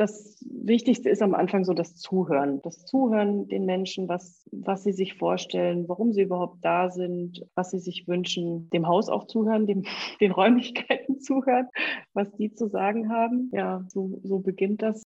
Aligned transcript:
das 0.00 0.42
Wichtigste 0.50 1.10
ist 1.10 1.20
am 1.20 1.34
Anfang 1.34 1.66
so 1.66 1.74
das 1.74 1.94
Zuhören. 1.96 2.62
Das 2.62 2.86
Zuhören 2.86 3.48
den 3.48 3.66
Menschen, 3.66 4.08
was, 4.08 4.48
was 4.50 4.82
sie 4.82 4.94
sich 4.94 5.12
vorstellen, 5.12 5.86
warum 5.90 6.14
sie 6.14 6.22
überhaupt 6.22 6.64
da 6.64 6.90
sind, 6.90 7.44
was 7.54 7.70
sie 7.70 7.80
sich 7.80 8.08
wünschen. 8.08 8.70
Dem 8.70 8.88
Haus 8.88 9.10
auch 9.10 9.26
zuhören, 9.26 9.66
dem, 9.66 9.82
den 10.22 10.32
Räumlichkeiten 10.32 11.20
zuhören, 11.20 11.68
was 12.14 12.32
die 12.32 12.50
zu 12.50 12.68
sagen 12.68 13.10
haben. 13.10 13.50
Ja, 13.52 13.84
so, 13.88 14.18
so 14.22 14.38
beginnt 14.38 14.80
das. 14.80 15.02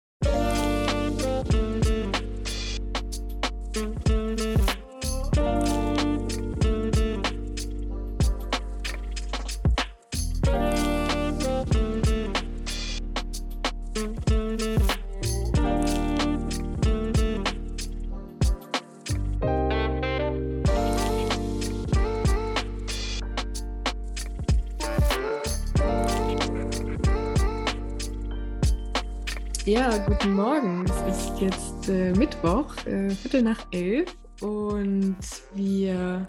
Guten 30.08 30.32
Morgen. 30.32 30.86
Es 30.86 31.18
ist 31.18 31.38
jetzt 31.38 31.90
äh, 31.90 32.12
Mittwoch, 32.14 32.74
äh, 32.86 33.10
Viertel 33.10 33.42
nach 33.42 33.66
elf 33.72 34.16
und 34.40 35.18
wir 35.54 36.26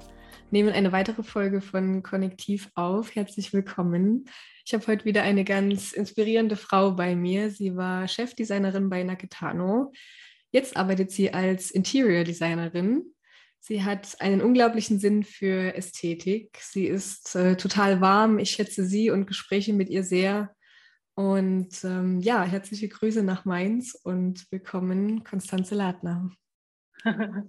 nehmen 0.51 0.73
eine 0.73 0.91
weitere 0.91 1.23
Folge 1.23 1.61
von 1.61 2.03
Konnektiv 2.03 2.69
auf. 2.75 3.15
Herzlich 3.15 3.53
willkommen. 3.53 4.25
Ich 4.65 4.73
habe 4.73 4.85
heute 4.87 5.05
wieder 5.05 5.23
eine 5.23 5.45
ganz 5.45 5.93
inspirierende 5.93 6.57
Frau 6.57 6.91
bei 6.91 7.15
mir. 7.15 7.51
Sie 7.51 7.77
war 7.77 8.09
Chefdesignerin 8.09 8.89
bei 8.89 9.03
Naketano. 9.03 9.93
Jetzt 10.51 10.75
arbeitet 10.75 11.11
sie 11.11 11.33
als 11.33 11.71
Interior 11.71 12.25
Designerin. 12.25 13.05
Sie 13.61 13.85
hat 13.85 14.19
einen 14.19 14.41
unglaublichen 14.41 14.99
Sinn 14.99 15.23
für 15.23 15.73
Ästhetik. 15.73 16.57
Sie 16.59 16.85
ist 16.85 17.33
äh, 17.33 17.55
total 17.55 18.01
warm. 18.01 18.39
Ich 18.39 18.49
schätze 18.49 18.83
sie 18.83 19.09
und 19.09 19.25
Gespräche 19.25 19.71
mit 19.71 19.87
ihr 19.87 20.03
sehr. 20.03 20.53
Und 21.19 21.83
ähm, 21.83 22.21
ja, 22.21 22.45
herzliche 22.45 22.87
Grüße 22.87 23.23
nach 23.23 23.43
Mainz 23.43 23.93
und 24.05 24.49
willkommen, 24.51 25.25
Konstanze 25.25 25.75
Ladner. 25.75 26.31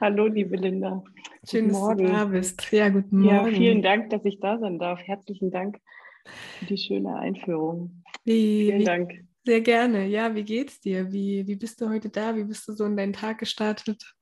Hallo, 0.00 0.26
liebe 0.26 0.56
Linda. 0.56 1.04
Schön, 1.48 1.68
dass 1.68 1.96
du 1.96 2.06
da 2.06 2.24
bist. 2.24 2.72
Ja, 2.72 2.88
guten 2.88 3.20
Morgen. 3.20 3.52
Ja, 3.52 3.56
vielen 3.56 3.82
Dank, 3.82 4.10
dass 4.10 4.24
ich 4.24 4.40
da 4.40 4.58
sein 4.58 4.80
darf. 4.80 5.00
Herzlichen 5.00 5.52
Dank 5.52 5.78
für 6.58 6.64
die 6.64 6.76
schöne 6.76 7.16
Einführung. 7.16 8.02
Wie, 8.24 8.72
vielen 8.72 8.84
Dank. 8.84 9.12
Sehr 9.44 9.60
gerne. 9.60 10.08
Ja, 10.08 10.34
wie 10.34 10.42
geht's 10.42 10.80
dir? 10.80 11.12
Wie, 11.12 11.46
wie 11.46 11.54
bist 11.54 11.80
du 11.80 11.88
heute 11.88 12.08
da? 12.08 12.34
Wie 12.34 12.42
bist 12.42 12.66
du 12.66 12.72
so 12.72 12.84
in 12.84 12.96
deinen 12.96 13.12
Tag 13.12 13.38
gestartet? 13.38 14.12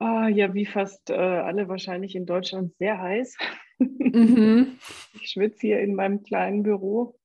Oh, 0.00 0.28
ja, 0.28 0.54
wie 0.54 0.64
fast 0.64 1.10
äh, 1.10 1.14
alle 1.14 1.68
wahrscheinlich 1.68 2.16
in 2.16 2.24
Deutschland 2.24 2.74
sehr 2.78 2.98
heiß. 2.98 3.36
Mhm. 3.78 4.78
Ich 5.20 5.32
schwitze 5.32 5.66
hier 5.66 5.80
in 5.80 5.94
meinem 5.94 6.22
kleinen 6.22 6.62
Büro 6.62 7.18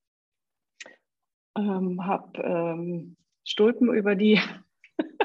ähm, 1.58 2.06
habe 2.06 2.42
ähm, 2.42 3.16
Stulpen 3.44 3.94
über 3.94 4.16
die 4.16 4.40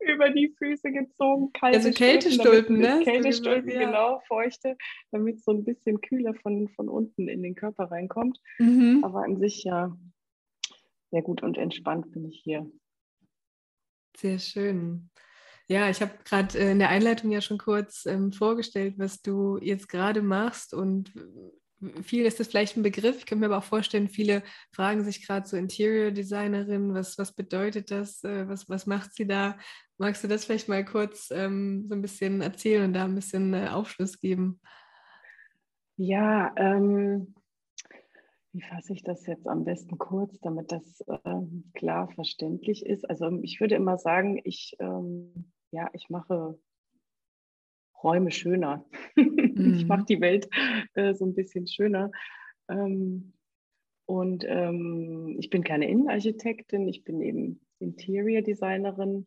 über 0.00 0.30
die 0.30 0.54
Füße 0.58 0.90
gezogen. 0.90 1.52
Kalte 1.52 1.78
also 1.78 1.90
Kältestulpen, 1.90 2.78
ne? 2.78 3.00
Kältestulpen, 3.04 3.70
ja. 3.70 3.86
genau, 3.86 4.22
feuchte, 4.26 4.76
damit 5.10 5.42
so 5.42 5.52
ein 5.52 5.64
bisschen 5.64 6.00
kühler 6.00 6.34
von, 6.34 6.68
von 6.70 6.88
unten 6.88 7.28
in 7.28 7.42
den 7.42 7.54
Körper 7.54 7.90
reinkommt. 7.90 8.40
Mhm. 8.58 9.02
Aber 9.04 9.24
an 9.24 9.38
sich 9.38 9.64
ja 9.64 9.96
sehr 11.10 11.22
gut 11.22 11.42
und 11.42 11.56
entspannt 11.56 12.12
bin 12.12 12.24
ich 12.26 12.40
hier. 12.42 12.70
Sehr 14.16 14.38
schön. 14.38 15.10
Ja, 15.68 15.90
ich 15.90 16.00
habe 16.00 16.12
gerade 16.24 16.58
äh, 16.58 16.72
in 16.72 16.78
der 16.78 16.88
Einleitung 16.88 17.30
ja 17.30 17.40
schon 17.40 17.58
kurz 17.58 18.06
ähm, 18.06 18.32
vorgestellt, 18.32 18.94
was 18.98 19.20
du 19.20 19.58
jetzt 19.60 19.88
gerade 19.88 20.22
machst 20.22 20.72
und 20.72 21.12
vielen 22.02 22.26
ist 22.26 22.40
das 22.40 22.48
vielleicht 22.48 22.76
ein 22.76 22.82
Begriff. 22.82 23.18
Ich 23.18 23.26
kann 23.26 23.38
mir 23.38 23.46
aber 23.46 23.58
auch 23.58 23.64
vorstellen, 23.64 24.08
viele 24.08 24.42
fragen 24.72 25.04
sich 25.04 25.26
gerade 25.26 25.46
so 25.46 25.56
Interior 25.56 26.10
Designerin, 26.10 26.94
was, 26.94 27.18
was 27.18 27.32
bedeutet 27.32 27.90
das? 27.90 28.24
Äh, 28.24 28.48
was, 28.48 28.68
was 28.68 28.86
macht 28.86 29.14
sie 29.14 29.26
da? 29.26 29.58
Magst 29.96 30.24
du 30.24 30.28
das 30.28 30.44
vielleicht 30.44 30.68
mal 30.68 30.84
kurz 30.84 31.30
ähm, 31.30 31.86
so 31.86 31.94
ein 31.94 32.02
bisschen 32.02 32.40
erzählen 32.40 32.84
und 32.84 32.92
da 32.92 33.04
ein 33.04 33.14
bisschen 33.14 33.54
äh, 33.54 33.68
Aufschluss 33.68 34.20
geben? 34.20 34.60
Ja, 35.96 36.52
ähm, 36.56 37.34
wie 38.52 38.62
fasse 38.62 38.92
ich 38.92 39.02
das 39.02 39.26
jetzt 39.26 39.46
am 39.46 39.64
besten 39.64 39.98
kurz, 39.98 40.38
damit 40.40 40.72
das 40.72 41.04
ähm, 41.24 41.70
klar 41.74 42.08
verständlich 42.10 42.84
ist? 42.84 43.08
Also 43.08 43.30
ich 43.42 43.60
würde 43.60 43.74
immer 43.74 43.98
sagen, 43.98 44.40
ich, 44.44 44.76
ähm, 44.80 45.52
ja, 45.70 45.88
ich 45.92 46.08
mache 46.08 46.58
Räume 48.02 48.30
schöner. 48.30 48.84
Mhm. 49.58 49.74
Ich 49.74 49.86
mache 49.88 50.04
die 50.04 50.20
Welt 50.20 50.48
äh, 50.94 51.14
so 51.14 51.26
ein 51.26 51.34
bisschen 51.34 51.66
schöner. 51.66 52.12
Ähm, 52.68 53.32
und 54.06 54.44
ähm, 54.46 55.36
ich 55.40 55.50
bin 55.50 55.64
keine 55.64 55.88
Innenarchitektin, 55.88 56.86
ich 56.86 57.02
bin 57.02 57.20
eben 57.20 57.60
Interior 57.80 58.42
Designerin 58.42 59.26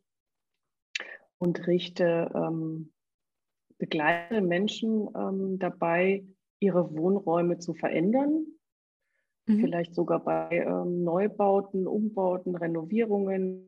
und 1.38 1.66
richte, 1.66 2.30
ähm, 2.34 2.92
begleite 3.78 4.40
Menschen 4.40 5.08
ähm, 5.14 5.58
dabei, 5.58 6.24
ihre 6.60 6.96
Wohnräume 6.96 7.58
zu 7.58 7.74
verändern. 7.74 8.46
Mhm. 9.46 9.60
Vielleicht 9.60 9.94
sogar 9.94 10.22
bei 10.24 10.64
ähm, 10.66 11.02
Neubauten, 11.02 11.86
Umbauten, 11.86 12.54
Renovierungen, 12.54 13.66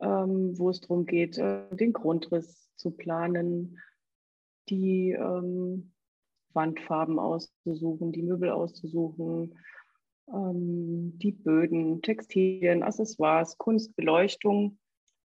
ähm, 0.00 0.58
wo 0.58 0.70
es 0.70 0.80
darum 0.80 1.06
geht, 1.06 1.38
äh, 1.38 1.74
den 1.74 1.92
Grundriss 1.92 2.70
zu 2.76 2.90
planen, 2.90 3.78
die 4.68 5.12
ähm, 5.12 5.92
Wandfarben 6.52 7.18
auszusuchen, 7.18 8.12
die 8.12 8.22
Möbel 8.22 8.50
auszusuchen, 8.50 9.58
ähm, 10.32 11.18
die 11.18 11.32
Böden, 11.32 12.02
Textilien, 12.02 12.82
Accessoires, 12.82 13.58
Kunst, 13.58 13.94
Beleuchtung. 13.96 14.78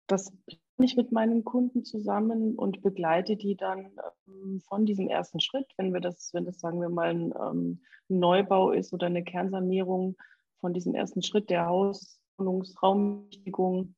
Das 0.08 0.32
plane 0.46 0.60
ich 0.80 0.96
mit 0.96 1.12
meinen 1.12 1.44
Kunden 1.44 1.84
zusammen 1.84 2.56
und 2.56 2.82
begleite 2.82 3.38
die 3.38 3.56
dann 3.56 3.92
ähm, 4.28 4.62
von 4.68 4.86
diesem 4.86 5.08
ersten 5.08 5.40
Schritt, 5.40 5.68
wenn 5.78 5.94
wir 5.94 6.02
das, 6.02 6.32
wenn 6.34 6.46
das 6.46 6.60
sagen 6.60 6.82
wir 6.82 6.90
mal 6.90 7.10
ein, 7.10 7.34
ähm, 7.40 7.82
Neubau 8.08 8.72
ist 8.72 8.94
oder 8.94 9.08
eine 9.08 9.24
Kernsanierung, 9.24 10.16
von 10.60 10.74
diesem 10.74 10.94
ersten 10.94 11.22
Schritt 11.22 11.50
der 11.50 11.68
Hauswohnungsraumrichtung 11.68 13.96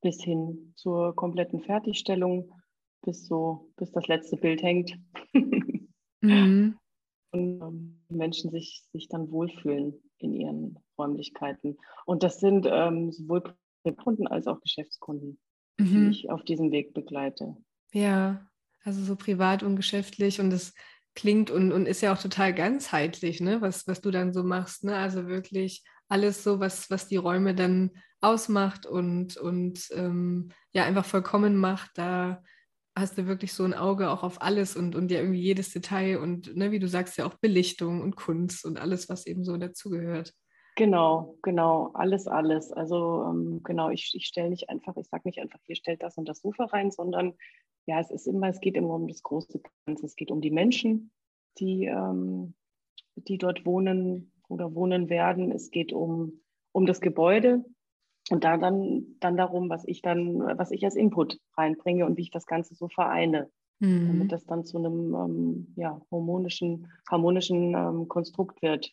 bis 0.00 0.22
hin 0.22 0.72
zur 0.76 1.14
kompletten 1.14 1.60
Fertigstellung, 1.60 2.52
bis 3.02 3.26
so, 3.26 3.72
bis 3.76 3.92
das 3.92 4.06
letzte 4.08 4.36
Bild 4.36 4.62
hängt. 4.62 4.98
mhm. 6.20 6.78
Und 7.32 7.60
ähm, 7.62 8.00
Menschen 8.08 8.50
sich, 8.50 8.84
sich 8.92 9.08
dann 9.08 9.30
wohlfühlen 9.30 9.94
in 10.18 10.32
ihren 10.32 10.78
Räumlichkeiten. 10.98 11.78
Und 12.04 12.22
das 12.22 12.40
sind 12.40 12.66
ähm, 12.70 13.12
sowohl 13.12 13.42
Kunden 14.02 14.26
als 14.26 14.46
auch 14.46 14.60
Geschäftskunden, 14.60 15.38
mhm. 15.78 15.84
die 15.84 16.10
ich 16.10 16.30
auf 16.30 16.42
diesem 16.44 16.72
Weg 16.72 16.94
begleite. 16.94 17.56
Ja, 17.92 18.48
also 18.84 19.02
so 19.02 19.16
privat 19.16 19.62
und 19.62 19.76
geschäftlich 19.76 20.40
und 20.40 20.52
es 20.52 20.74
klingt 21.14 21.50
und, 21.50 21.72
und 21.72 21.86
ist 21.86 22.02
ja 22.02 22.12
auch 22.12 22.20
total 22.20 22.54
ganzheitlich, 22.54 23.40
ne, 23.40 23.60
was, 23.60 23.86
was 23.86 24.00
du 24.00 24.10
dann 24.10 24.32
so 24.32 24.44
machst. 24.44 24.84
Ne? 24.84 24.96
Also 24.96 25.26
wirklich 25.26 25.82
alles 26.08 26.42
so, 26.44 26.60
was, 26.60 26.90
was 26.90 27.08
die 27.08 27.16
Räume 27.16 27.54
dann 27.54 27.90
ausmacht 28.20 28.86
und, 28.86 29.36
und 29.36 29.88
ähm, 29.94 30.50
ja 30.72 30.84
einfach 30.84 31.04
vollkommen 31.04 31.56
macht, 31.56 31.92
da 31.94 32.42
hast 32.96 33.18
du 33.18 33.26
wirklich 33.26 33.52
so 33.52 33.64
ein 33.64 33.74
Auge 33.74 34.10
auch 34.10 34.22
auf 34.22 34.40
alles 34.40 34.74
und, 34.74 34.94
und 34.94 35.10
ja 35.10 35.20
irgendwie 35.20 35.42
jedes 35.42 35.70
Detail 35.70 36.18
und 36.18 36.56
ne, 36.56 36.70
wie 36.70 36.78
du 36.78 36.88
sagst, 36.88 37.18
ja 37.18 37.26
auch 37.26 37.34
Belichtung 37.34 38.00
und 38.00 38.16
Kunst 38.16 38.64
und 38.64 38.80
alles, 38.80 39.08
was 39.08 39.26
eben 39.26 39.44
so 39.44 39.56
dazugehört. 39.56 40.32
Genau, 40.76 41.38
genau, 41.42 41.90
alles, 41.94 42.26
alles. 42.26 42.72
Also 42.72 43.22
ähm, 43.28 43.60
genau, 43.62 43.90
ich, 43.90 44.12
ich 44.14 44.26
stelle 44.26 44.50
nicht 44.50 44.70
einfach, 44.70 44.96
ich 44.96 45.08
sage 45.08 45.22
nicht 45.26 45.40
einfach, 45.40 45.58
hier 45.64 45.76
stellt 45.76 46.02
das 46.02 46.16
und 46.16 46.26
das 46.28 46.40
Sofa 46.40 46.64
rein, 46.64 46.90
sondern 46.90 47.34
ja, 47.86 48.00
es 48.00 48.10
ist 48.10 48.26
immer, 48.26 48.48
es 48.48 48.60
geht 48.60 48.76
immer 48.76 48.94
um 48.94 49.08
das 49.08 49.22
große 49.22 49.60
Ganze. 49.86 50.06
Es 50.06 50.16
geht 50.16 50.30
um 50.30 50.40
die 50.40 50.50
Menschen, 50.50 51.12
die, 51.58 51.84
ähm, 51.84 52.54
die 53.14 53.38
dort 53.38 53.64
wohnen 53.64 54.32
oder 54.48 54.74
wohnen 54.74 55.08
werden. 55.08 55.52
Es 55.52 55.70
geht 55.70 55.92
um, 55.92 56.40
um 56.72 56.86
das 56.86 57.00
Gebäude, 57.00 57.64
und 58.30 58.42
da 58.42 58.56
dann, 58.56 59.16
dann 59.20 59.36
darum, 59.36 59.68
was 59.70 59.86
ich 59.86 60.02
dann, 60.02 60.40
was 60.58 60.70
ich 60.72 60.84
als 60.84 60.96
Input 60.96 61.38
reinbringe 61.56 62.06
und 62.06 62.16
wie 62.16 62.22
ich 62.22 62.30
das 62.30 62.46
Ganze 62.46 62.74
so 62.74 62.88
vereine. 62.88 63.50
Mhm. 63.78 64.08
Damit 64.08 64.32
das 64.32 64.46
dann 64.46 64.64
zu 64.64 64.78
einem 64.78 65.14
ähm, 65.14 65.74
ja, 65.76 66.00
harmonischen, 66.10 66.90
harmonischen 67.08 67.74
ähm, 67.74 68.08
Konstrukt 68.08 68.62
wird. 68.62 68.90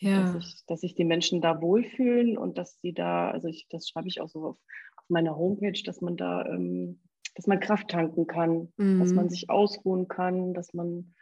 Ja. 0.00 0.32
Dass, 0.32 0.34
ich, 0.34 0.66
dass 0.66 0.80
sich 0.80 0.94
die 0.94 1.04
Menschen 1.04 1.40
da 1.40 1.62
wohlfühlen 1.62 2.36
und 2.36 2.58
dass 2.58 2.78
sie 2.80 2.92
da, 2.92 3.30
also 3.30 3.48
ich, 3.48 3.66
das 3.70 3.88
schreibe 3.88 4.08
ich 4.08 4.20
auch 4.20 4.28
so 4.28 4.40
auf, 4.40 4.56
auf 4.96 5.04
meiner 5.08 5.36
Homepage, 5.36 5.80
dass 5.84 6.00
man 6.00 6.16
da, 6.16 6.44
ähm, 6.46 7.00
dass 7.36 7.46
man 7.46 7.60
Kraft 7.60 7.88
tanken 7.88 8.26
kann, 8.26 8.72
mhm. 8.76 8.98
dass 8.98 9.12
man 9.12 9.30
sich 9.30 9.48
ausruhen 9.48 10.08
kann, 10.08 10.52
dass 10.52 10.74
man, 10.74 11.14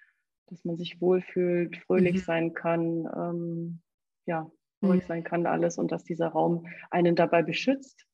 dass 0.47 0.65
man 0.65 0.77
sich 0.77 1.01
wohlfühlt, 1.01 1.77
fröhlich 1.79 2.17
mhm. 2.17 2.21
sein 2.21 2.55
kann. 2.55 3.09
Ähm, 3.17 3.83
ja, 4.27 4.51
ruhig 4.83 5.05
sein 5.07 5.25
kann 5.25 5.47
alles 5.47 5.79
und 5.79 5.93
dass 5.93 6.05
dieser 6.05 6.29
Raum 6.29 6.67
einen 6.91 7.15
dabei 7.15 7.43
beschützt 7.43 8.07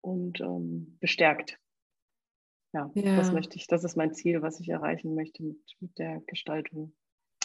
und 0.00 0.40
ähm, 0.40 0.96
bestärkt. 1.00 1.58
Ja, 2.72 2.90
ja, 2.94 3.16
das 3.16 3.32
möchte 3.32 3.56
ich, 3.56 3.66
das 3.66 3.82
ist 3.82 3.96
mein 3.96 4.14
Ziel, 4.14 4.42
was 4.42 4.60
ich 4.60 4.68
erreichen 4.68 5.14
möchte 5.14 5.42
mit, 5.42 5.58
mit 5.80 5.98
der 5.98 6.20
Gestaltung. 6.26 6.94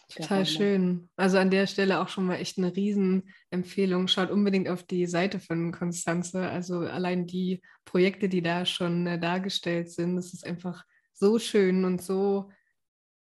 Total 0.07 0.45
schön. 0.45 1.09
Also 1.15 1.39
an 1.39 1.49
der 1.49 1.65
Stelle 1.65 1.99
auch 1.99 2.09
schon 2.09 2.25
mal 2.25 2.35
echt 2.35 2.59
eine 2.59 2.75
Riesenempfehlung. 2.75 4.07
Schaut 4.07 4.29
unbedingt 4.29 4.69
auf 4.69 4.83
die 4.83 5.07
Seite 5.07 5.39
von 5.39 5.71
Konstanze. 5.71 6.47
Also 6.47 6.79
allein 6.79 7.25
die 7.25 7.63
Projekte, 7.85 8.29
die 8.29 8.43
da 8.43 8.65
schon 8.65 9.07
äh, 9.07 9.19
dargestellt 9.19 9.89
sind, 9.89 10.15
das 10.15 10.31
ist 10.33 10.45
einfach 10.45 10.83
so 11.13 11.39
schön 11.39 11.85
und 11.85 12.03
so 12.03 12.51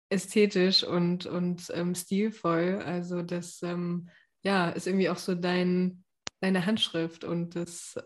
ästhetisch 0.08 0.84
und, 0.84 1.26
und 1.26 1.70
ähm, 1.74 1.94
stilvoll. 1.94 2.82
Also 2.84 3.22
das 3.22 3.62
ähm, 3.62 4.08
ja, 4.42 4.70
ist 4.70 4.86
irgendwie 4.86 5.08
auch 5.08 5.18
so 5.18 5.34
dein, 5.34 6.04
deine 6.40 6.66
Handschrift 6.66 7.24
und 7.24 7.56
das 7.56 7.96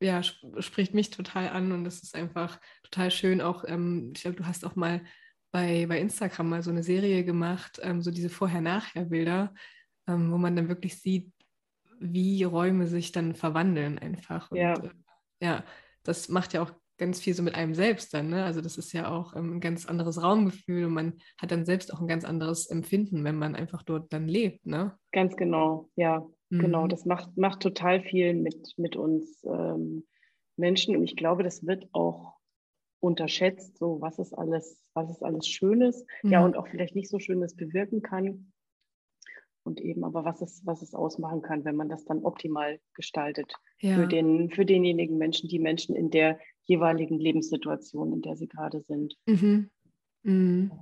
ja, 0.00 0.20
sp 0.20 0.60
spricht 0.60 0.94
mich 0.94 1.10
total 1.10 1.48
an 1.48 1.72
und 1.72 1.84
das 1.84 2.02
ist 2.02 2.14
einfach 2.14 2.60
total 2.82 3.10
schön. 3.10 3.40
Auch, 3.40 3.64
ähm, 3.66 4.12
ich 4.14 4.22
glaube, 4.22 4.36
du 4.36 4.46
hast 4.46 4.64
auch 4.64 4.76
mal 4.76 5.02
bei, 5.52 5.86
bei 5.86 6.00
Instagram 6.00 6.48
mal 6.48 6.62
so 6.62 6.70
eine 6.70 6.82
Serie 6.82 7.24
gemacht, 7.24 7.78
ähm, 7.82 8.02
so 8.02 8.10
diese 8.10 8.28
Vorher-Nachher-Bilder, 8.28 9.54
ähm, 10.08 10.32
wo 10.32 10.36
man 10.36 10.56
dann 10.56 10.68
wirklich 10.68 11.00
sieht, 11.00 11.32
wie 12.00 12.42
Räume 12.42 12.86
sich 12.88 13.12
dann 13.12 13.34
verwandeln 13.34 13.98
einfach. 13.98 14.50
Und, 14.50 14.58
ja. 14.58 14.74
Äh, 14.74 14.90
ja, 15.40 15.64
das 16.02 16.28
macht 16.28 16.52
ja 16.52 16.62
auch 16.62 16.72
ganz 16.98 17.20
viel 17.20 17.34
so 17.34 17.42
mit 17.42 17.54
einem 17.54 17.74
selbst 17.74 18.14
dann. 18.14 18.28
Ne? 18.28 18.44
Also 18.44 18.60
das 18.60 18.78
ist 18.78 18.92
ja 18.92 19.10
auch 19.10 19.34
ähm, 19.34 19.56
ein 19.56 19.60
ganz 19.60 19.86
anderes 19.86 20.22
Raumgefühl 20.22 20.84
und 20.84 20.92
man 20.92 21.14
hat 21.38 21.50
dann 21.50 21.64
selbst 21.64 21.92
auch 21.92 22.00
ein 22.00 22.06
ganz 22.06 22.24
anderes 22.24 22.66
Empfinden, 22.66 23.24
wenn 23.24 23.36
man 23.36 23.56
einfach 23.56 23.82
dort 23.82 24.12
dann 24.12 24.28
lebt. 24.28 24.66
Ne? 24.66 24.96
Ganz 25.12 25.36
genau, 25.36 25.90
ja. 25.96 26.18
Genau, 26.18 26.30
mhm. 26.50 26.58
Genau, 26.60 26.86
das 26.86 27.04
macht, 27.04 27.36
macht 27.36 27.60
total 27.60 28.00
viel 28.00 28.34
mit, 28.34 28.74
mit 28.76 28.96
uns 28.96 29.42
ähm, 29.44 30.04
Menschen 30.56 30.96
und 30.96 31.04
ich 31.04 31.16
glaube, 31.16 31.42
das 31.42 31.66
wird 31.66 31.88
auch 31.92 32.34
unterschätzt, 33.00 33.76
so 33.78 34.00
was 34.00 34.18
es 34.18 34.32
alles, 34.32 34.82
was 34.94 35.10
es 35.10 35.22
alles 35.22 35.46
Schönes, 35.46 36.06
mhm. 36.22 36.32
ja 36.32 36.44
und 36.44 36.56
auch 36.56 36.68
vielleicht 36.68 36.94
nicht 36.94 37.10
so 37.10 37.18
Schönes 37.18 37.54
bewirken 37.54 38.02
kann. 38.02 38.52
Und 39.66 39.80
eben 39.80 40.04
aber 40.04 40.26
was 40.26 40.42
es, 40.42 40.60
was 40.66 40.82
es 40.82 40.94
ausmachen 40.94 41.40
kann, 41.40 41.64
wenn 41.64 41.74
man 41.74 41.88
das 41.88 42.04
dann 42.04 42.22
optimal 42.22 42.80
gestaltet 42.92 43.54
ja. 43.80 43.94
für, 43.94 44.06
den, 44.06 44.50
für 44.50 44.66
denjenigen 44.66 45.16
Menschen, 45.16 45.48
die 45.48 45.58
Menschen 45.58 45.96
in 45.96 46.10
der 46.10 46.38
jeweiligen 46.64 47.18
Lebenssituation, 47.18 48.12
in 48.12 48.22
der 48.22 48.36
sie 48.36 48.48
gerade 48.48 48.80
sind. 48.80 49.16
Mhm. 49.26 49.70
Mhm. 50.22 50.72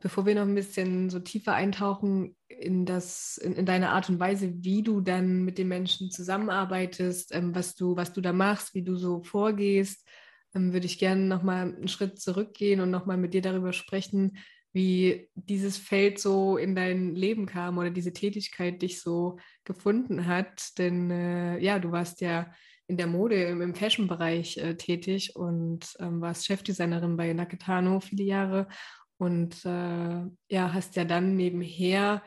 Bevor 0.00 0.26
wir 0.26 0.36
noch 0.36 0.42
ein 0.42 0.54
bisschen 0.54 1.10
so 1.10 1.18
tiefer 1.18 1.54
eintauchen 1.54 2.36
in, 2.46 2.86
das, 2.86 3.36
in, 3.38 3.54
in 3.54 3.66
deine 3.66 3.90
Art 3.90 4.08
und 4.08 4.20
Weise, 4.20 4.52
wie 4.62 4.82
du 4.82 5.00
dann 5.00 5.44
mit 5.44 5.58
den 5.58 5.66
Menschen 5.66 6.10
zusammenarbeitest, 6.10 7.34
ähm, 7.34 7.54
was, 7.54 7.74
du, 7.74 7.96
was 7.96 8.12
du 8.12 8.20
da 8.20 8.32
machst, 8.32 8.74
wie 8.74 8.84
du 8.84 8.94
so 8.94 9.24
vorgehst, 9.24 10.08
ähm, 10.54 10.72
würde 10.72 10.86
ich 10.86 11.00
gerne 11.00 11.22
nochmal 11.22 11.74
einen 11.74 11.88
Schritt 11.88 12.20
zurückgehen 12.20 12.80
und 12.80 12.90
nochmal 12.90 13.16
mit 13.16 13.34
dir 13.34 13.42
darüber 13.42 13.72
sprechen, 13.72 14.38
wie 14.72 15.28
dieses 15.34 15.78
Feld 15.78 16.20
so 16.20 16.56
in 16.56 16.76
dein 16.76 17.16
Leben 17.16 17.46
kam 17.46 17.78
oder 17.78 17.90
diese 17.90 18.12
Tätigkeit 18.12 18.80
dich 18.82 19.00
so 19.00 19.38
gefunden 19.64 20.26
hat. 20.26 20.78
Denn 20.78 21.10
äh, 21.10 21.58
ja, 21.58 21.80
du 21.80 21.90
warst 21.90 22.20
ja 22.20 22.52
in 22.88 22.96
der 22.96 23.06
Mode, 23.06 23.42
im, 23.44 23.74
Fashion-Bereich 23.74 24.56
äh, 24.58 24.74
tätig 24.76 25.36
und 25.36 25.94
ähm, 26.00 26.20
warst 26.20 26.46
Chefdesignerin 26.46 27.16
bei 27.16 27.32
Naketano 27.32 28.00
viele 28.00 28.24
Jahre 28.24 28.66
und 29.18 29.64
äh, 29.64 30.24
ja, 30.48 30.72
hast 30.72 30.96
ja 30.96 31.04
dann 31.04 31.36
nebenher 31.36 32.22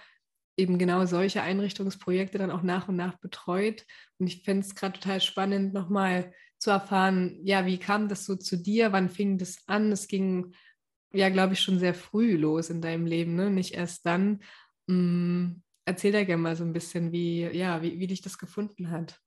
eben 0.58 0.78
genau 0.78 1.06
solche 1.06 1.42
Einrichtungsprojekte 1.42 2.38
dann 2.38 2.52
auch 2.52 2.62
nach 2.62 2.88
und 2.88 2.96
nach 2.96 3.18
betreut. 3.18 3.86
Und 4.20 4.28
ich 4.28 4.44
fände 4.44 4.66
es 4.66 4.76
gerade 4.76 5.00
total 5.00 5.20
spannend, 5.22 5.74
nochmal 5.74 6.34
zu 6.60 6.70
erfahren, 6.70 7.40
ja, 7.44 7.66
wie 7.66 7.80
kam 7.80 8.08
das 8.08 8.26
so 8.26 8.36
zu 8.36 8.58
dir? 8.58 8.92
Wann 8.92 9.10
fing 9.10 9.38
das 9.38 9.58
an? 9.66 9.92
Es 9.92 10.08
ging 10.08 10.54
ja, 11.14 11.30
glaube 11.30 11.54
ich, 11.54 11.60
schon 11.60 11.80
sehr 11.80 11.94
früh 11.94 12.38
los 12.38 12.70
in 12.70 12.82
deinem 12.82 13.06
Leben, 13.06 13.36
ne? 13.36 13.50
nicht 13.50 13.74
erst 13.74 14.06
dann. 14.06 14.42
Hm, 14.88 15.62
erzähl 15.86 16.12
da 16.12 16.24
gerne 16.24 16.42
mal 16.42 16.56
so 16.56 16.64
ein 16.64 16.74
bisschen, 16.74 17.12
wie, 17.12 17.42
ja, 17.42 17.82
wie, 17.82 18.00
wie 18.00 18.08
dich 18.08 18.22
das 18.22 18.38
gefunden 18.38 18.92
hat. 18.92 19.20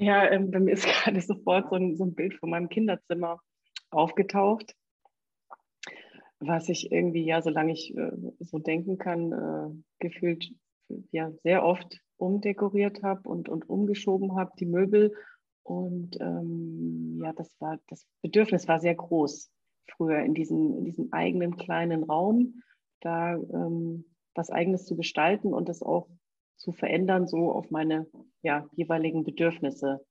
Ja, 0.00 0.30
ähm, 0.30 0.50
bei 0.50 0.60
mir 0.60 0.72
ist 0.72 0.86
gerade 1.04 1.20
sofort 1.20 1.70
so 1.70 1.76
ein, 1.76 1.96
so 1.96 2.04
ein 2.04 2.14
Bild 2.14 2.34
von 2.34 2.50
meinem 2.50 2.68
Kinderzimmer 2.68 3.40
aufgetaucht 3.90 4.74
was 6.40 6.68
ich 6.70 6.90
irgendwie, 6.90 7.24
ja, 7.24 7.42
solange 7.42 7.72
ich 7.72 7.96
äh, 7.96 8.10
so 8.40 8.58
denken 8.58 8.98
kann, 8.98 9.32
äh, 9.32 9.82
gefühlt 9.98 10.52
ja 11.12 11.30
sehr 11.42 11.64
oft 11.64 12.00
umdekoriert 12.16 13.02
habe 13.02 13.28
und, 13.28 13.48
und 13.48 13.68
umgeschoben 13.68 14.36
habe, 14.36 14.52
die 14.58 14.66
Möbel. 14.66 15.14
Und 15.62 16.18
ähm, 16.20 17.20
ja, 17.22 17.32
das 17.34 17.54
war, 17.60 17.78
das 17.88 18.06
Bedürfnis 18.22 18.66
war 18.66 18.80
sehr 18.80 18.94
groß 18.94 19.50
früher 19.86 20.20
in 20.20 20.34
diesem, 20.34 20.78
in 20.78 20.84
diesem 20.84 21.12
eigenen 21.12 21.56
kleinen 21.56 22.04
Raum, 22.04 22.62
da 23.00 23.34
ähm, 23.34 24.06
was 24.34 24.50
Eigenes 24.50 24.86
zu 24.86 24.96
gestalten 24.96 25.52
und 25.52 25.68
das 25.68 25.82
auch 25.82 26.08
zu 26.60 26.72
verändern, 26.72 27.26
so 27.26 27.50
auf 27.50 27.70
meine 27.70 28.06
ja, 28.42 28.66
jeweiligen 28.72 29.24
Bedürfnisse. 29.24 30.04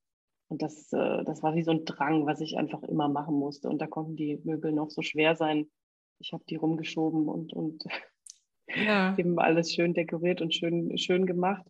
Und 0.48 0.64
das, 0.64 0.92
äh, 0.92 1.24
das 1.24 1.44
war 1.44 1.56
wie 1.56 1.64
so 1.64 1.72
ein 1.72 1.86
Drang, 1.86 2.26
was 2.26 2.42
ich 2.42 2.58
einfach 2.58 2.82
immer 2.84 3.08
machen 3.08 3.36
musste. 3.36 3.70
Und 3.70 3.80
da 3.80 3.88
konnten 3.88 4.16
die 4.16 4.42
Möbel 4.44 4.72
noch 4.72 4.90
so 4.90 5.04
schwer 5.04 5.36
sein, 5.36 5.70
ich 6.20 6.34
habe 6.34 6.44
die 6.50 6.56
rumgeschoben 6.56 7.30
und, 7.30 7.54
und 7.54 7.84
ja. 8.68 9.16
eben 9.18 9.40
alles 9.40 9.72
schön 9.72 9.94
dekoriert 9.94 10.42
und 10.42 10.54
schön, 10.54 10.98
schön 10.98 11.28
gemacht. 11.28 11.66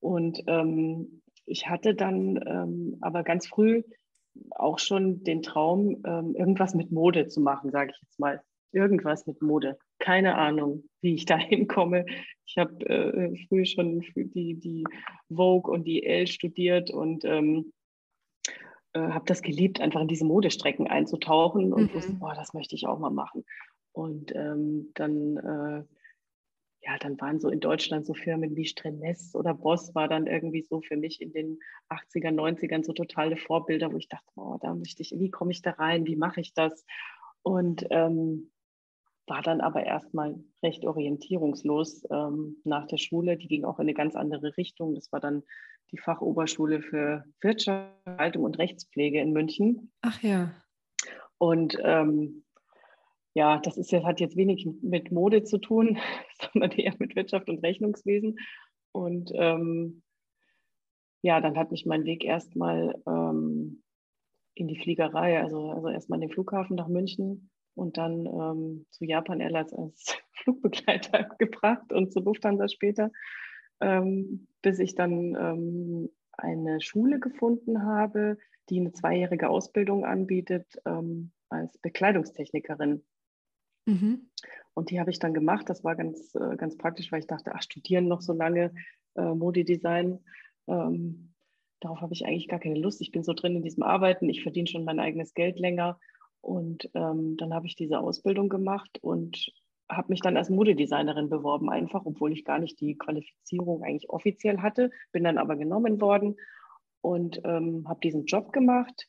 Und 0.00 0.42
ähm, 0.48 1.22
ich 1.46 1.68
hatte 1.68 1.94
dann 1.94 2.40
ähm, 2.44 2.98
aber 3.00 3.22
ganz 3.22 3.46
früh 3.46 3.82
auch 4.50 4.78
schon 4.78 5.22
den 5.24 5.42
Traum, 5.42 6.02
ähm, 6.04 6.34
irgendwas 6.34 6.74
mit 6.74 6.90
Mode 6.90 7.28
zu 7.28 7.40
machen, 7.40 7.70
sage 7.70 7.92
ich 7.92 8.00
jetzt 8.02 8.18
mal. 8.18 8.42
Irgendwas 8.72 9.26
mit 9.26 9.40
Mode. 9.42 9.78
Keine 9.98 10.36
Ahnung, 10.36 10.84
wie 11.00 11.14
ich 11.14 11.24
da 11.26 11.36
hinkomme. 11.36 12.04
Ich 12.46 12.56
habe 12.56 12.84
äh, 12.86 13.46
früh 13.46 13.66
schon 13.66 14.00
die, 14.14 14.54
die 14.54 14.84
Vogue 15.28 15.72
und 15.72 15.84
die 15.84 16.04
Elle 16.04 16.26
studiert 16.26 16.90
und 16.90 17.24
ähm, 17.24 17.72
äh, 18.94 19.00
habe 19.00 19.26
das 19.26 19.42
geliebt, 19.42 19.80
einfach 19.80 20.00
in 20.00 20.08
diese 20.08 20.24
Modestrecken 20.24 20.86
einzutauchen 20.86 21.72
und 21.72 21.92
mhm. 21.92 21.94
wusste, 21.94 22.14
boah, 22.14 22.34
das 22.34 22.54
möchte 22.54 22.74
ich 22.74 22.86
auch 22.86 22.98
mal 22.98 23.10
machen. 23.10 23.44
Und 23.92 24.34
ähm, 24.34 24.90
dann, 24.94 25.36
äh, 25.36 25.84
ja, 26.80 26.98
dann 27.00 27.20
waren 27.20 27.40
so 27.40 27.48
in 27.48 27.60
Deutschland 27.60 28.06
so 28.06 28.14
Firmen 28.14 28.56
wie 28.56 28.64
Strenes 28.64 29.34
oder 29.34 29.52
Boss 29.52 29.94
war 29.94 30.08
dann 30.08 30.26
irgendwie 30.26 30.62
so 30.62 30.80
für 30.80 30.96
mich 30.96 31.20
in 31.20 31.32
den 31.32 31.58
80er, 31.90 32.30
90ern 32.30 32.84
so 32.84 32.92
totale 32.92 33.36
Vorbilder, 33.36 33.92
wo 33.92 33.96
ich 33.96 34.08
dachte, 34.08 34.26
oh, 34.36 34.56
da 34.60 34.74
möchte 34.74 35.02
ich, 35.02 35.12
wie 35.18 35.30
komme 35.30 35.50
ich 35.50 35.62
da 35.62 35.72
rein, 35.72 36.06
wie 36.06 36.16
mache 36.16 36.40
ich 36.40 36.54
das? 36.54 36.84
Und 37.42 37.86
ähm, 37.90 38.50
war 39.28 39.42
dann 39.42 39.60
aber 39.60 39.84
erstmal 39.84 40.38
recht 40.62 40.84
orientierungslos 40.84 42.04
ähm, 42.10 42.56
nach 42.64 42.86
der 42.86 42.98
Schule. 42.98 43.36
Die 43.36 43.48
ging 43.48 43.64
auch 43.64 43.78
in 43.78 43.84
eine 43.84 43.94
ganz 43.94 44.16
andere 44.16 44.56
Richtung. 44.56 44.94
Das 44.94 45.12
war 45.12 45.20
dann 45.20 45.42
die 45.90 45.98
Fachoberschule 45.98 46.82
für 46.82 47.24
Wirtschaft, 47.40 48.36
und 48.36 48.58
Rechtspflege 48.58 49.20
in 49.20 49.32
München. 49.32 49.92
Ach 50.02 50.22
ja. 50.22 50.52
Und 51.38 51.78
ähm, 51.82 52.44
ja, 53.34 53.58
das 53.58 53.76
ist, 53.76 53.92
hat 53.92 54.20
jetzt 54.20 54.36
wenig 54.36 54.66
mit 54.82 55.12
Mode 55.12 55.44
zu 55.44 55.58
tun, 55.58 55.98
sondern 56.52 56.72
eher 56.72 56.94
mit 56.98 57.14
Wirtschaft 57.16 57.48
und 57.48 57.62
Rechnungswesen. 57.64 58.36
Und 58.92 59.30
ähm, 59.34 60.02
ja, 61.22 61.40
dann 61.40 61.56
hat 61.56 61.70
mich 61.70 61.86
mein 61.86 62.04
Weg 62.04 62.24
erstmal 62.24 63.00
ähm, 63.06 63.82
in 64.54 64.66
die 64.68 64.78
Fliegerei, 64.78 65.40
also, 65.40 65.70
also 65.70 65.88
erstmal 65.88 66.20
in 66.20 66.28
den 66.28 66.34
Flughafen 66.34 66.76
nach 66.76 66.88
München 66.88 67.50
und 67.78 67.96
dann 67.96 68.26
ähm, 68.26 68.86
zu 68.90 69.04
Japan 69.04 69.40
Airlines 69.40 69.72
als 69.72 70.18
Flugbegleiter 70.32 71.24
gebracht 71.38 71.92
und 71.92 72.12
zu 72.12 72.20
Lufthansa 72.20 72.68
später, 72.68 73.10
ähm, 73.80 74.48
bis 74.62 74.78
ich 74.78 74.94
dann 74.94 75.34
ähm, 75.34 76.10
eine 76.32 76.80
Schule 76.80 77.18
gefunden 77.18 77.82
habe, 77.82 78.38
die 78.68 78.80
eine 78.80 78.92
zweijährige 78.92 79.48
Ausbildung 79.48 80.04
anbietet 80.04 80.66
ähm, 80.84 81.32
als 81.48 81.78
Bekleidungstechnikerin. 81.78 83.02
Mhm. 83.86 84.30
Und 84.74 84.90
die 84.90 85.00
habe 85.00 85.10
ich 85.10 85.18
dann 85.18 85.34
gemacht. 85.34 85.68
Das 85.68 85.82
war 85.82 85.96
ganz, 85.96 86.34
äh, 86.34 86.56
ganz 86.56 86.76
praktisch, 86.76 87.10
weil 87.10 87.20
ich 87.20 87.26
dachte, 87.26 87.52
ach, 87.54 87.62
studieren 87.62 88.06
noch 88.06 88.20
so 88.20 88.32
lange 88.32 88.72
äh, 89.16 89.34
Modedesign. 89.34 90.20
Ähm, 90.68 91.32
darauf 91.80 92.00
habe 92.00 92.12
ich 92.12 92.26
eigentlich 92.26 92.48
gar 92.48 92.60
keine 92.60 92.78
Lust. 92.78 93.00
Ich 93.00 93.10
bin 93.10 93.24
so 93.24 93.32
drin 93.32 93.56
in 93.56 93.62
diesem 93.62 93.82
Arbeiten. 93.82 94.28
Ich 94.28 94.42
verdiene 94.42 94.68
schon 94.68 94.84
mein 94.84 95.00
eigenes 95.00 95.34
Geld 95.34 95.58
länger. 95.58 95.98
Und 96.40 96.88
ähm, 96.94 97.36
dann 97.36 97.52
habe 97.52 97.66
ich 97.66 97.76
diese 97.76 97.98
Ausbildung 98.00 98.48
gemacht 98.48 98.98
und 99.02 99.52
habe 99.90 100.08
mich 100.10 100.20
dann 100.20 100.36
als 100.36 100.50
Modedesignerin 100.50 101.30
beworben, 101.30 101.70
einfach, 101.70 102.04
obwohl 102.04 102.32
ich 102.32 102.44
gar 102.44 102.58
nicht 102.58 102.80
die 102.80 102.96
Qualifizierung 102.96 103.82
eigentlich 103.82 104.10
offiziell 104.10 104.58
hatte. 104.58 104.90
Bin 105.12 105.24
dann 105.24 105.38
aber 105.38 105.56
genommen 105.56 106.00
worden 106.00 106.36
und 107.00 107.40
ähm, 107.44 107.88
habe 107.88 108.00
diesen 108.00 108.26
Job 108.26 108.52
gemacht 108.52 109.08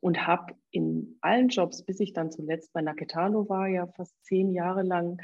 und 0.00 0.26
habe 0.26 0.54
in 0.70 1.16
allen 1.22 1.48
Jobs, 1.48 1.84
bis 1.84 2.00
ich 2.00 2.12
dann 2.12 2.30
zuletzt 2.30 2.72
bei 2.72 2.82
Naketano 2.82 3.48
war, 3.48 3.66
ja 3.66 3.86
fast 3.86 4.14
zehn 4.24 4.52
Jahre 4.52 4.82
lang, 4.82 5.20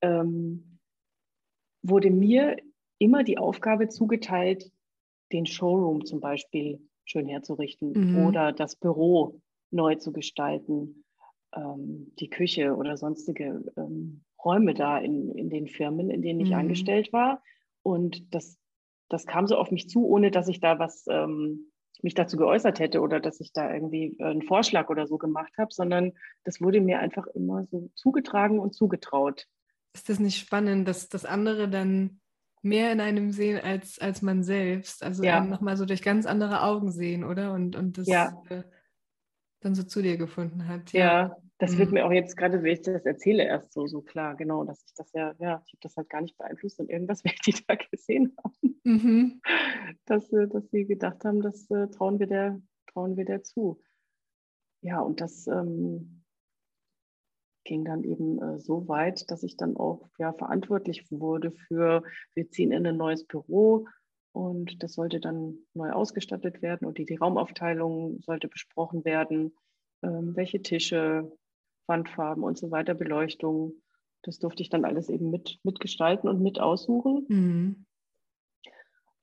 ähm, 0.00 0.78
wurde 1.82 2.10
mir 2.10 2.56
immer 2.98 3.24
die 3.24 3.38
Aufgabe 3.38 3.88
zugeteilt, 3.88 4.70
den 5.32 5.46
Showroom 5.46 6.04
zum 6.04 6.20
Beispiel 6.20 6.88
schön 7.04 7.26
herzurichten 7.26 7.92
mhm. 7.92 8.26
oder 8.26 8.52
das 8.52 8.76
Büro 8.76 9.40
neu 9.72 9.96
zu 9.96 10.12
gestalten, 10.12 11.04
ähm, 11.54 12.12
die 12.18 12.30
Küche 12.30 12.76
oder 12.76 12.96
sonstige 12.96 13.64
ähm, 13.76 14.22
Räume 14.44 14.74
da 14.74 14.98
in, 14.98 15.30
in 15.30 15.50
den 15.50 15.68
Firmen, 15.68 16.10
in 16.10 16.22
denen 16.22 16.40
ich 16.40 16.50
mhm. 16.50 16.56
angestellt 16.56 17.12
war. 17.12 17.42
Und 17.82 18.34
das, 18.34 18.58
das 19.08 19.26
kam 19.26 19.46
so 19.46 19.56
auf 19.56 19.70
mich 19.70 19.88
zu, 19.88 20.06
ohne 20.06 20.30
dass 20.30 20.48
ich 20.48 20.60
da 20.60 20.78
was 20.78 21.04
ähm, 21.08 21.72
mich 22.02 22.14
dazu 22.14 22.36
geäußert 22.36 22.80
hätte 22.80 23.00
oder 23.00 23.20
dass 23.20 23.40
ich 23.40 23.52
da 23.52 23.72
irgendwie 23.72 24.16
einen 24.20 24.42
Vorschlag 24.42 24.88
oder 24.88 25.06
so 25.06 25.18
gemacht 25.18 25.52
habe, 25.58 25.72
sondern 25.72 26.12
das 26.44 26.60
wurde 26.60 26.80
mir 26.80 26.98
einfach 26.98 27.26
immer 27.28 27.66
so 27.70 27.90
zugetragen 27.94 28.58
und 28.58 28.74
zugetraut. 28.74 29.46
Ist 29.94 30.08
das 30.08 30.18
nicht 30.18 30.38
spannend, 30.38 30.88
dass 30.88 31.08
das 31.08 31.24
andere 31.24 31.68
dann 31.68 32.20
mehr 32.62 32.92
in 32.92 33.00
einem 33.00 33.30
sehen 33.30 33.60
als, 33.62 34.00
als 34.00 34.22
man 34.22 34.42
selbst? 34.42 35.02
Also 35.02 35.22
ja. 35.22 35.44
nochmal 35.44 35.76
so 35.76 35.84
durch 35.84 36.02
ganz 36.02 36.26
andere 36.26 36.62
Augen 36.62 36.90
sehen, 36.90 37.24
oder? 37.24 37.52
Und, 37.52 37.76
und 37.76 37.98
das 37.98 38.08
ja. 38.08 38.42
Dann 39.62 39.74
so 39.74 39.82
zu 39.82 40.02
dir 40.02 40.16
gefunden 40.16 40.68
hat. 40.68 40.92
Ja, 40.92 41.00
ja 41.00 41.36
das 41.58 41.72
mhm. 41.74 41.78
wird 41.78 41.92
mir 41.92 42.06
auch 42.06 42.12
jetzt 42.12 42.36
gerade, 42.36 42.62
wenn 42.62 42.72
ich 42.72 42.82
das 42.82 43.06
erzähle, 43.06 43.44
erst 43.44 43.72
so, 43.72 43.86
so 43.86 44.02
klar, 44.02 44.34
genau, 44.34 44.64
dass 44.64 44.82
ich 44.84 44.94
das 44.94 45.12
ja, 45.12 45.32
ja, 45.38 45.62
ich 45.64 45.72
habe 45.72 45.80
das 45.80 45.96
halt 45.96 46.10
gar 46.10 46.20
nicht 46.20 46.36
beeinflusst 46.36 46.80
und 46.80 46.90
irgendwas 46.90 47.24
werde 47.24 47.38
ich 47.46 47.64
da 47.66 47.76
gesehen 47.76 48.36
haben. 48.42 48.80
Mhm. 48.84 49.40
Dass, 50.04 50.32
äh, 50.32 50.48
dass 50.48 50.68
sie 50.70 50.86
gedacht 50.86 51.24
haben, 51.24 51.40
das 51.40 51.70
äh, 51.70 51.86
trauen, 51.88 52.18
wir 52.18 52.26
der, 52.26 52.60
trauen 52.92 53.16
wir 53.16 53.24
der 53.24 53.42
zu. 53.44 53.80
Ja, 54.80 55.00
und 55.00 55.20
das 55.20 55.46
ähm, 55.46 56.24
ging 57.64 57.84
dann 57.84 58.02
eben 58.02 58.42
äh, 58.42 58.58
so 58.58 58.88
weit, 58.88 59.30
dass 59.30 59.44
ich 59.44 59.56
dann 59.56 59.76
auch 59.76 60.10
ja, 60.18 60.32
verantwortlich 60.32 61.06
wurde 61.10 61.52
für, 61.52 62.02
wir 62.34 62.50
ziehen 62.50 62.72
in 62.72 62.86
ein 62.86 62.96
neues 62.96 63.24
Büro 63.24 63.86
und 64.32 64.82
das 64.82 64.94
sollte 64.94 65.20
dann 65.20 65.58
neu 65.74 65.90
ausgestattet 65.90 66.62
werden 66.62 66.86
und 66.86 66.98
die, 66.98 67.06
die 67.06 67.16
Raumaufteilung 67.16 68.20
sollte 68.22 68.48
besprochen 68.48 69.04
werden, 69.04 69.54
ähm, 70.02 70.34
welche 70.34 70.62
Tische, 70.62 71.30
Wandfarben 71.86 72.42
und 72.42 72.56
so 72.56 72.70
weiter, 72.70 72.94
Beleuchtung. 72.94 73.74
Das 74.22 74.38
durfte 74.38 74.62
ich 74.62 74.70
dann 74.70 74.84
alles 74.84 75.08
eben 75.08 75.30
mit, 75.30 75.58
mitgestalten 75.64 76.28
und 76.28 76.40
mit 76.40 76.60
aussuchen. 76.60 77.26
Mhm. 77.28 77.86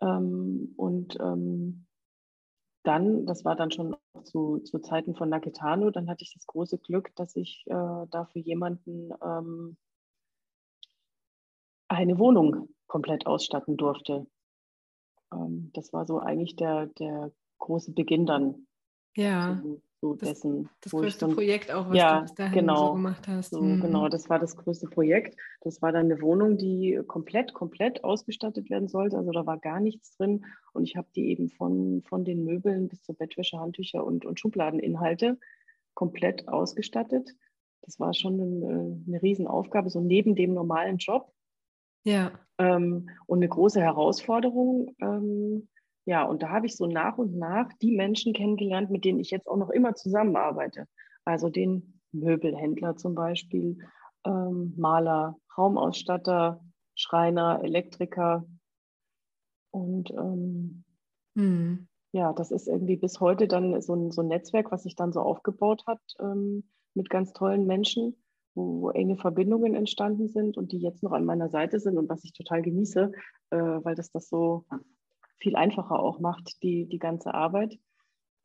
Ähm, 0.02 0.74
und 0.78 1.18
ähm, 1.20 1.86
dann, 2.84 3.26
das 3.26 3.44
war 3.46 3.56
dann 3.56 3.72
schon 3.72 3.96
zu, 4.24 4.60
zu 4.60 4.80
Zeiten 4.80 5.16
von 5.16 5.30
Naketano, 5.30 5.90
dann 5.90 6.10
hatte 6.10 6.24
ich 6.24 6.34
das 6.34 6.46
große 6.46 6.78
Glück, 6.78 7.16
dass 7.16 7.36
ich 7.36 7.64
äh, 7.68 7.74
da 8.10 8.26
für 8.32 8.40
jemanden 8.40 9.12
ähm, 9.24 9.78
eine 11.88 12.20
Wohnung 12.20 12.70
komplett 12.88 13.26
ausstatten 13.26 13.76
durfte. 13.76 14.28
Ähm, 15.34 15.72
das 15.74 15.94
war 15.94 16.06
so 16.06 16.20
eigentlich 16.20 16.56
der, 16.56 16.88
der 16.88 17.32
große 17.60 17.92
Beginn 17.92 18.26
dann. 18.26 18.68
Ja. 19.16 19.60
So, 19.62 19.82
so 20.02 20.14
das, 20.14 20.30
dessen. 20.30 20.70
Das 20.82 20.92
größte 20.92 21.26
dann, 21.26 21.36
Projekt 21.36 21.72
auch, 21.72 21.90
was 21.90 21.98
ja, 21.98 22.16
du 22.16 22.22
bis 22.22 22.34
dahin 22.36 22.54
genau, 22.54 22.88
so 22.88 22.94
gemacht 22.94 23.28
hast. 23.28 23.50
So, 23.52 23.62
mhm. 23.62 23.82
Genau, 23.82 24.08
das 24.08 24.30
war 24.30 24.40
das 24.40 24.56
größte 24.56 24.88
Projekt. 24.88 25.38
Das 25.62 25.82
war 25.82 25.92
dann 25.92 26.06
eine 26.06 26.22
Wohnung, 26.22 26.58
die 26.58 27.02
komplett, 27.08 27.54
komplett 27.54 28.04
ausgestattet 28.04 28.70
werden 28.70 28.88
sollte. 28.88 29.18
Also 29.18 29.32
da 29.32 29.46
war 29.46 29.58
gar 29.58 29.80
nichts 29.80 30.16
drin. 30.16 30.46
Und 30.74 30.84
ich 30.84 30.96
habe 30.96 31.08
die 31.16 31.30
eben 31.30 31.50
von, 31.50 32.02
von 32.04 32.24
den 32.24 32.46
Möbeln 32.46 32.88
bis 32.88 33.04
zur 33.04 33.16
Bettwäsche, 33.16 33.60
Handtücher 33.60 34.06
und, 34.06 34.26
und 34.26 34.40
Schubladeninhalte 34.40 35.38
komplett 35.94 36.48
ausgestattet. 36.48 37.36
Das 37.82 38.00
war 38.00 38.14
schon 38.14 38.40
eine, 38.40 39.02
eine 39.08 39.22
Riesenaufgabe, 39.22 39.90
so 39.90 40.00
neben 40.00 40.36
dem 40.36 40.54
normalen 40.54 40.98
Job. 40.98 41.34
Ja. 42.10 42.32
Ähm, 42.58 43.10
und 43.28 43.40
eine 43.40 43.48
große 43.48 43.80
Herausforderung. 43.80 44.96
Ähm, 45.00 45.70
ja, 46.06 46.24
und 46.24 46.42
da 46.42 46.50
habe 46.50 46.66
ich 46.66 46.76
so 46.76 46.88
nach 46.88 47.18
und 47.20 47.38
nach 47.38 47.72
die 47.82 47.96
Menschen 47.96 48.34
kennengelernt, 48.34 48.90
mit 48.90 49.06
denen 49.06 49.20
ich 49.20 49.30
jetzt 49.30 49.48
auch 49.48 49.58
noch 49.58 49.70
immer 49.70 49.94
zusammenarbeite. 49.94 50.88
Also 51.24 51.50
den 51.50 52.02
Möbelhändler 52.12 52.96
zum 52.96 53.14
Beispiel, 53.14 53.78
ähm, 54.26 54.74
Maler, 54.76 55.38
Raumausstatter, 55.56 56.62
Schreiner, 56.96 57.62
Elektriker. 57.64 58.44
Und 59.72 60.10
ähm, 60.10 60.84
hm. 61.38 61.88
ja, 62.12 62.34
das 62.34 62.50
ist 62.50 62.68
irgendwie 62.68 62.98
bis 62.98 63.20
heute 63.20 63.48
dann 63.48 63.80
so 63.82 63.94
ein, 63.94 64.12
so 64.12 64.24
ein 64.24 64.30
Netzwerk, 64.30 64.72
was 64.72 64.84
sich 64.84 64.96
dann 64.96 65.14
so 65.14 65.22
aufgebaut 65.22 65.84
hat 65.86 66.02
ähm, 66.20 66.68
mit 66.96 67.12
ganz 67.12 67.34
tollen 67.34 67.68
Menschen, 67.68 68.16
wo, 68.60 68.82
wo, 68.82 68.90
enge 68.92 69.18
Verbindungen 69.18 69.74
entstanden 69.74 70.30
sind 70.30 70.58
und 70.58 70.72
die 70.72 70.80
jetzt 70.80 71.04
noch 71.04 71.12
an 71.12 71.26
meiner 71.26 71.50
Seite 71.50 71.80
sind 71.80 71.98
und 71.98 72.10
was 72.10 72.24
ich 72.24 72.34
total 72.34 72.62
genieße, 72.62 73.12
äh, 73.52 73.58
weil 73.58 73.96
das 73.96 74.12
das 74.12 74.30
so 74.30 74.66
viel 75.38 75.56
einfacher 75.56 76.00
auch 76.00 76.20
macht, 76.20 76.62
die, 76.62 76.88
die 76.88 77.00
ganze 77.00 77.34
Arbeit, 77.34 77.80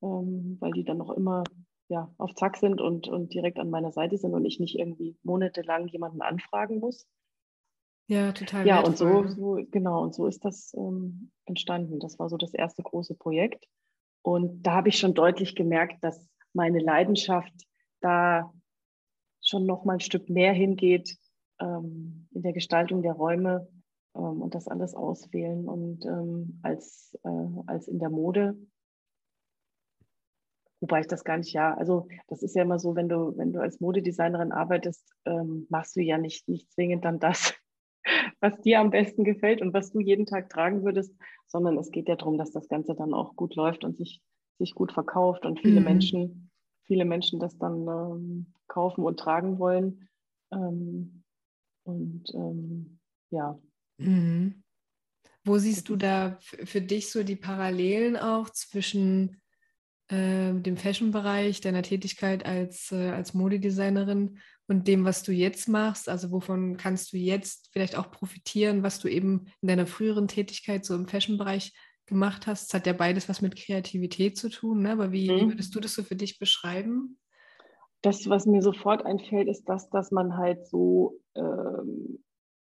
ähm, 0.02 0.56
weil 0.60 0.72
die 0.72 0.84
dann 0.84 0.98
noch 0.98 1.10
immer 1.10 1.42
ja, 1.88 2.12
auf 2.18 2.34
Zack 2.34 2.56
sind 2.56 2.80
und, 2.80 3.08
und 3.08 3.34
direkt 3.34 3.58
an 3.58 3.70
meiner 3.70 3.92
Seite 3.92 4.16
sind 4.16 4.34
und 4.34 4.44
ich 4.44 4.60
nicht 4.60 4.78
irgendwie 4.78 5.16
monatelang 5.22 5.88
jemanden 5.88 6.22
anfragen 6.22 6.78
muss. 6.78 7.06
Ja, 8.06 8.32
total. 8.32 8.66
Ja, 8.66 8.80
und 8.80 8.96
so, 8.98 9.26
so, 9.28 9.58
genau, 9.70 10.02
und 10.02 10.14
so 10.14 10.26
ist 10.26 10.44
das 10.44 10.72
ähm, 10.74 11.30
entstanden. 11.46 12.00
Das 12.00 12.18
war 12.18 12.28
so 12.28 12.36
das 12.36 12.54
erste 12.54 12.82
große 12.82 13.14
Projekt. 13.14 13.66
Und 14.22 14.62
da 14.62 14.72
habe 14.72 14.88
ich 14.88 14.98
schon 14.98 15.14
deutlich 15.14 15.56
gemerkt, 15.56 16.02
dass 16.02 16.26
meine 16.52 16.78
Leidenschaft 16.78 17.52
da 18.00 18.52
schon 19.44 19.66
noch 19.66 19.84
mal 19.84 19.94
ein 19.94 20.00
Stück 20.00 20.28
mehr 20.28 20.52
hingeht 20.52 21.16
ähm, 21.60 22.26
in 22.32 22.42
der 22.42 22.52
Gestaltung 22.52 23.02
der 23.02 23.12
Räume 23.12 23.68
ähm, 24.16 24.42
und 24.42 24.54
das 24.54 24.68
alles 24.68 24.94
auswählen 24.94 25.68
und 25.68 26.04
ähm, 26.06 26.58
als, 26.62 27.16
äh, 27.22 27.62
als 27.66 27.88
in 27.88 27.98
der 27.98 28.10
Mode. 28.10 28.56
Wobei 30.80 31.00
ich 31.00 31.06
das 31.06 31.24
gar 31.24 31.38
nicht, 31.38 31.52
ja, 31.52 31.74
also 31.74 32.08
das 32.28 32.42
ist 32.42 32.54
ja 32.54 32.62
immer 32.62 32.78
so, 32.78 32.94
wenn 32.94 33.08
du, 33.08 33.36
wenn 33.36 33.52
du 33.52 33.60
als 33.60 33.80
Modedesignerin 33.80 34.52
arbeitest, 34.52 35.14
ähm, 35.24 35.66
machst 35.70 35.96
du 35.96 36.02
ja 36.02 36.18
nicht, 36.18 36.48
nicht 36.48 36.70
zwingend 36.72 37.04
dann 37.04 37.20
das, 37.20 37.54
was 38.40 38.60
dir 38.60 38.80
am 38.80 38.90
besten 38.90 39.24
gefällt 39.24 39.62
und 39.62 39.72
was 39.72 39.92
du 39.92 40.00
jeden 40.00 40.26
Tag 40.26 40.50
tragen 40.50 40.84
würdest, 40.84 41.14
sondern 41.46 41.78
es 41.78 41.90
geht 41.90 42.08
ja 42.08 42.16
darum, 42.16 42.36
dass 42.36 42.50
das 42.50 42.68
Ganze 42.68 42.94
dann 42.94 43.14
auch 43.14 43.36
gut 43.36 43.54
läuft 43.54 43.84
und 43.84 43.96
sich, 43.96 44.20
sich 44.58 44.74
gut 44.74 44.92
verkauft 44.92 45.46
und 45.46 45.60
viele 45.60 45.80
mhm. 45.80 45.86
Menschen, 45.86 46.50
viele 46.84 47.04
Menschen 47.04 47.40
das 47.40 47.58
dann 47.58 47.86
ähm, 47.88 48.46
kaufen 48.68 49.04
und 49.04 49.18
tragen 49.18 49.58
wollen. 49.58 50.08
Ähm, 50.52 51.22
und 51.84 52.24
ähm, 52.34 52.98
ja, 53.30 53.58
Mhm. 53.98 54.62
Wo 55.44 55.58
siehst 55.58 55.88
du 55.88 55.96
da 55.96 56.38
für 56.40 56.80
dich 56.80 57.10
so 57.10 57.22
die 57.22 57.36
Parallelen 57.36 58.16
auch 58.16 58.48
zwischen 58.50 59.42
äh, 60.08 60.54
dem 60.54 60.76
Fashion-Bereich, 60.76 61.60
deiner 61.60 61.82
Tätigkeit 61.82 62.46
als, 62.46 62.92
äh, 62.92 63.10
als 63.10 63.34
Modedesignerin 63.34 64.38
und 64.66 64.88
dem, 64.88 65.04
was 65.04 65.22
du 65.22 65.32
jetzt 65.32 65.68
machst? 65.68 66.08
Also 66.08 66.30
wovon 66.30 66.78
kannst 66.78 67.12
du 67.12 67.18
jetzt 67.18 67.68
vielleicht 67.72 67.96
auch 67.96 68.10
profitieren, 68.10 68.82
was 68.82 69.00
du 69.00 69.08
eben 69.08 69.46
in 69.60 69.68
deiner 69.68 69.86
früheren 69.86 70.28
Tätigkeit 70.28 70.84
so 70.84 70.94
im 70.94 71.08
Fashion-Bereich 71.08 71.74
gemacht 72.06 72.46
hast? 72.46 72.68
Es 72.68 72.74
hat 72.74 72.86
ja 72.86 72.92
beides 72.92 73.28
was 73.28 73.42
mit 73.42 73.56
Kreativität 73.56 74.36
zu 74.36 74.48
tun, 74.48 74.82
ne? 74.82 74.92
aber 74.92 75.12
wie, 75.12 75.30
mhm. 75.30 75.50
würdest 75.50 75.74
du 75.74 75.80
das 75.80 75.94
so 75.94 76.02
für 76.02 76.16
dich 76.16 76.38
beschreiben? 76.38 77.18
Das, 78.02 78.28
was 78.28 78.44
mir 78.46 78.60
sofort 78.60 79.06
einfällt, 79.06 79.48
ist 79.48 79.68
das, 79.68 79.88
dass 79.88 80.10
man 80.10 80.36
halt 80.36 80.66
so 80.68 81.20
ähm, 81.34 82.22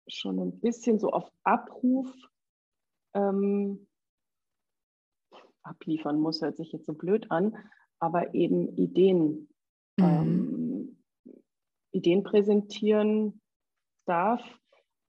schon 0.08 0.40
ein 0.40 0.60
bisschen 0.60 1.00
so 1.00 1.12
auf 1.12 1.30
Abruf 1.44 2.08
ähm, 3.14 3.88
abliefern 5.64 6.20
muss, 6.20 6.42
hört 6.42 6.58
sich 6.58 6.72
jetzt 6.72 6.86
so 6.86 6.94
blöd 6.94 7.30
an, 7.30 7.56
aber 8.00 8.34
eben 8.34 8.76
Ideen, 8.78 9.50
mhm. 9.98 10.04
ähm, 10.04 10.98
Ideen 11.92 12.24
präsentieren 12.24 13.42
darf 14.06 14.42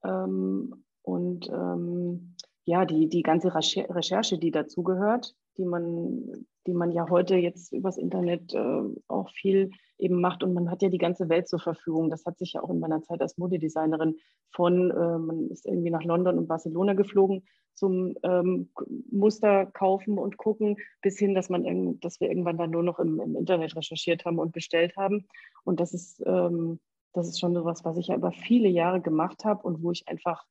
ähm, 0.03 0.85
und 1.01 1.49
ähm, 1.49 2.35
ja, 2.69 2.85
die, 2.85 3.09
die 3.09 3.23
ganze 3.23 3.51
Recherche, 3.55 4.37
die 4.37 4.51
dazugehört, 4.51 5.35
die 5.57 5.65
man, 5.65 6.45
die 6.67 6.73
man 6.73 6.91
ja 6.91 7.09
heute 7.09 7.35
jetzt 7.35 7.73
übers 7.73 7.97
Internet 7.97 8.53
äh, 8.53 8.81
auch 9.07 9.31
viel 9.31 9.71
eben 9.97 10.21
macht. 10.21 10.43
Und 10.43 10.53
man 10.53 10.69
hat 10.69 10.83
ja 10.83 10.89
die 10.89 10.99
ganze 10.99 11.29
Welt 11.29 11.47
zur 11.47 11.59
Verfügung. 11.59 12.11
Das 12.11 12.25
hat 12.25 12.37
sich 12.37 12.53
ja 12.53 12.61
auch 12.61 12.69
in 12.69 12.79
meiner 12.79 13.01
Zeit 13.01 13.21
als 13.21 13.39
Modedesignerin 13.39 14.17
von, 14.51 14.91
äh, 14.91 15.17
man 15.17 15.49
ist 15.49 15.65
irgendwie 15.65 15.89
nach 15.89 16.03
London 16.03 16.37
und 16.37 16.47
Barcelona 16.47 16.93
geflogen 16.93 17.43
zum 17.73 18.13
ähm, 18.21 18.69
Muster 19.09 19.65
kaufen 19.65 20.19
und 20.19 20.37
gucken, 20.37 20.77
bis 21.01 21.17
hin, 21.17 21.33
dass, 21.33 21.49
man 21.49 21.99
dass 22.01 22.19
wir 22.19 22.29
irgendwann 22.29 22.59
dann 22.59 22.69
nur 22.69 22.83
noch 22.83 22.99
im, 22.99 23.19
im, 23.19 23.35
Internet 23.35 23.75
recherchiert 23.75 24.25
haben 24.25 24.37
und 24.37 24.51
bestellt 24.51 24.95
haben. 24.95 25.25
Und 25.63 25.79
das 25.79 25.95
ist, 25.95 26.21
ähm, 26.23 26.79
das 27.13 27.29
ist 27.29 27.39
schon 27.39 27.55
etwas, 27.55 27.83
was 27.83 27.97
ich 27.97 28.07
ja 28.07 28.15
über 28.15 28.31
viele 28.31 28.69
Jahre 28.69 29.01
gemacht 29.01 29.43
habe 29.43 29.63
und 29.63 29.81
wo 29.81 29.89
ich 29.89 30.07
einfach 30.07 30.45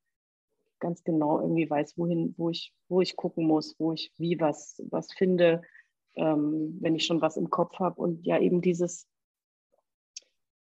ganz 0.80 1.04
genau 1.04 1.40
irgendwie 1.40 1.68
weiß, 1.68 1.98
wohin, 1.98 2.34
wo 2.36 2.50
ich, 2.50 2.74
wo 2.88 3.00
ich 3.00 3.16
gucken 3.16 3.46
muss, 3.46 3.76
wo 3.78 3.92
ich 3.92 4.12
wie 4.18 4.38
was, 4.40 4.82
was 4.90 5.12
finde, 5.12 5.62
ähm, 6.16 6.78
wenn 6.80 6.94
ich 6.94 7.04
schon 7.06 7.20
was 7.20 7.36
im 7.36 7.50
Kopf 7.50 7.78
habe. 7.78 8.00
Und 8.00 8.26
ja, 8.26 8.38
eben 8.38 8.60
dieses 8.60 9.06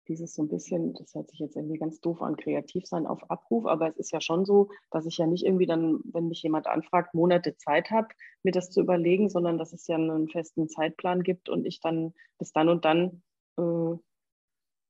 dieses 0.07 0.33
so 0.33 0.43
ein 0.43 0.47
bisschen, 0.47 0.93
das 0.93 1.13
hört 1.13 1.29
sich 1.29 1.39
jetzt 1.39 1.55
irgendwie 1.55 1.77
ganz 1.77 1.99
doof 1.99 2.21
an, 2.21 2.37
kreativ 2.37 2.85
sein 2.85 3.05
auf 3.05 3.29
Abruf, 3.29 3.65
aber 3.65 3.89
es 3.89 3.97
ist 3.97 4.11
ja 4.11 4.21
schon 4.21 4.45
so, 4.45 4.69
dass 4.91 5.05
ich 5.05 5.17
ja 5.17 5.27
nicht 5.27 5.45
irgendwie 5.45 5.65
dann, 5.65 5.99
wenn 6.05 6.27
mich 6.27 6.41
jemand 6.43 6.67
anfragt, 6.67 7.13
Monate 7.13 7.55
Zeit 7.57 7.91
habe, 7.91 8.07
mir 8.43 8.51
das 8.51 8.69
zu 8.69 8.81
überlegen, 8.81 9.29
sondern 9.29 9.57
dass 9.57 9.73
es 9.73 9.87
ja 9.87 9.95
einen 9.95 10.29
festen 10.29 10.69
Zeitplan 10.69 11.23
gibt 11.23 11.49
und 11.49 11.65
ich 11.65 11.79
dann 11.79 12.13
bis 12.37 12.51
dann 12.51 12.69
und 12.69 12.85
dann 12.85 13.21
äh, 13.57 13.97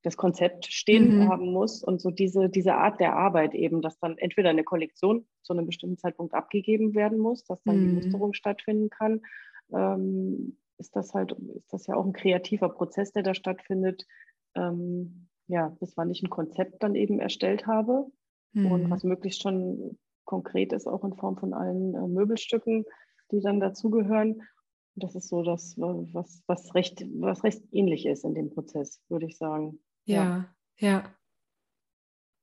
das 0.07 0.15
Konzept 0.15 0.67
stehen 0.67 1.17
mhm. 1.17 1.29
haben 1.29 1.51
muss 1.51 1.83
und 1.83 1.99
so 1.99 2.11
diese, 2.11 2.47
diese 2.47 2.75
Art 2.75 3.01
der 3.01 3.17
Arbeit 3.17 3.53
eben, 3.53 3.81
dass 3.81 3.99
dann 3.99 4.17
entweder 4.17 4.49
eine 4.49 4.63
Kollektion 4.63 5.27
zu 5.43 5.51
einem 5.51 5.65
bestimmten 5.65 5.97
Zeitpunkt 5.97 6.33
abgegeben 6.33 6.95
werden 6.95 7.17
muss, 7.17 7.43
dass 7.43 7.61
dann 7.63 7.77
mhm. 7.77 7.81
die 7.81 7.93
Musterung 7.95 8.33
stattfinden 8.33 8.89
kann, 8.89 9.21
ähm, 9.73 10.57
ist 10.77 10.95
das 10.95 11.13
halt, 11.13 11.33
ist 11.57 11.73
das 11.73 11.87
ja 11.87 11.95
auch 11.95 12.05
ein 12.05 12.13
kreativer 12.13 12.69
Prozess, 12.69 13.11
der 13.11 13.23
da 13.23 13.33
stattfindet, 13.33 14.05
ähm, 14.55 15.27
ja, 15.47 15.75
bis 15.81 15.97
wann 15.97 16.09
ich 16.09 16.23
ein 16.23 16.29
Konzept 16.29 16.83
dann 16.83 16.95
eben 16.95 17.19
erstellt 17.19 17.67
habe 17.67 18.05
mhm. 18.53 18.71
und 18.71 18.89
was 18.89 19.03
möglichst 19.03 19.41
schon 19.41 19.97
konkret 20.23 20.71
ist, 20.71 20.87
auch 20.87 21.03
in 21.03 21.15
Form 21.15 21.35
von 21.35 21.53
allen 21.53 21.95
äh, 21.95 22.07
Möbelstücken, 22.07 22.85
die 23.31 23.41
dann 23.41 23.59
dazugehören. 23.59 24.41
Das 24.95 25.15
ist 25.15 25.27
so 25.27 25.43
das, 25.43 25.75
was, 25.77 26.43
was, 26.47 26.75
recht, 26.75 27.05
was 27.19 27.43
recht 27.43 27.61
ähnlich 27.73 28.05
ist 28.05 28.23
in 28.23 28.33
dem 28.33 28.49
Prozess, 28.49 29.01
würde 29.09 29.25
ich 29.25 29.37
sagen. 29.37 29.79
Ja, 30.07 30.23
ja. 30.23 30.53
Ja, 30.79 31.15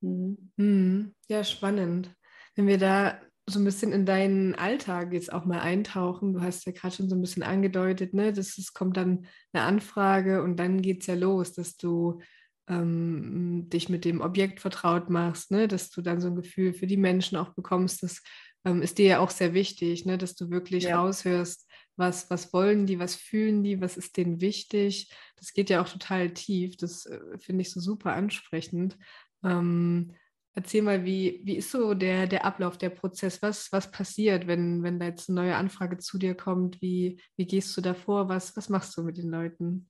mhm. 0.01 0.51
Mhm. 0.57 1.15
ja 1.27 1.43
spannend. 1.43 2.15
Wenn 2.55 2.67
wir 2.67 2.77
da 2.77 3.19
so 3.47 3.59
ein 3.59 3.65
bisschen 3.65 3.91
in 3.91 4.05
deinen 4.05 4.55
Alltag 4.55 5.13
jetzt 5.13 5.31
auch 5.31 5.45
mal 5.45 5.59
eintauchen. 5.59 6.33
Du 6.33 6.41
hast 6.41 6.65
ja 6.65 6.71
gerade 6.71 6.95
schon 6.95 7.09
so 7.09 7.15
ein 7.15 7.21
bisschen 7.21 7.43
angedeutet, 7.43 8.13
ne, 8.13 8.33
dass 8.33 8.57
es 8.57 8.73
kommt 8.73 8.97
dann 8.97 9.27
eine 9.53 9.63
Anfrage 9.63 10.41
und 10.41 10.57
dann 10.57 10.81
geht 10.81 11.01
es 11.01 11.07
ja 11.07 11.13
los, 11.13 11.53
dass 11.53 11.77
du 11.77 12.21
ähm, 12.67 13.69
dich 13.69 13.87
mit 13.89 14.03
dem 14.03 14.21
Objekt 14.21 14.59
vertraut 14.61 15.11
machst, 15.11 15.51
ne, 15.51 15.67
dass 15.67 15.91
du 15.91 16.01
dann 16.01 16.21
so 16.21 16.29
ein 16.29 16.35
Gefühl 16.35 16.73
für 16.73 16.87
die 16.87 16.97
Menschen 16.97 17.37
auch 17.37 17.49
bekommst. 17.53 18.01
Das 18.01 18.23
ähm, 18.65 18.81
ist 18.81 18.97
dir 18.97 19.05
ja 19.05 19.19
auch 19.19 19.29
sehr 19.29 19.53
wichtig, 19.53 20.05
ne, 20.05 20.17
dass 20.17 20.33
du 20.33 20.49
wirklich 20.49 20.85
ja. 20.85 20.99
raushörst, 20.99 21.64
was, 21.97 22.29
was 22.29 22.53
wollen 22.53 22.85
die, 22.85 22.99
was 22.99 23.15
fühlen 23.15 23.63
die, 23.63 23.81
was 23.81 23.97
ist 23.97 24.17
denen 24.17 24.41
wichtig. 24.41 25.11
Das 25.37 25.53
geht 25.53 25.69
ja 25.69 25.81
auch 25.81 25.89
total 25.89 26.31
tief. 26.31 26.77
Das 26.77 27.05
äh, 27.05 27.37
finde 27.37 27.61
ich 27.61 27.71
so 27.71 27.79
super 27.79 28.13
ansprechend. 28.13 28.97
Ähm, 29.43 30.15
Erzähl 30.57 30.81
mal, 30.83 31.03
wie, 31.03 31.41
wie 31.43 31.57
ist 31.57 31.69
so 31.69 31.93
der, 31.93 32.27
der 32.27 32.45
Ablauf, 32.45 32.77
der 32.77 32.89
Prozess? 32.89 33.41
Was, 33.41 33.73
was 33.73 33.91
passiert, 33.91 34.47
wenn, 34.47 34.83
wenn 34.83 34.99
da 34.99 35.07
jetzt 35.07 35.29
eine 35.29 35.41
neue 35.41 35.55
Anfrage 35.57 35.97
zu 35.97 36.17
dir 36.17 36.33
kommt? 36.33 36.81
Wie, 36.81 37.19
wie 37.35 37.45
gehst 37.45 37.75
du 37.75 37.81
da 37.81 37.93
vor? 37.93 38.29
Was, 38.29 38.55
was 38.55 38.69
machst 38.69 38.95
du 38.95 39.03
mit 39.03 39.17
den 39.17 39.29
Leuten? 39.29 39.89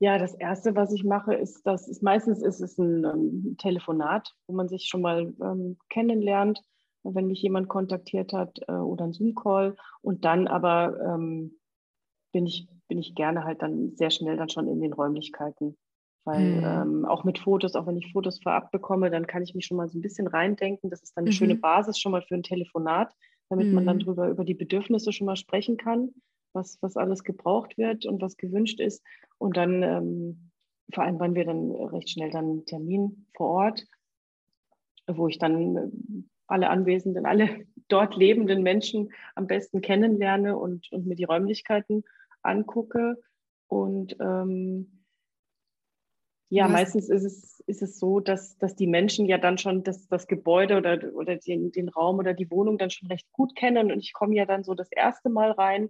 Ja, 0.00 0.18
das 0.18 0.34
Erste, 0.34 0.74
was 0.74 0.92
ich 0.92 1.02
mache, 1.02 1.32
ist, 1.32 1.66
dass 1.66 1.88
es 1.88 2.02
meistens 2.02 2.42
ist 2.42 2.60
es 2.60 2.76
ein 2.76 3.04
ähm, 3.04 3.56
Telefonat, 3.56 4.34
wo 4.46 4.54
man 4.54 4.68
sich 4.68 4.84
schon 4.84 5.00
mal 5.00 5.32
ähm, 5.40 5.78
kennenlernt, 5.88 6.60
wenn 7.04 7.26
mich 7.26 7.42
jemand 7.42 7.68
kontaktiert 7.68 8.32
hat 8.32 8.60
äh, 8.68 8.72
oder 8.72 9.04
ein 9.04 9.12
Zoom-Call. 9.12 9.76
Und 10.02 10.24
dann 10.24 10.46
aber 10.46 10.98
ähm, 11.00 11.58
bin, 12.32 12.46
ich, 12.46 12.68
bin 12.88 12.98
ich 12.98 13.14
gerne 13.14 13.44
halt 13.44 13.62
dann 13.62 13.94
sehr 13.96 14.10
schnell 14.10 14.36
dann 14.36 14.48
schon 14.48 14.68
in 14.68 14.80
den 14.80 14.92
Räumlichkeiten. 14.92 15.76
Weil 16.24 16.58
mhm. 16.58 16.64
ähm, 16.64 17.04
auch 17.04 17.24
mit 17.24 17.38
Fotos, 17.38 17.74
auch 17.74 17.86
wenn 17.86 17.96
ich 17.96 18.12
Fotos 18.12 18.40
vorab 18.40 18.70
bekomme, 18.70 19.10
dann 19.10 19.26
kann 19.26 19.42
ich 19.42 19.54
mich 19.54 19.66
schon 19.66 19.76
mal 19.76 19.88
so 19.88 19.98
ein 19.98 20.02
bisschen 20.02 20.28
reindenken. 20.28 20.88
Das 20.88 21.02
ist 21.02 21.16
dann 21.16 21.24
eine 21.24 21.30
mhm. 21.30 21.36
schöne 21.36 21.54
Basis 21.56 21.98
schon 21.98 22.12
mal 22.12 22.22
für 22.22 22.34
ein 22.34 22.44
Telefonat, 22.44 23.12
damit 23.48 23.68
mhm. 23.68 23.74
man 23.74 23.86
dann 23.86 23.96
mhm. 23.96 24.02
drüber 24.02 24.28
über 24.28 24.44
die 24.44 24.54
Bedürfnisse 24.54 25.12
schon 25.12 25.26
mal 25.26 25.36
sprechen 25.36 25.76
kann, 25.76 26.14
was, 26.52 26.78
was 26.80 26.96
alles 26.96 27.24
gebraucht 27.24 27.76
wird 27.76 28.06
und 28.06 28.22
was 28.22 28.36
gewünscht 28.36 28.78
ist. 28.78 29.02
Und 29.38 29.56
dann 29.56 29.82
ähm, 29.82 30.50
vereinbaren 30.92 31.34
wir 31.34 31.44
dann 31.44 31.72
recht 31.72 32.10
schnell 32.10 32.30
dann 32.30 32.44
einen 32.44 32.66
Termin 32.66 33.26
vor 33.34 33.48
Ort, 33.48 33.84
wo 35.08 35.26
ich 35.26 35.38
dann 35.38 35.76
äh, 35.76 35.88
alle 36.46 36.70
Anwesenden, 36.70 37.26
alle 37.26 37.66
dort 37.88 38.16
lebenden 38.16 38.62
Menschen 38.62 39.12
am 39.34 39.46
besten 39.46 39.80
kennenlerne 39.80 40.56
und, 40.56 40.90
und 40.92 41.06
mir 41.06 41.16
die 41.16 41.24
Räumlichkeiten 41.24 42.04
angucke. 42.42 43.20
Und 43.68 44.16
ähm, 44.20 45.04
ja, 46.54 46.68
meistens 46.68 47.08
ist 47.08 47.24
es, 47.24 47.60
ist 47.66 47.82
es 47.82 47.98
so, 47.98 48.20
dass, 48.20 48.58
dass 48.58 48.76
die 48.76 48.86
Menschen 48.86 49.24
ja 49.24 49.38
dann 49.38 49.56
schon 49.56 49.84
das, 49.84 50.06
das 50.08 50.26
Gebäude 50.26 50.76
oder, 50.76 51.14
oder 51.14 51.36
den, 51.36 51.72
den 51.72 51.88
Raum 51.88 52.18
oder 52.18 52.34
die 52.34 52.50
Wohnung 52.50 52.76
dann 52.76 52.90
schon 52.90 53.08
recht 53.08 53.26
gut 53.32 53.56
kennen. 53.56 53.90
Und 53.90 54.00
ich 54.00 54.12
komme 54.12 54.36
ja 54.36 54.44
dann 54.44 54.62
so 54.62 54.74
das 54.74 54.92
erste 54.92 55.30
Mal 55.30 55.52
rein 55.52 55.88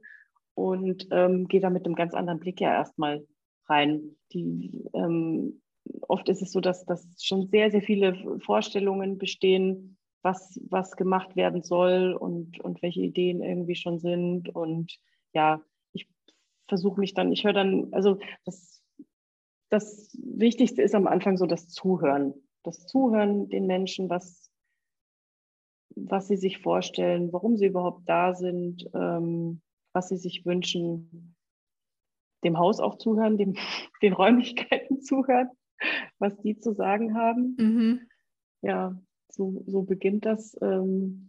und 0.54 1.08
ähm, 1.10 1.48
gehe 1.48 1.60
da 1.60 1.68
mit 1.68 1.84
einem 1.84 1.96
ganz 1.96 2.14
anderen 2.14 2.38
Blick 2.38 2.60
ja 2.60 2.72
erstmal 2.72 3.26
rein. 3.68 4.16
Die, 4.32 4.84
ähm, 4.94 5.60
oft 6.02 6.28
ist 6.28 6.42
es 6.42 6.52
so, 6.52 6.60
dass, 6.60 6.84
dass 6.84 7.08
schon 7.20 7.48
sehr, 7.48 7.72
sehr 7.72 7.82
viele 7.82 8.38
Vorstellungen 8.38 9.18
bestehen, 9.18 9.98
was, 10.22 10.60
was 10.70 10.96
gemacht 10.96 11.36
werden 11.36 11.62
soll 11.62 12.16
und, 12.18 12.60
und 12.60 12.82
welche 12.82 13.00
Ideen 13.00 13.42
irgendwie 13.42 13.74
schon 13.74 13.98
sind. 13.98 14.48
Und 14.48 14.98
ja, 15.32 15.60
ich 15.92 16.08
versuche 16.68 17.00
mich 17.00 17.14
dann, 17.14 17.32
ich 17.32 17.44
höre 17.44 17.52
dann, 17.52 17.88
also 17.92 18.18
das 18.44 18.82
das 19.72 20.14
Wichtigste 20.22 20.82
ist 20.82 20.94
am 20.94 21.06
Anfang 21.06 21.38
so 21.38 21.46
das 21.46 21.68
Zuhören. 21.68 22.34
Das 22.62 22.86
Zuhören 22.86 23.48
den 23.48 23.66
Menschen, 23.66 24.10
was, 24.10 24.50
was 25.96 26.28
sie 26.28 26.36
sich 26.36 26.58
vorstellen, 26.58 27.32
warum 27.32 27.56
sie 27.56 27.66
überhaupt 27.66 28.06
da 28.06 28.34
sind, 28.34 28.84
ähm, 28.92 29.62
was 29.94 30.10
sie 30.10 30.18
sich 30.18 30.44
wünschen. 30.44 31.34
Dem 32.44 32.58
Haus 32.58 32.80
auch 32.80 32.98
zuhören, 32.98 33.38
dem, 33.38 33.54
den 34.02 34.12
Räumlichkeiten 34.12 35.00
zuhören, 35.00 35.48
was 36.18 36.36
die 36.42 36.58
zu 36.58 36.74
sagen 36.74 37.14
haben. 37.14 37.56
Mhm. 37.58 38.08
Ja, 38.60 39.00
so, 39.32 39.62
so 39.66 39.82
beginnt 39.82 40.26
das. 40.26 40.56
Ähm, 40.60 41.28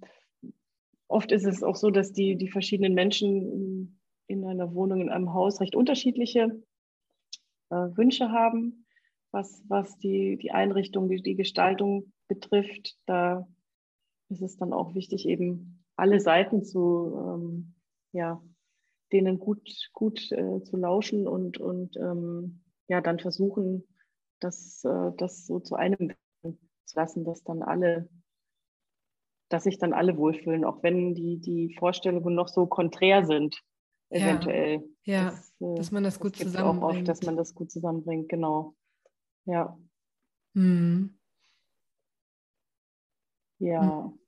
oft 1.07 1.31
ist 1.31 1.45
es 1.45 1.63
auch 1.63 1.75
so, 1.75 1.89
dass 1.89 2.11
die, 2.11 2.35
die 2.35 2.49
verschiedenen 2.49 2.93
Menschen 2.93 3.97
in 4.27 4.45
einer 4.45 4.73
Wohnung, 4.73 5.01
in 5.01 5.09
einem 5.09 5.33
Haus 5.33 5.61
recht 5.61 5.75
unterschiedliche 5.75 6.61
äh, 7.69 7.75
Wünsche 7.75 8.29
haben, 8.29 8.85
was, 9.31 9.63
was 9.67 9.97
die, 9.97 10.37
die 10.37 10.51
Einrichtung, 10.51 11.09
die, 11.09 11.21
die 11.21 11.35
Gestaltung 11.35 12.11
betrifft. 12.27 12.97
Da 13.05 13.47
ist 14.29 14.41
es 14.41 14.57
dann 14.57 14.73
auch 14.73 14.95
wichtig, 14.95 15.27
eben 15.27 15.83
alle 15.95 16.19
Seiten 16.19 16.63
zu, 16.63 17.15
ähm, 17.15 17.73
ja, 18.11 18.41
denen 19.11 19.39
gut, 19.39 19.89
gut 19.93 20.31
äh, 20.31 20.63
zu 20.63 20.77
lauschen 20.77 21.27
und, 21.27 21.57
und 21.59 21.95
ähm, 21.97 22.61
ja, 22.87 22.99
dann 23.01 23.19
versuchen, 23.19 23.83
das, 24.39 24.83
äh, 24.83 25.11
das 25.17 25.45
so 25.45 25.59
zu 25.59 25.75
einem 25.75 26.11
lassen, 26.95 27.25
dass 27.25 27.43
dann 27.43 27.63
alle, 27.63 28.10
dass 29.49 29.63
sich 29.63 29.77
dann 29.77 29.93
alle 29.93 30.17
wohlfühlen, 30.17 30.65
auch 30.65 30.82
wenn 30.84 31.13
die, 31.15 31.39
die 31.39 31.75
Vorstellungen 31.77 32.36
noch 32.36 32.47
so 32.47 32.65
konträr 32.65 33.25
sind 33.25 33.56
eventuell. 34.10 34.84
Ja, 35.06 35.32
das, 35.32 35.53
äh, 35.60 35.75
dass 35.75 35.91
man 35.91 36.03
das 36.03 36.19
gut 36.19 36.34
das 36.34 36.41
zusammenbringt. 36.41 36.84
Auch 36.84 36.89
oft, 36.97 37.08
dass 37.08 37.21
man 37.23 37.38
das 37.38 37.56
gut 37.56 37.71
zusammenbringt, 37.71 38.29
genau. 38.29 38.75
Ja. 39.45 39.77
Hm. 40.56 41.17
Ja. 43.60 43.82
Hm. 43.82 44.19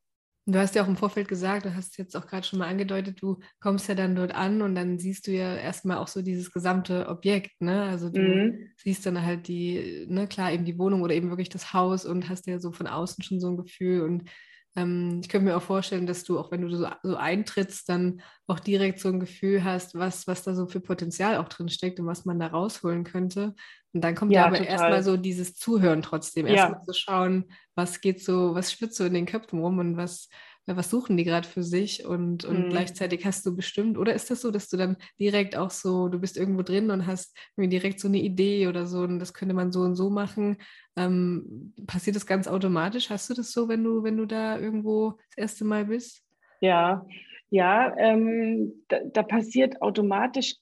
Du 0.48 0.60
hast 0.60 0.76
ja 0.76 0.84
auch 0.84 0.88
im 0.88 0.98
Vorfeld 0.98 1.28
gesagt, 1.28 1.66
du 1.66 1.74
hast 1.74 1.98
jetzt 1.98 2.16
auch 2.16 2.28
gerade 2.28 2.46
schon 2.46 2.60
mal 2.60 2.68
angedeutet, 2.68 3.20
du 3.20 3.40
kommst 3.60 3.88
ja 3.88 3.96
dann 3.96 4.16
dort 4.16 4.36
an 4.36 4.62
und 4.62 4.76
dann 4.76 5.00
siehst 5.00 5.26
du 5.26 5.32
ja 5.32 5.56
erstmal 5.56 5.98
auch 5.98 6.08
so 6.08 6.22
dieses 6.22 6.52
gesamte 6.52 7.08
Objekt, 7.08 7.60
ne? 7.62 7.84
Also 7.84 8.10
du 8.10 8.22
mhm. 8.22 8.70
siehst 8.78 9.06
dann 9.08 9.24
halt 9.24 9.48
die, 9.48 10.06
ne, 10.08 10.28
klar, 10.28 10.52
eben 10.52 10.66
die 10.66 10.78
Wohnung 10.78 11.02
oder 11.02 11.16
eben 11.16 11.30
wirklich 11.30 11.50
das 11.50 11.74
Haus 11.74 12.06
und 12.06 12.30
hast 12.30 12.46
ja 12.46 12.60
so 12.60 12.72
von 12.72 12.86
außen 12.86 13.24
schon 13.24 13.40
so 13.40 13.50
ein 13.50 13.58
Gefühl 13.58 14.02
und 14.02 14.30
ähm, 14.76 15.22
ich 15.24 15.30
könnte 15.30 15.46
mir 15.46 15.58
auch 15.58 15.62
vorstellen, 15.62 16.06
dass 16.06 16.24
du, 16.24 16.38
auch 16.38 16.52
wenn 16.52 16.62
du 16.62 16.70
so, 16.76 16.88
so, 17.04 17.16
eintrittst, 17.16 17.88
dann 17.88 18.22
auch 18.48 18.60
direkt 18.60 19.00
so 19.00 19.10
ein 19.10 19.20
Gefühl 19.20 19.64
hast, 19.64 19.96
was, 19.96 20.28
was 20.28 20.44
da 20.44 20.54
so 20.54 20.68
für 20.68 20.82
Potenzial 20.82 21.38
auch 21.38 21.48
drin 21.48 21.70
steckt 21.70 22.00
und 22.00 22.08
was 22.08 22.26
man 22.26 22.40
da 22.40 22.48
rausholen 22.48 23.04
könnte. 23.04 23.56
Und 23.96 24.02
dann 24.02 24.14
kommt 24.14 24.34
ja, 24.34 24.46
aber 24.46 24.60
erstmal 24.60 25.04
so 25.04 25.16
dieses 25.16 25.56
Zuhören 25.56 26.02
trotzdem, 26.02 26.48
erstmal 26.48 26.80
ja. 26.80 26.84
zu 26.84 26.94
schauen, 26.94 27.46
was 27.76 28.02
geht 28.02 28.22
so, 28.22 28.54
was 28.54 28.74
schwitzt 28.74 28.98
so 28.98 29.06
in 29.06 29.14
den 29.14 29.26
Köpfen 29.26 29.60
rum 29.60 29.80
und 29.80 29.96
was, 29.96 30.28
was 30.66 30.90
suchen 30.90 31.16
die 31.16 31.24
gerade 31.24 31.48
für 31.48 31.64
sich 31.64 32.06
und, 32.06 32.44
und 32.44 32.66
mhm. 32.66 32.70
gleichzeitig 32.72 33.26
hast 33.26 33.46
du 33.46 33.56
bestimmt, 33.56 33.98
oder 33.98 34.14
ist 34.14 34.30
das 34.30 34.42
so, 34.42 34.52
dass 34.52 34.68
du 34.68 34.76
dann 34.76 34.98
direkt 35.18 35.56
auch 35.56 35.70
so, 35.70 36.10
du 36.10 36.20
bist 36.20 36.36
irgendwo 36.36 36.62
drin 36.62 36.92
und 36.92 37.08
hast 37.08 37.38
direkt 37.56 38.02
so 38.02 38.10
eine 38.10 38.20
Idee 38.20 38.68
oder 38.68 38.86
so 38.86 39.00
und 39.00 39.18
das 39.18 39.34
könnte 39.34 39.56
man 39.56 39.72
so 39.72 39.80
und 39.80 39.96
so 39.96 40.10
machen. 40.10 40.58
Ähm, 40.98 41.74
passiert 41.88 42.18
das 42.18 42.26
ganz 42.26 42.50
automatisch? 42.50 43.10
Hast 43.10 43.30
du 43.30 43.34
das 43.34 43.54
so, 43.54 43.70
wenn 43.70 43.82
du, 43.82 44.04
wenn 44.04 44.18
du 44.18 44.26
da 44.26 44.60
irgendwo 44.60 45.12
das 45.30 45.38
erste 45.38 45.64
Mal 45.64 45.86
bist? 45.86 46.22
Ja, 46.60 47.06
ja, 47.50 47.96
ähm, 47.98 48.74
da, 48.90 49.00
da, 49.06 49.24
passiert 49.24 49.82
automatisch 49.82 50.56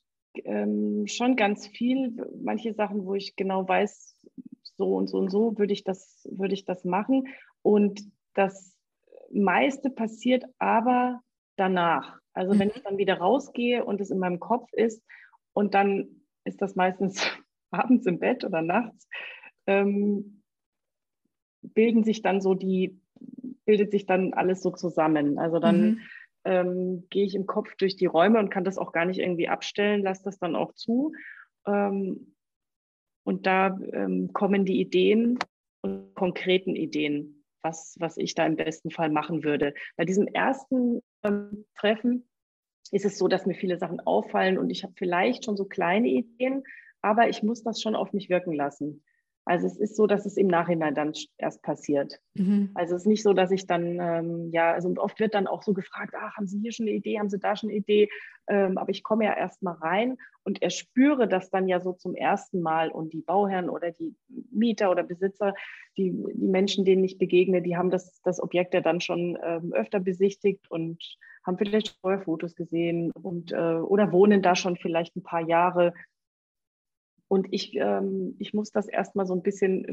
ähm, 0.46 1.08
schon 1.08 1.36
ganz 1.36 1.68
viel. 1.68 2.16
Manche 2.42 2.74
Sachen, 2.74 3.06
wo 3.06 3.16
ich 3.16 3.36
genau 3.36 3.68
weiß, 3.68 4.16
so 4.78 4.96
und 4.96 5.08
so 5.08 5.18
und 5.18 5.30
so 5.30 5.58
würde 5.58 5.74
ich 5.74 5.84
das, 5.84 6.28
würde 6.30 6.54
ich 6.54 6.66
das 6.66 6.84
machen. 6.84 7.28
Und 7.62 8.02
das 8.34 8.76
meiste 9.32 9.90
passiert 9.90 10.46
aber 10.60 11.22
danach. 11.56 12.20
Also 12.34 12.58
wenn 12.58 12.70
mhm. 12.70 12.74
ich 12.76 12.84
dann 12.84 12.98
wieder 12.98 13.18
rausgehe 13.18 13.86
und 13.86 14.02
es 14.02 14.10
in 14.10 14.20
meinem 14.20 14.40
Kopf 14.40 14.72
ist 14.74 15.04
und 15.54 15.74
dann 15.74 16.24
ist 16.46 16.62
das 16.62 16.76
meistens 16.76 17.22
abends 17.72 18.06
im 18.06 18.20
Bett 18.20 18.44
oder 18.44 18.62
nachts, 18.62 19.08
ähm, 19.68 20.44
bilden 21.62 22.04
sich 22.04 22.22
dann 22.22 22.42
so 22.42 22.54
die, 22.54 23.00
bildet 23.66 23.92
sich 23.92 24.06
dann 24.06 24.34
alles 24.34 24.62
so 24.62 24.72
zusammen. 24.72 25.38
Also 25.38 25.60
dann 25.60 25.82
mhm. 25.82 26.00
Ähm, 26.46 27.08
gehe 27.10 27.26
ich 27.26 27.36
im 27.36 27.46
Kopf 27.46 27.76
durch 27.76 27.96
die 27.96 28.06
Räume 28.06 28.40
und 28.40 28.50
kann 28.50 28.64
das 28.64 28.78
auch 28.78 28.92
gar 28.92 29.06
nicht 29.06 29.20
irgendwie 29.20 29.48
abstellen, 29.48 30.04
lasse 30.04 30.24
das 30.24 30.40
dann 30.40 30.56
auch 30.56 30.74
zu. 30.74 31.14
Ähm, 31.66 32.36
und 33.26 33.46
da 33.46 33.78
ähm, 33.94 34.34
kommen 34.34 34.66
die 34.66 34.82
Ideen 34.82 35.40
und 35.82 36.14
konkreten 36.16 36.76
Ideen, 36.76 37.44
was, 37.62 37.96
was 38.00 38.18
ich 38.18 38.36
da 38.36 38.46
im 38.46 38.58
besten 38.58 38.92
Fall 38.92 39.10
machen 39.10 39.44
würde. 39.44 39.74
Bei 39.96 40.06
diesem 40.06 40.28
ersten 40.28 41.02
ähm, 41.24 41.66
Treffen 41.76 42.28
ist 42.92 43.06
es 43.06 43.18
so, 43.18 43.28
dass 43.28 43.46
mir 43.46 43.56
viele 43.56 43.78
Sachen 43.78 44.02
auffallen 44.02 44.58
und 44.58 44.70
ich 44.70 44.84
habe 44.84 44.94
vielleicht 44.98 45.46
schon 45.46 45.56
so 45.56 45.66
kleine 45.66 46.10
Ideen, 46.10 46.64
aber 47.02 47.30
ich 47.30 47.44
muss 47.44 47.64
das 47.64 47.82
schon 47.82 47.96
auf 47.96 48.14
mich 48.14 48.30
wirken 48.30 48.54
lassen. 48.54 49.04
Also 49.46 49.68
es 49.68 49.78
ist 49.78 49.96
so, 49.96 50.08
dass 50.08 50.26
es 50.26 50.38
im 50.38 50.48
Nachhinein 50.48 50.96
dann 50.96 51.14
erst 51.38 51.62
passiert. 51.62 52.20
Mhm. 52.36 52.72
Also 52.76 52.96
es 52.96 53.02
ist 53.02 53.08
nicht 53.08 53.24
so, 53.24 53.34
dass 53.34 53.52
ich 53.52 53.68
dann, 53.68 54.00
ähm, 54.00 54.50
ja, 54.52 54.72
also 54.72 54.94
oft 54.98 55.20
wird 55.20 55.34
dann 55.34 55.48
auch 55.48 55.64
so 55.64 55.74
gefragt, 55.74 56.14
ach, 56.18 56.38
haben 56.38 56.48
Sie 56.48 56.60
hier 56.60 56.72
schon 56.72 56.88
eine 56.88 56.96
Idee, 56.96 57.20
haben 57.20 57.30
Sie 57.30 57.40
da 57.40 57.56
schon 57.56 57.70
eine 57.70 57.78
Idee? 57.78 58.10
Ähm, 58.48 58.78
aber 58.78 58.90
ich 58.90 59.04
komme 59.04 59.26
ja 59.26 59.36
erst 59.36 59.62
mal 59.62 59.74
rein 59.74 60.18
und 60.44 60.62
erspüre 60.62 61.28
das 61.28 61.50
dann 61.50 61.68
ja 61.68 61.82
so 61.82 61.94
zum 61.94 62.16
ersten 62.16 62.62
Mal 62.62 62.90
und 62.90 63.14
die 63.14 63.22
Bauherren 63.22 63.70
oder 63.70 63.92
die 63.92 64.16
Mieter 64.52 64.92
oder 64.92 65.04
Besitzer, 65.04 65.54
die, 65.98 66.12
die 66.12 66.48
Menschen, 66.48 66.86
denen 66.86 67.04
ich 67.04 67.18
begegne, 67.18 67.62
die 67.62 67.78
haben 67.78 67.90
das, 67.90 68.22
das 68.24 68.42
Objekt 68.42 68.74
ja 68.74 68.82
dann 68.82 69.02
schon 69.02 69.38
ähm, 69.44 69.74
öfter 69.74 70.00
besichtigt 70.00 70.70
und 70.72 71.02
haben 71.46 71.58
vielleicht 71.58 71.98
vorher 72.02 72.22
Fotos 72.22 72.56
gesehen 72.56 73.12
und 73.12 73.52
äh, 73.52 73.56
oder 73.56 74.12
wohnen 74.12 74.42
da 74.42 74.56
schon 74.56 74.78
vielleicht 74.78 75.16
ein 75.16 75.24
paar 75.24 75.42
Jahre 75.42 75.94
und 77.34 77.48
ich, 77.50 77.74
ähm, 77.74 78.36
ich 78.38 78.54
muss 78.54 78.70
das 78.70 78.88
erstmal 78.88 79.26
so 79.26 79.34
ein 79.34 79.42
bisschen 79.42 79.88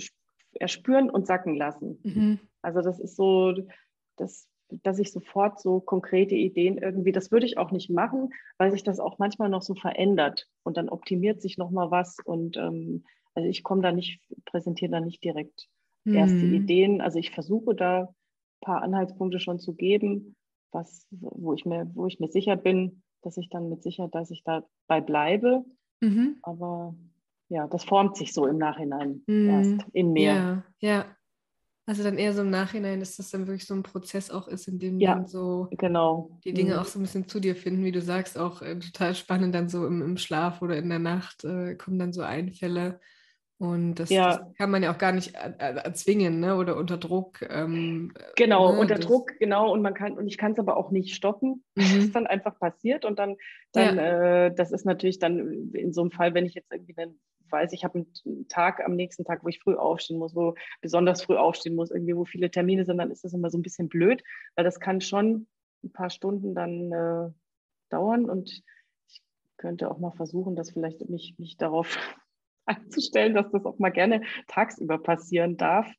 erspüren 0.52 1.08
und 1.08 1.26
sacken 1.26 1.54
lassen. 1.54 1.98
Mhm. 2.02 2.38
Also 2.60 2.82
das 2.82 3.00
ist 3.00 3.16
so, 3.16 3.54
das, 4.16 4.46
dass 4.68 4.98
ich 4.98 5.10
sofort 5.10 5.58
so 5.58 5.80
konkrete 5.80 6.34
Ideen 6.34 6.76
irgendwie, 6.76 7.12
das 7.12 7.32
würde 7.32 7.46
ich 7.46 7.56
auch 7.56 7.70
nicht 7.70 7.88
machen, 7.88 8.28
weil 8.58 8.70
sich 8.72 8.82
das 8.82 9.00
auch 9.00 9.18
manchmal 9.18 9.48
noch 9.48 9.62
so 9.62 9.74
verändert 9.74 10.48
und 10.64 10.76
dann 10.76 10.90
optimiert 10.90 11.40
sich 11.40 11.56
nochmal 11.56 11.90
was 11.90 12.18
und 12.26 12.58
ähm, 12.58 13.04
also 13.34 13.48
ich 13.48 13.62
komme 13.62 13.80
da 13.80 13.90
nicht, 13.90 14.20
präsentiere 14.44 14.90
da 14.90 15.00
nicht 15.00 15.24
direkt 15.24 15.66
mhm. 16.04 16.16
erste 16.16 16.44
Ideen. 16.44 17.00
Also 17.00 17.18
ich 17.18 17.30
versuche 17.30 17.74
da 17.74 18.02
ein 18.02 18.08
paar 18.60 18.82
Anhaltspunkte 18.82 19.40
schon 19.40 19.58
zu 19.58 19.72
geben, 19.72 20.36
was, 20.72 21.06
wo 21.10 21.54
ich 21.54 21.64
mir, 21.64 21.90
wo 21.94 22.06
ich 22.06 22.20
mir 22.20 22.28
sicher 22.28 22.56
bin, 22.56 23.02
dass 23.22 23.38
ich 23.38 23.48
dann 23.48 23.70
mit 23.70 23.82
Sicherheit, 23.82 24.14
dass 24.14 24.30
ich 24.30 24.44
dabei 24.44 25.00
bleibe. 25.00 25.64
Mhm. 26.02 26.36
Aber 26.42 26.94
ja, 27.50 27.66
das 27.66 27.84
formt 27.84 28.16
sich 28.16 28.32
so 28.32 28.46
im 28.46 28.58
Nachhinein 28.58 29.22
mm, 29.26 29.50
erst 29.50 29.86
in 29.92 30.12
mir. 30.12 30.32
Ja, 30.32 30.64
ja. 30.78 31.04
Also 31.84 32.04
dann 32.04 32.18
eher 32.18 32.32
so 32.32 32.42
im 32.42 32.50
Nachhinein, 32.50 33.00
dass 33.00 33.16
das 33.16 33.30
dann 33.30 33.48
wirklich 33.48 33.66
so 33.66 33.74
ein 33.74 33.82
Prozess 33.82 34.30
auch 34.30 34.46
ist, 34.46 34.68
in 34.68 34.78
dem 34.78 35.00
ja, 35.00 35.14
dann 35.14 35.26
so 35.26 35.66
genau. 35.72 36.38
die 36.44 36.52
Dinge 36.52 36.74
mhm. 36.74 36.78
auch 36.78 36.84
so 36.84 37.00
ein 37.00 37.02
bisschen 37.02 37.26
zu 37.26 37.40
dir 37.40 37.56
finden, 37.56 37.82
wie 37.82 37.90
du 37.90 38.00
sagst, 38.00 38.38
auch 38.38 38.62
äh, 38.62 38.78
total 38.78 39.16
spannend 39.16 39.54
dann 39.56 39.68
so 39.68 39.84
im, 39.84 40.00
im 40.00 40.16
Schlaf 40.16 40.62
oder 40.62 40.76
in 40.76 40.88
der 40.88 41.00
Nacht 41.00 41.42
äh, 41.44 41.74
kommen 41.74 41.98
dann 41.98 42.12
so 42.12 42.22
Einfälle. 42.22 43.00
Und 43.58 43.96
das, 43.96 44.08
ja. 44.08 44.38
das, 44.38 44.56
kann 44.56 44.70
man 44.70 44.82
ja 44.82 44.94
auch 44.94 44.98
gar 44.98 45.12
nicht 45.12 45.34
erzwingen, 45.34 46.40
ne? 46.40 46.56
Oder 46.56 46.76
unter 46.76 46.96
Druck. 46.96 47.42
Ähm, 47.42 48.12
genau, 48.36 48.72
ne? 48.72 48.78
unter 48.78 48.94
das, 48.94 49.04
Druck, 49.04 49.32
genau. 49.38 49.72
Und 49.72 49.82
man 49.82 49.92
kann, 49.92 50.16
und 50.16 50.28
ich 50.28 50.38
kann 50.38 50.52
es 50.52 50.58
aber 50.58 50.76
auch 50.76 50.90
nicht 50.90 51.14
stoppen. 51.14 51.64
Mhm. 51.74 51.82
Das 51.82 51.92
ist 51.96 52.14
dann 52.14 52.26
einfach 52.26 52.58
passiert. 52.58 53.04
Und 53.04 53.18
dann, 53.18 53.36
dann 53.72 53.96
ja. 53.96 54.46
äh, 54.46 54.54
das 54.54 54.72
ist 54.72 54.86
natürlich 54.86 55.18
dann 55.18 55.72
in 55.74 55.92
so 55.92 56.00
einem 56.00 56.10
Fall, 56.10 56.34
wenn 56.34 56.46
ich 56.46 56.54
jetzt 56.54 56.72
irgendwie 56.72 56.94
dann 56.94 57.18
weiß, 57.50 57.72
ich 57.72 57.84
habe 57.84 58.04
einen 58.26 58.48
Tag 58.48 58.84
am 58.84 58.96
nächsten 58.96 59.24
Tag, 59.24 59.44
wo 59.44 59.48
ich 59.48 59.60
früh 59.60 59.74
aufstehen 59.74 60.18
muss, 60.18 60.34
wo 60.34 60.54
besonders 60.80 61.22
früh 61.22 61.36
aufstehen 61.36 61.76
muss, 61.76 61.90
irgendwie, 61.90 62.16
wo 62.16 62.24
viele 62.24 62.50
Termine 62.50 62.84
sind, 62.84 62.98
dann 62.98 63.10
ist 63.10 63.24
das 63.24 63.32
immer 63.32 63.50
so 63.50 63.58
ein 63.58 63.62
bisschen 63.62 63.88
blöd, 63.88 64.22
weil 64.54 64.64
das 64.64 64.80
kann 64.80 65.00
schon 65.00 65.46
ein 65.82 65.92
paar 65.92 66.10
Stunden 66.10 66.54
dann 66.54 66.92
äh, 66.92 67.32
dauern 67.90 68.28
und 68.28 68.62
ich 69.08 69.22
könnte 69.56 69.90
auch 69.90 69.98
mal 69.98 70.12
versuchen, 70.12 70.56
das 70.56 70.70
vielleicht 70.70 71.08
mich, 71.08 71.34
mich 71.38 71.56
darauf 71.56 71.98
einzustellen, 72.66 73.34
dass 73.34 73.50
das 73.50 73.64
auch 73.64 73.78
mal 73.78 73.90
gerne 73.90 74.22
tagsüber 74.46 74.98
passieren 74.98 75.56
darf. 75.56 75.90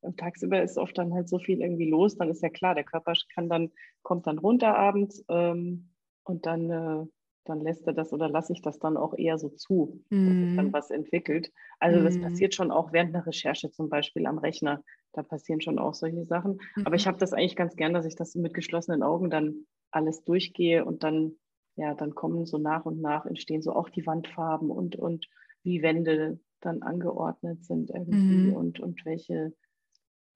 Und 0.00 0.18
tagsüber 0.18 0.62
ist 0.62 0.78
oft 0.78 0.96
dann 0.98 1.14
halt 1.14 1.28
so 1.28 1.38
viel 1.38 1.60
irgendwie 1.60 1.90
los, 1.90 2.16
dann 2.16 2.28
ist 2.28 2.42
ja 2.42 2.48
klar, 2.48 2.74
der 2.74 2.84
Körper 2.84 3.14
kann 3.34 3.48
dann, 3.48 3.72
kommt 4.02 4.26
dann 4.26 4.38
runter 4.38 4.76
abends 4.76 5.24
ähm, 5.28 5.90
und 6.22 6.46
dann 6.46 6.70
äh, 6.70 7.06
dann 7.48 7.60
lässt 7.60 7.86
er 7.86 7.92
das 7.92 8.12
oder 8.12 8.28
lasse 8.28 8.52
ich 8.52 8.62
das 8.62 8.78
dann 8.78 8.96
auch 8.96 9.14
eher 9.16 9.38
so 9.38 9.48
zu, 9.48 10.02
mm. 10.10 10.26
dass 10.26 10.34
sich 10.36 10.56
dann 10.56 10.66
mhm. 10.66 10.72
was 10.72 10.90
entwickelt. 10.90 11.52
Also 11.78 12.00
mm. 12.00 12.04
das 12.04 12.16
mhm. 12.16 12.22
passiert 12.22 12.54
schon 12.54 12.70
auch 12.70 12.92
während 12.92 13.14
einer 13.14 13.26
Recherche 13.26 13.70
zum 13.70 13.88
Beispiel 13.88 14.26
am 14.26 14.38
Rechner. 14.38 14.82
Da 15.12 15.22
passieren 15.22 15.60
schon 15.60 15.78
auch 15.78 15.94
solche 15.94 16.24
Sachen. 16.26 16.58
Mm. 16.76 16.82
Aber 16.84 16.96
ich 16.96 17.06
mhm. 17.06 17.10
habe 17.10 17.18
das 17.18 17.32
eigentlich 17.32 17.56
ganz 17.56 17.76
gern, 17.76 17.94
dass 17.94 18.06
ich 18.06 18.16
das 18.16 18.34
mit 18.34 18.54
geschlossenen 18.54 19.02
Augen 19.02 19.30
dann 19.30 19.66
alles 19.90 20.24
durchgehe 20.24 20.84
und 20.84 21.02
dann, 21.02 21.36
ja, 21.76 21.94
dann 21.94 22.14
kommen 22.14 22.46
so 22.46 22.58
nach 22.58 22.84
und 22.84 23.00
nach 23.00 23.26
entstehen 23.26 23.62
so 23.62 23.72
auch 23.72 23.88
die 23.88 24.06
Wandfarben 24.06 24.70
und, 24.70 24.96
und 24.96 25.26
wie 25.62 25.82
Wände 25.82 26.38
dann 26.60 26.82
angeordnet 26.82 27.64
sind 27.64 27.90
irgendwie 27.90 28.50
und, 28.50 28.80
und 28.80 29.04
welche, 29.04 29.54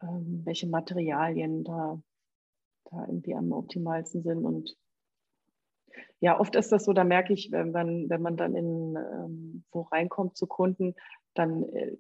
ähm, 0.03 0.43
welche 0.45 0.69
Materialien 0.69 1.65
da, 1.65 2.01
da 2.91 3.07
irgendwie 3.07 3.35
am 3.35 3.53
optimalsten 3.53 4.23
sind 4.23 4.45
und 4.45 4.77
ja, 6.21 6.39
oft 6.39 6.57
ist 6.57 6.73
das 6.73 6.85
so, 6.85 6.93
da 6.93 7.05
merke 7.05 7.33
ich, 7.33 7.51
wenn 7.51 7.71
man, 7.73 8.09
wenn 8.09 8.23
man 8.23 8.37
dann 8.37 8.55
in 8.55 8.97
ähm, 8.97 9.65
wo 9.73 9.83
reinkommt 9.83 10.37
zu 10.37 10.47
Kunden, 10.47 10.95
dann 11.35 11.65
äh, 11.65 11.97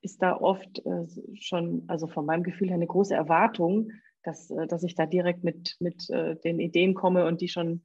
ist 0.00 0.22
da 0.22 0.36
oft 0.36 0.84
äh, 0.84 1.06
schon, 1.34 1.84
also 1.88 2.06
von 2.06 2.26
meinem 2.26 2.42
Gefühl 2.42 2.68
her, 2.68 2.76
eine 2.76 2.86
große 2.86 3.14
Erwartung, 3.14 3.90
dass, 4.22 4.50
äh, 4.50 4.66
dass 4.66 4.82
ich 4.82 4.94
da 4.94 5.06
direkt 5.06 5.44
mit, 5.44 5.76
mit 5.80 6.08
äh, 6.10 6.36
den 6.36 6.60
Ideen 6.60 6.94
komme 6.94 7.26
und 7.26 7.40
die 7.40 7.48
schon, 7.48 7.82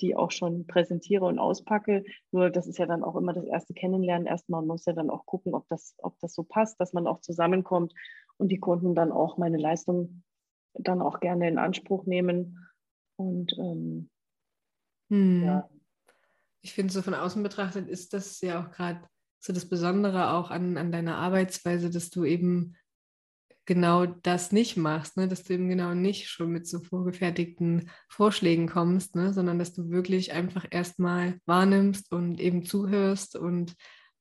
die 0.00 0.14
auch 0.14 0.30
schon 0.30 0.66
präsentiere 0.66 1.24
und 1.24 1.38
auspacke. 1.38 2.04
Nur 2.30 2.50
das 2.50 2.66
ist 2.66 2.78
ja 2.78 2.86
dann 2.86 3.02
auch 3.02 3.16
immer 3.16 3.32
das 3.32 3.46
erste 3.46 3.74
Kennenlernen. 3.74 4.26
Erstmal 4.26 4.62
muss 4.62 4.84
ja 4.84 4.92
dann 4.92 5.10
auch 5.10 5.26
gucken, 5.26 5.54
ob 5.54 5.66
das, 5.68 5.94
ob 5.98 6.18
das 6.20 6.34
so 6.34 6.44
passt, 6.44 6.80
dass 6.80 6.92
man 6.92 7.06
auch 7.06 7.20
zusammenkommt 7.20 7.94
und 8.36 8.52
die 8.52 8.60
Kunden 8.60 8.94
dann 8.94 9.12
auch 9.12 9.38
meine 9.38 9.58
Leistung 9.58 10.22
dann 10.74 11.00
auch 11.00 11.20
gerne 11.20 11.48
in 11.48 11.58
Anspruch 11.58 12.04
nehmen. 12.04 12.68
Und 13.16 13.56
ähm, 13.58 14.10
hm. 15.10 15.44
Ja. 15.44 15.68
Ich 16.62 16.74
finde, 16.74 16.92
so 16.92 17.02
von 17.02 17.14
außen 17.14 17.42
betrachtet 17.42 17.88
ist 17.88 18.12
das 18.12 18.40
ja 18.40 18.60
auch 18.60 18.70
gerade 18.72 19.00
so 19.38 19.52
das 19.52 19.68
Besondere 19.68 20.32
auch 20.32 20.50
an, 20.50 20.76
an 20.76 20.90
deiner 20.90 21.16
Arbeitsweise, 21.16 21.90
dass 21.90 22.10
du 22.10 22.24
eben 22.24 22.76
genau 23.66 24.06
das 24.06 24.52
nicht 24.52 24.76
machst, 24.76 25.16
ne? 25.16 25.28
dass 25.28 25.42
du 25.42 25.54
eben 25.54 25.68
genau 25.68 25.94
nicht 25.94 26.28
schon 26.28 26.50
mit 26.50 26.66
so 26.66 26.80
vorgefertigten 26.80 27.90
Vorschlägen 28.08 28.68
kommst, 28.68 29.16
ne? 29.16 29.32
sondern 29.34 29.58
dass 29.58 29.74
du 29.74 29.90
wirklich 29.90 30.32
einfach 30.32 30.66
erstmal 30.70 31.38
wahrnimmst 31.46 32.12
und 32.12 32.40
eben 32.40 32.64
zuhörst 32.64 33.36
und 33.36 33.74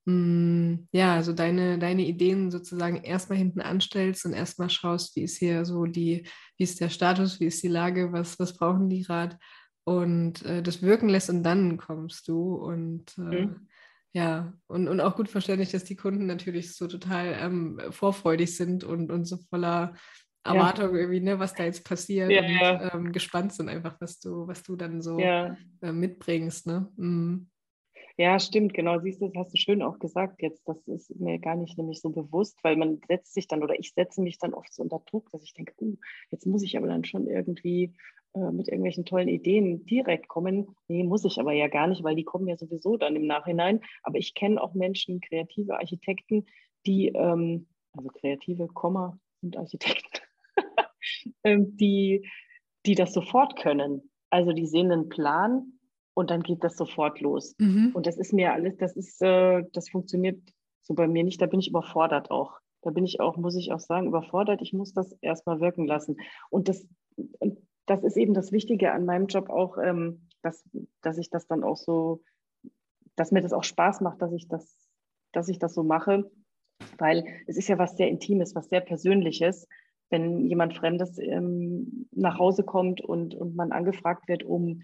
mh, 0.06 0.14
hm, 0.14 0.88
ja, 0.92 1.22
so 1.24 1.32
deine, 1.32 1.78
deine 1.78 2.06
Ideen 2.06 2.52
sozusagen 2.52 2.98
erstmal 3.04 3.38
hinten 3.38 3.62
anstellst 3.62 4.26
und 4.26 4.34
erstmal 4.34 4.70
schaust, 4.70 5.16
wie 5.16 5.24
ist 5.24 5.38
hier 5.38 5.64
so 5.64 5.86
die, 5.86 6.28
wie 6.58 6.64
ist 6.64 6.82
der 6.82 6.90
Status, 6.90 7.40
wie 7.40 7.46
ist 7.46 7.62
die 7.64 7.68
Lage, 7.68 8.12
was, 8.12 8.40
was 8.40 8.58
brauchen 8.58 8.90
die 8.90 9.04
gerade 9.04 9.38
und 9.86 10.44
äh, 10.44 10.62
das 10.62 10.82
wirken 10.82 11.10
lässt 11.10 11.30
und 11.30 11.44
dann 11.44 11.78
kommst 11.78 12.28
du 12.28 12.56
und 12.56 13.18
äh, 13.18 13.46
mhm. 13.46 13.68
ja, 14.14 14.54
und, 14.68 14.88
und 14.88 15.00
auch 15.00 15.16
gut 15.16 15.30
verständlich, 15.30 15.72
dass 15.72 15.84
die 15.84 15.96
Kunden 15.96 16.26
natürlich 16.26 16.76
so 16.76 16.88
total 16.88 17.38
ähm, 17.40 17.80
vorfreudig 17.92 18.58
sind 18.58 18.84
und, 18.84 19.12
und 19.12 19.26
so 19.26 19.38
voller 19.50 19.94
Erwartung 20.44 20.94
ja. 20.94 21.02
irgendwie, 21.02 21.22
ne, 21.22 21.40
was 21.40 21.54
da 21.54 21.64
jetzt 21.64 21.86
passiert 21.86 22.32
ja, 22.32 22.42
und 22.42 22.50
ja. 22.50 22.94
Ähm, 22.94 23.12
gespannt 23.12 23.54
sind 23.54 23.70
einfach, 23.70 23.96
was 24.00 24.20
du, 24.20 24.48
was 24.48 24.64
du 24.64 24.76
dann 24.76 25.02
so 25.02 25.20
äh, 25.20 25.56
mitbringst. 25.82 26.68
Ne? 26.68 26.88
Mhm. 26.98 27.48
Ja, 28.18 28.40
stimmt, 28.40 28.74
genau. 28.74 29.00
Siehst 29.00 29.22
du, 29.22 29.28
das 29.28 29.36
hast 29.36 29.54
du 29.54 29.58
schön 29.58 29.82
auch 29.82 30.00
gesagt 30.00 30.42
jetzt. 30.42 30.66
Das 30.68 30.78
ist 30.88 31.14
mir 31.20 31.38
gar 31.38 31.56
nicht 31.56 31.78
nämlich 31.78 32.00
so 32.00 32.10
bewusst, 32.10 32.58
weil 32.64 32.78
man 32.78 33.02
setzt 33.08 33.34
sich 33.34 33.48
dann 33.48 33.62
oder 33.62 33.78
ich 33.78 33.94
setze 33.94 34.22
mich 34.22 34.40
dann 34.40 34.54
oft 34.54 34.74
so 34.74 34.84
unter 34.84 35.02
Druck, 35.06 35.30
dass 35.32 35.44
ich 35.44 35.54
denke, 35.54 35.74
uh, 35.82 35.98
jetzt 36.32 36.46
muss 36.46 36.64
ich 36.64 36.78
aber 36.78 36.88
dann 36.88 37.04
schon 37.04 37.28
irgendwie 37.28 37.94
äh, 38.36 38.52
mit 38.52 38.70
irgendwelchen 38.70 39.06
tollen 39.06 39.28
Ideen 39.28 39.86
direkt 39.86 40.30
kommen. 40.30 40.76
Nee, 40.88 41.04
muss 41.04 41.26
ich 41.26 41.40
aber 41.40 41.52
ja 41.52 41.68
gar 41.68 41.88
nicht, 41.88 42.04
weil 42.04 42.16
die 42.16 42.24
kommen 42.24 42.48
ja 42.48 42.56
sowieso 42.56 42.96
dann 42.96 43.18
im 43.18 43.28
Nachhinein. 43.28 43.82
Aber 44.04 44.18
ich 44.18 44.34
kenne 44.34 44.62
auch 44.62 44.74
Menschen, 44.74 45.20
kreative 45.20 45.76
Architekten, 45.76 46.46
die, 46.86 47.10
ähm, 47.10 47.68
also 47.94 48.10
kreative 48.10 48.68
Komma 48.68 49.20
und 49.42 49.58
Architekten, 49.58 50.22
ähm, 51.44 51.76
die, 51.78 52.30
die 52.86 52.96
das 52.96 53.14
sofort 53.14 53.58
können. 53.58 54.10
Also 54.30 54.54
die 54.54 54.68
sehen 54.68 54.92
einen 54.92 55.10
Plan 55.10 55.80
und 56.16 56.32
dann 56.32 56.42
geht 56.42 56.64
das 56.64 56.76
sofort 56.76 57.22
los. 57.22 57.56
Mhm. 57.60 57.92
Und 57.94 58.08
das 58.08 58.18
ist 58.18 58.34
mir 58.34 58.54
alles, 58.54 58.76
das 58.78 58.96
ist, 58.96 59.22
äh, 59.22 59.64
das 59.74 59.90
funktioniert 59.90 60.42
so 60.82 60.96
bei 60.96 61.08
mir 61.08 61.24
nicht. 61.24 61.42
Da 61.42 61.46
bin 61.46 61.60
ich 61.60 61.70
überfordert 61.70 62.32
auch. 62.32 62.60
Da 62.82 62.90
bin 62.90 63.06
ich 63.06 63.20
auch, 63.20 63.38
muss 63.38 63.56
ich 63.56 63.72
auch 63.72 63.80
sagen, 63.80 64.08
überfordert. 64.08 64.62
Ich 64.62 64.74
muss 64.74 64.94
das 64.94 65.12
erstmal 65.22 65.60
wirken 65.60 65.86
lassen. 65.86 66.18
Und 66.50 66.68
das, 66.70 66.88
das 67.86 68.04
ist 68.04 68.18
eben 68.18 68.34
das 68.34 68.52
Wichtige 68.52 68.92
an 68.92 69.06
meinem 69.06 69.28
Job 69.28 69.50
auch, 69.50 69.78
ähm, 69.78 70.28
dass, 70.42 70.64
dass 71.02 71.18
ich 71.18 71.30
das 71.30 71.48
dann 71.48 71.64
auch 71.64 71.78
so, 71.78 72.24
dass 73.16 73.32
mir 73.32 73.42
das 73.42 73.54
auch 73.54 73.64
Spaß 73.64 74.02
macht, 74.02 74.22
dass 74.22 74.32
ich 74.32 74.48
das 74.48 74.86
dass 75.36 75.50
ich 75.50 75.60
das 75.60 75.74
so 75.74 75.84
mache, 75.84 76.30
weil 76.98 77.26
es 77.48 77.58
ist 77.58 77.68
ja 77.68 77.78
was 77.78 77.98
sehr 77.98 78.10
Intimes, 78.10 78.56
was 78.56 78.70
sehr 78.70 78.82
Persönliches, 78.82 79.68
wenn 80.10 80.46
jemand 80.46 80.76
Fremdes 80.76 81.18
ähm, 81.20 82.08
nach 82.12 82.40
Hause 82.40 82.64
kommt 82.64 83.02
und, 83.02 83.36
und 83.36 83.56
man 83.56 83.72
angefragt 83.72 84.28
wird, 84.28 84.44
um, 84.44 84.84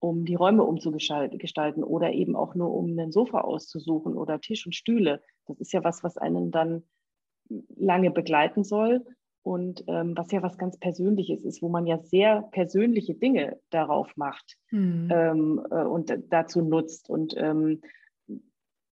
um 0.00 0.24
die 0.24 0.34
Räume 0.34 0.64
umzugestalten 0.64 1.84
oder 1.84 2.12
eben 2.12 2.34
auch 2.34 2.54
nur 2.54 2.74
um 2.74 2.98
ein 2.98 3.12
Sofa 3.12 3.42
auszusuchen 3.42 4.16
oder 4.16 4.40
Tisch 4.40 4.66
und 4.66 4.74
Stühle. 4.74 5.22
Das 5.46 5.60
ist 5.60 5.72
ja 5.72 5.84
was, 5.84 6.02
was 6.02 6.16
einen 6.16 6.50
dann 6.50 6.82
lange 7.76 8.10
begleiten 8.10 8.64
soll 8.64 9.04
und 9.42 9.84
ähm, 9.88 10.16
was 10.16 10.30
ja 10.32 10.42
was 10.42 10.58
ganz 10.58 10.78
Persönliches 10.78 11.44
ist, 11.44 11.62
wo 11.62 11.68
man 11.68 11.86
ja 11.86 11.98
sehr 11.98 12.42
persönliche 12.50 13.14
Dinge 13.14 13.58
darauf 13.70 14.16
macht 14.16 14.56
mhm. 14.70 15.08
ähm, 15.12 15.66
äh, 15.70 15.84
und 15.84 16.12
dazu 16.30 16.62
nutzt 16.62 17.10
und 17.10 17.34
ähm, 17.36 17.82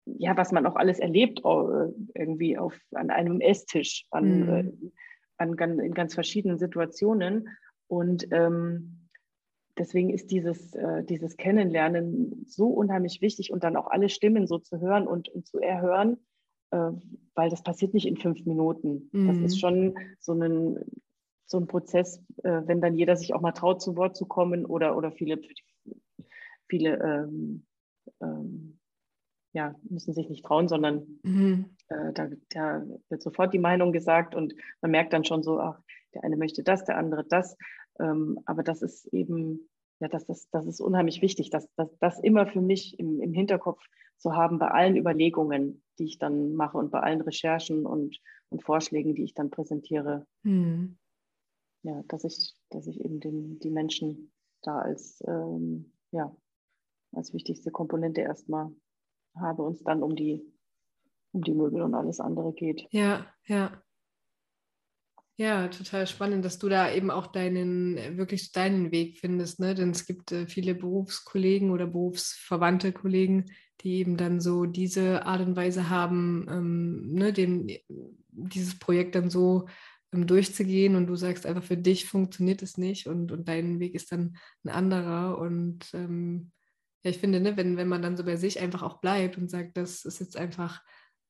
ja, 0.07 0.37
was 0.37 0.53
man 0.53 0.67
auch 0.67 0.77
alles 0.77 0.99
erlebt 0.99 1.41
äh, 1.45 1.89
irgendwie 2.15 2.59
auf, 2.59 2.79
an 2.93 3.11
einem 3.11 3.41
Esstisch, 3.41 4.07
an, 4.11 4.41
mhm. 4.41 4.49
äh, 4.49 4.91
an, 5.39 5.79
in 5.79 5.95
ganz 5.95 6.15
verschiedenen 6.15 6.59
Situationen 6.59 7.49
und 7.89 8.27
ähm, 8.31 9.04
deswegen 9.79 10.11
ist 10.11 10.31
dieses, 10.31 10.75
äh, 10.75 11.05
dieses 11.05 11.37
Kennenlernen 11.37 12.45
so 12.47 12.69
unheimlich 12.69 13.21
wichtig 13.21 13.53
und 13.53 13.65
dann 13.65 13.77
auch 13.77 13.89
alle 13.89 14.09
Stimmen 14.09 14.47
so 14.47 14.59
zu 14.59 14.81
hören 14.81 15.07
und, 15.07 15.29
und 15.29 15.47
zu 15.47 15.59
erhören, 15.59 16.19
äh, 16.71 16.91
weil 17.35 17.51
das 17.51 17.63
passiert 17.63 17.95
nicht 17.95 18.07
in 18.07 18.17
fünf 18.17 18.45
Minuten. 18.45 19.09
Mhm. 19.13 19.29
Das 19.29 19.37
ist 19.39 19.57
mhm. 19.57 19.59
schon 19.59 19.95
so 20.21 20.33
ein, 20.33 20.79
so 21.47 21.59
ein 21.59 21.67
Prozess, 21.67 22.23
äh, 22.43 22.63
wenn 22.67 22.81
dann 22.81 22.95
jeder 22.95 23.17
sich 23.17 23.35
auch 23.35 23.41
mal 23.41 23.53
traut, 23.53 23.83
zu 23.83 23.97
Wort 23.97 24.17
zu 24.17 24.27
kommen 24.27 24.65
oder, 24.65 24.97
oder 24.97 25.13
viele, 25.13 25.41
viele 26.69 26.99
ähm, 26.99 27.67
ähm, 28.21 28.79
ja, 29.53 29.75
müssen 29.89 30.15
sich 30.15 30.29
nicht 30.29 30.45
trauen, 30.45 30.69
sondern 30.69 31.21
mhm. 31.23 31.77
äh, 31.89 32.13
da, 32.13 32.29
da, 32.51 32.85
wird 33.09 33.23
sofort 33.23 33.55
die 33.55 33.61
Meinung 33.61 33.93
gesagt 33.93 34.35
und 34.35 34.55
man 34.81 34.91
merkt 34.91 35.13
dann 35.13 35.25
schon 35.25 35.45
so, 35.45 35.61
ach, 35.61 35.81
der 36.13 36.25
eine 36.25 36.37
möchte 36.37 36.63
das, 36.63 36.85
der 36.85 36.97
andere 36.99 37.25
das. 37.25 37.57
Ähm, 37.99 38.41
aber 38.45 38.63
das 38.63 38.83
ist 38.83 39.07
eben, 39.13 39.69
ja, 40.01 40.09
das, 40.09 40.27
das, 40.27 40.49
das 40.51 40.67
ist 40.67 40.81
unheimlich 40.81 41.23
wichtig, 41.23 41.51
dass 41.51 41.69
das 42.01 42.21
immer 42.21 42.47
für 42.47 42.61
mich 42.61 42.99
im, 42.99 43.21
im 43.21 43.33
Hinterkopf 43.33 43.83
zu 44.17 44.35
haben 44.35 44.59
bei 44.59 44.69
allen 44.69 44.97
Überlegungen, 44.97 45.83
die 45.99 46.05
ich 46.05 46.19
dann 46.19 46.55
mache 46.55 46.79
und 46.79 46.91
bei 46.91 47.01
allen 47.01 47.21
Recherchen 47.21 47.87
und, 47.87 48.21
und 48.49 48.63
Vorschlägen, 48.63 49.15
die 49.15 49.25
ich 49.25 49.35
dann 49.35 49.51
präsentiere. 49.51 50.27
Mhm. 50.43 50.99
Ja, 51.83 52.03
dass 52.09 52.25
ich, 52.25 52.55
dass 52.71 52.87
ich 52.87 53.05
eben 53.05 53.21
den, 53.21 53.59
die 53.59 53.71
Menschen 53.71 54.33
da 54.63 54.79
als, 54.79 55.23
ähm, 55.27 55.93
ja, 56.13 56.35
als 57.13 57.35
wichtigste 57.35 57.71
Komponente 57.71 58.23
erstmal 58.23 58.75
habe 59.37 59.63
und 59.63 59.75
es 59.75 59.83
dann 59.83 60.03
um 60.03 60.17
die, 60.17 60.43
um 61.33 61.43
die 61.43 61.55
Möbel 61.55 61.83
und 61.83 61.95
alles 61.95 62.21
andere 62.21 62.53
geht. 62.53 62.87
Ja, 62.91 63.27
ja. 63.45 63.84
Ja, 65.37 65.67
total 65.67 66.07
spannend, 66.07 66.45
dass 66.45 66.61
du 66.61 66.69
da 66.69 66.93
eben 66.93 67.11
auch 67.11 67.27
deinen, 67.27 67.97
wirklich 68.17 68.53
deinen 68.53 68.93
Weg 68.93 69.19
findest, 69.19 69.59
ne? 69.59 69.75
Denn 69.75 69.91
es 69.91 70.07
gibt 70.07 70.31
äh, 70.31 70.47
viele 70.47 70.77
Berufskollegen 70.77 71.73
oder 71.73 71.89
berufsverwandte 71.89 72.93
Kollegen, 72.93 73.47
die 73.81 73.95
eben 73.95 74.17
dann 74.17 74.41
so 74.41 74.65
diese 74.65 75.27
Art 75.27 75.41
und 75.41 75.57
Weise 75.57 75.91
haben, 75.91 76.47
ähm, 76.49 77.13
ne, 77.13 77.33
dem, 77.33 77.67
dieses 78.29 78.79
Projekt 78.79 79.17
dann 79.17 79.29
so 79.29 79.67
ähm, 80.13 80.29
durchzugehen 80.29 80.95
und 80.95 81.09
du 81.09 81.17
sagst 81.17 81.47
einfach, 81.47 81.65
für 81.65 81.77
dich 81.77 82.07
funktioniert 82.07 82.63
es 82.63 82.79
nicht 82.79 83.09
und, 83.09 83.33
und 83.33 83.49
dein 83.49 83.81
Weg 83.81 83.97
ist 83.97 84.13
dann 84.13 84.37
ein 84.65 84.71
anderer. 84.71 85.39
Und 85.39 85.91
ähm, 85.95 86.53
ja, 87.03 87.11
ich 87.11 87.19
finde, 87.19 87.41
ne, 87.41 87.57
wenn, 87.57 87.77
wenn 87.77 87.89
man 87.89 88.03
dann 88.03 88.17
so 88.17 88.25
bei 88.25 88.37
sich 88.37 88.61
einfach 88.61 88.83
auch 88.85 89.01
bleibt 89.01 89.37
und 89.37 89.51
sagt, 89.51 89.77
das 89.77 90.05
ist 90.05 90.21
jetzt 90.21 90.37
einfach, 90.37 90.81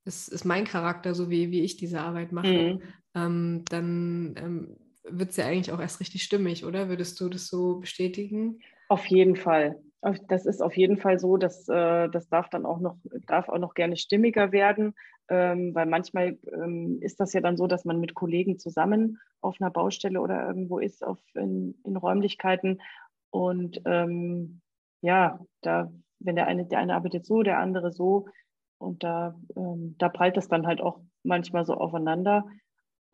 das 0.04 0.28
ist 0.28 0.44
mein 0.44 0.66
Charakter, 0.66 1.14
so 1.14 1.30
wie, 1.30 1.50
wie 1.50 1.62
ich 1.62 1.78
diese 1.78 2.02
Arbeit 2.02 2.32
mache, 2.32 2.74
mhm. 2.74 2.82
Ähm, 3.14 3.64
dann 3.68 4.34
ähm, 4.36 4.76
wird 5.04 5.30
es 5.30 5.36
ja 5.36 5.46
eigentlich 5.46 5.72
auch 5.72 5.80
erst 5.80 6.00
richtig 6.00 6.22
stimmig, 6.22 6.64
oder? 6.64 6.88
Würdest 6.88 7.20
du 7.20 7.28
das 7.28 7.48
so 7.48 7.78
bestätigen? 7.78 8.60
Auf 8.88 9.06
jeden 9.06 9.36
Fall. 9.36 9.80
Das 10.28 10.44
ist 10.44 10.62
auf 10.62 10.76
jeden 10.76 10.98
Fall 10.98 11.18
so, 11.18 11.36
dass 11.36 11.68
äh, 11.68 12.08
das 12.10 12.28
darf 12.28 12.50
dann 12.50 12.66
auch 12.66 12.78
noch, 12.78 12.96
darf 13.26 13.48
auch 13.48 13.58
noch 13.58 13.72
gerne 13.72 13.96
stimmiger 13.96 14.52
werden, 14.52 14.94
ähm, 15.28 15.74
weil 15.74 15.86
manchmal 15.86 16.38
ähm, 16.52 16.98
ist 17.00 17.20
das 17.20 17.32
ja 17.32 17.40
dann 17.40 17.56
so, 17.56 17.66
dass 17.66 17.86
man 17.86 18.00
mit 18.00 18.14
Kollegen 18.14 18.58
zusammen 18.58 19.18
auf 19.40 19.56
einer 19.60 19.70
Baustelle 19.70 20.20
oder 20.20 20.46
irgendwo 20.46 20.78
ist, 20.78 21.02
auf, 21.02 21.18
in, 21.34 21.74
in 21.84 21.96
Räumlichkeiten. 21.96 22.82
Und 23.30 23.80
ähm, 23.86 24.60
ja, 25.00 25.38
da, 25.62 25.90
wenn 26.18 26.36
der 26.36 26.46
eine, 26.46 26.66
der 26.66 26.78
eine 26.78 26.94
arbeitet 26.94 27.24
so, 27.24 27.42
der 27.42 27.58
andere 27.58 27.90
so, 27.90 28.26
und 28.78 29.02
da, 29.02 29.34
ähm, 29.56 29.96
da 29.98 30.10
prallt 30.10 30.36
das 30.36 30.48
dann 30.48 30.66
halt 30.66 30.82
auch 30.82 31.00
manchmal 31.22 31.64
so 31.64 31.74
aufeinander. 31.74 32.44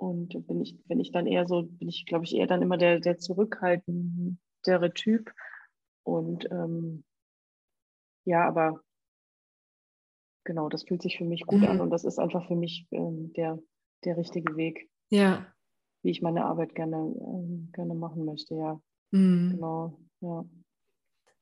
Und 0.00 0.46
bin 0.46 0.62
ich, 0.62 0.82
bin 0.84 0.98
ich 0.98 1.12
dann 1.12 1.26
eher 1.26 1.46
so, 1.46 1.64
bin 1.64 1.86
ich, 1.90 2.06
glaube 2.06 2.24
ich, 2.24 2.34
eher 2.34 2.46
dann 2.46 2.62
immer 2.62 2.78
der, 2.78 3.00
der 3.00 3.18
zurückhaltendere 3.18 4.94
Typ 4.94 5.30
und 6.04 6.50
ähm, 6.50 7.04
ja, 8.24 8.48
aber 8.48 8.82
genau, 10.44 10.70
das 10.70 10.84
fühlt 10.84 11.02
sich 11.02 11.18
für 11.18 11.26
mich 11.26 11.44
gut 11.44 11.60
mhm. 11.60 11.66
an 11.66 11.80
und 11.82 11.90
das 11.90 12.04
ist 12.04 12.18
einfach 12.18 12.46
für 12.46 12.56
mich 12.56 12.86
ähm, 12.92 13.34
der, 13.34 13.58
der 14.04 14.16
richtige 14.16 14.56
Weg. 14.56 14.88
Ja. 15.10 15.46
Wie 16.02 16.10
ich 16.10 16.22
meine 16.22 16.46
Arbeit 16.46 16.74
gerne, 16.74 16.96
ähm, 16.96 17.68
gerne 17.74 17.94
machen 17.94 18.24
möchte, 18.24 18.54
ja. 18.54 18.80
Mhm. 19.10 19.50
Genau, 19.50 20.00
ja. 20.22 20.46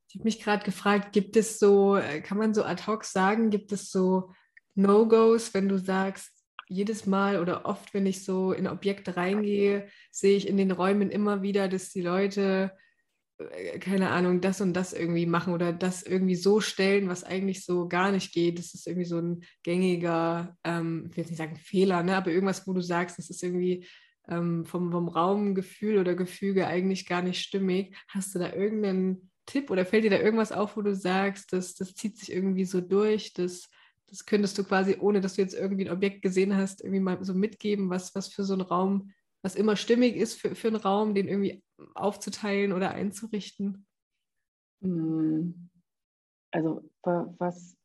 Ich 0.08 0.16
habe 0.16 0.24
mich 0.24 0.40
gerade 0.40 0.64
gefragt, 0.64 1.12
gibt 1.12 1.36
es 1.36 1.60
so, 1.60 1.96
äh, 1.96 2.20
kann 2.22 2.38
man 2.38 2.54
so 2.54 2.64
ad 2.64 2.84
hoc 2.88 3.04
sagen, 3.04 3.50
gibt 3.50 3.70
es 3.70 3.92
so 3.92 4.32
No-Gos, 4.74 5.54
wenn 5.54 5.68
du 5.68 5.78
sagst, 5.78 6.37
jedes 6.68 7.06
Mal 7.06 7.40
oder 7.40 7.66
oft, 7.66 7.94
wenn 7.94 8.06
ich 8.06 8.24
so 8.24 8.52
in 8.52 8.66
Objekte 8.66 9.16
reingehe, 9.16 9.88
sehe 10.10 10.36
ich 10.36 10.46
in 10.46 10.56
den 10.56 10.70
Räumen 10.70 11.10
immer 11.10 11.42
wieder, 11.42 11.68
dass 11.68 11.90
die 11.90 12.02
Leute 12.02 12.72
äh, 13.38 13.78
keine 13.78 14.10
Ahnung, 14.10 14.40
das 14.40 14.60
und 14.60 14.74
das 14.74 14.92
irgendwie 14.92 15.26
machen 15.26 15.52
oder 15.52 15.72
das 15.72 16.02
irgendwie 16.02 16.36
so 16.36 16.60
stellen, 16.60 17.08
was 17.08 17.24
eigentlich 17.24 17.64
so 17.64 17.88
gar 17.88 18.10
nicht 18.12 18.32
geht. 18.32 18.58
Das 18.58 18.74
ist 18.74 18.86
irgendwie 18.86 19.06
so 19.06 19.18
ein 19.18 19.44
gängiger, 19.62 20.56
ähm, 20.64 21.06
ich 21.10 21.16
will 21.16 21.22
jetzt 21.22 21.30
nicht 21.30 21.38
sagen 21.38 21.56
Fehler, 21.56 22.02
ne? 22.02 22.16
aber 22.16 22.30
irgendwas, 22.30 22.66
wo 22.66 22.72
du 22.72 22.80
sagst, 22.80 23.18
das 23.18 23.30
ist 23.30 23.42
irgendwie 23.42 23.86
ähm, 24.28 24.66
vom, 24.66 24.90
vom 24.92 25.08
Raumgefühl 25.08 25.98
oder 25.98 26.14
Gefüge 26.14 26.66
eigentlich 26.66 27.06
gar 27.06 27.22
nicht 27.22 27.40
stimmig. 27.40 27.96
Hast 28.08 28.34
du 28.34 28.38
da 28.38 28.52
irgendeinen 28.52 29.30
Tipp 29.46 29.70
oder 29.70 29.86
fällt 29.86 30.04
dir 30.04 30.10
da 30.10 30.18
irgendwas 30.18 30.52
auf, 30.52 30.76
wo 30.76 30.82
du 30.82 30.94
sagst, 30.94 31.52
das, 31.52 31.74
das 31.74 31.94
zieht 31.94 32.18
sich 32.18 32.32
irgendwie 32.32 32.66
so 32.66 32.80
durch, 32.80 33.32
das, 33.32 33.70
das 34.08 34.26
könntest 34.26 34.56
du 34.58 34.64
quasi, 34.64 34.96
ohne 34.98 35.20
dass 35.20 35.34
du 35.34 35.42
jetzt 35.42 35.54
irgendwie 35.54 35.86
ein 35.86 35.92
Objekt 35.92 36.22
gesehen 36.22 36.56
hast, 36.56 36.82
irgendwie 36.82 37.00
mal 37.00 37.22
so 37.24 37.34
mitgeben, 37.34 37.90
was, 37.90 38.14
was 38.14 38.28
für 38.28 38.44
so 38.44 38.54
ein 38.54 38.60
Raum 38.60 39.12
was 39.42 39.54
immer 39.54 39.76
stimmig 39.76 40.16
ist 40.16 40.34
für, 40.34 40.54
für 40.54 40.68
einen 40.68 40.76
Raum, 40.76 41.14
den 41.14 41.28
irgendwie 41.28 41.62
aufzuteilen 41.94 42.72
oder 42.72 42.90
einzurichten? 42.90 43.86
Hm. 44.82 45.70
Also 46.50 46.82
was, 47.02 47.76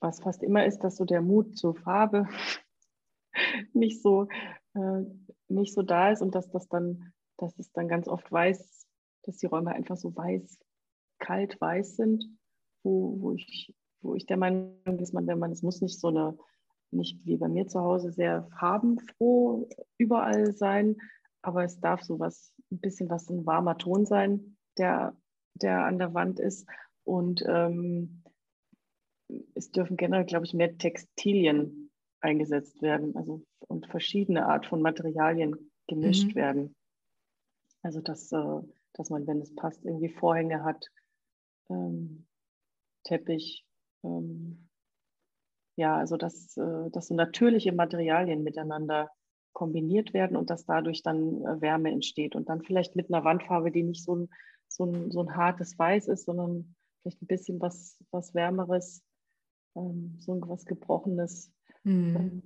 was 0.00 0.20
fast 0.20 0.42
immer 0.42 0.64
ist, 0.64 0.78
dass 0.78 0.96
so 0.96 1.04
der 1.04 1.22
Mut 1.22 1.58
zur 1.58 1.74
Farbe 1.74 2.28
nicht 3.72 4.00
so, 4.00 4.28
äh, 4.74 5.04
nicht 5.48 5.74
so 5.74 5.82
da 5.82 6.12
ist 6.12 6.22
und 6.22 6.34
dass 6.34 6.50
das 6.50 6.68
dann, 6.68 7.12
dass 7.36 7.58
es 7.58 7.72
dann 7.72 7.88
ganz 7.88 8.08
oft 8.08 8.30
weiß, 8.30 8.86
dass 9.24 9.38
die 9.38 9.46
Räume 9.46 9.72
einfach 9.72 9.96
so 9.96 10.14
weiß, 10.14 10.58
kalt 11.18 11.60
weiß 11.60 11.96
sind, 11.96 12.24
wo, 12.82 13.20
wo, 13.20 13.32
ich, 13.32 13.74
wo 14.02 14.14
ich 14.14 14.26
der 14.26 14.36
Meinung 14.36 14.82
bin, 14.84 14.98
dass 14.98 15.12
man, 15.12 15.26
wenn 15.26 15.38
man, 15.38 15.52
es 15.52 15.62
muss 15.62 15.80
nicht 15.80 15.98
so 15.98 16.08
eine 16.08 16.36
nicht 16.92 17.24
wie 17.24 17.36
bei 17.36 17.48
mir 17.48 17.66
zu 17.66 17.80
Hause 17.80 18.12
sehr 18.12 18.48
farbenfroh 18.58 19.68
überall 19.98 20.52
sein, 20.52 20.96
aber 21.42 21.64
es 21.64 21.80
darf 21.80 22.02
so 22.02 22.18
was, 22.18 22.52
ein 22.70 22.80
bisschen 22.80 23.08
was 23.08 23.28
ein 23.30 23.46
warmer 23.46 23.78
Ton 23.78 24.06
sein, 24.06 24.56
der, 24.76 25.16
der 25.54 25.84
an 25.84 25.98
der 25.98 26.14
Wand 26.14 26.40
ist. 26.40 26.68
Und 27.04 27.42
ähm, 27.46 28.22
es 29.54 29.70
dürfen 29.70 29.96
generell, 29.96 30.26
glaube 30.26 30.46
ich, 30.46 30.54
mehr 30.54 30.76
Textilien 30.76 31.90
eingesetzt 32.20 32.82
werden, 32.82 33.16
also 33.16 33.42
und 33.68 33.86
verschiedene 33.86 34.46
Art 34.46 34.66
von 34.66 34.82
Materialien 34.82 35.70
gemischt 35.86 36.32
mhm. 36.32 36.34
werden. 36.34 36.76
Also 37.82 38.00
dass, 38.00 38.30
äh, 38.32 38.60
dass 38.92 39.10
man, 39.10 39.26
wenn 39.26 39.40
es 39.40 39.54
passt, 39.54 39.84
irgendwie 39.84 40.10
Vorhänge 40.10 40.64
hat, 40.64 40.86
ähm, 41.70 42.26
Teppich, 43.04 43.64
ähm, 44.04 44.68
ja, 45.76 45.96
also 45.96 46.16
dass, 46.16 46.56
äh, 46.56 46.90
dass 46.90 47.08
so 47.08 47.14
natürliche 47.14 47.72
Materialien 47.72 48.42
miteinander 48.42 49.10
kombiniert 49.52 50.12
werden 50.14 50.36
und 50.36 50.50
dass 50.50 50.64
dadurch 50.64 51.02
dann 51.02 51.44
äh, 51.44 51.60
Wärme 51.60 51.90
entsteht. 51.90 52.36
Und 52.36 52.48
dann 52.48 52.62
vielleicht 52.62 52.96
mit 52.96 53.12
einer 53.12 53.24
Wandfarbe, 53.24 53.70
die 53.70 53.82
nicht 53.82 54.04
so 54.04 54.16
ein, 54.16 54.28
so 54.68 54.84
ein, 54.84 55.10
so 55.10 55.20
ein 55.20 55.36
hartes 55.36 55.78
Weiß 55.78 56.08
ist, 56.08 56.24
sondern 56.24 56.74
vielleicht 57.00 57.22
ein 57.22 57.26
bisschen 57.26 57.60
was, 57.60 57.98
was 58.10 58.34
Wärmeres, 58.34 59.02
ähm, 59.76 60.16
so 60.20 60.40
was 60.42 60.64
Gebrochenes. 60.66 61.52
Mhm. 61.82 62.42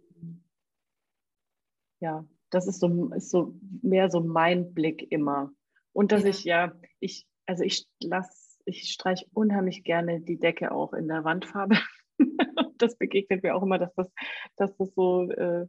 ja, 2.01 2.25
das 2.51 2.69
ist 2.69 2.79
so, 2.79 3.13
ist 3.15 3.31
so 3.31 3.55
mehr 3.83 4.11
so 4.11 4.21
mein 4.21 4.73
Blick 4.75 5.11
immer. 5.11 5.51
Und 5.93 6.13
dass 6.13 6.23
ja. 6.23 6.29
ich 6.29 6.45
ja, 6.45 6.73
ich, 7.01 7.27
also 7.47 7.65
ich 7.65 7.89
lasse, 8.01 8.44
ich 8.65 8.91
streiche 8.91 9.27
unheimlich 9.33 9.85
gerne 9.85 10.21
die 10.21 10.39
Decke 10.39 10.73
auch 10.73 10.93
in 10.93 11.09
der 11.09 11.25
Wandfarbe. 11.25 11.77
das 12.79 12.97
begegnet 12.97 13.43
mir 13.43 13.55
auch 13.55 13.63
immer, 13.63 13.79
dass 13.79 13.95
das, 13.95 14.11
dass 14.57 14.77
das 14.77 14.95
so, 14.95 15.31
äh, 15.31 15.67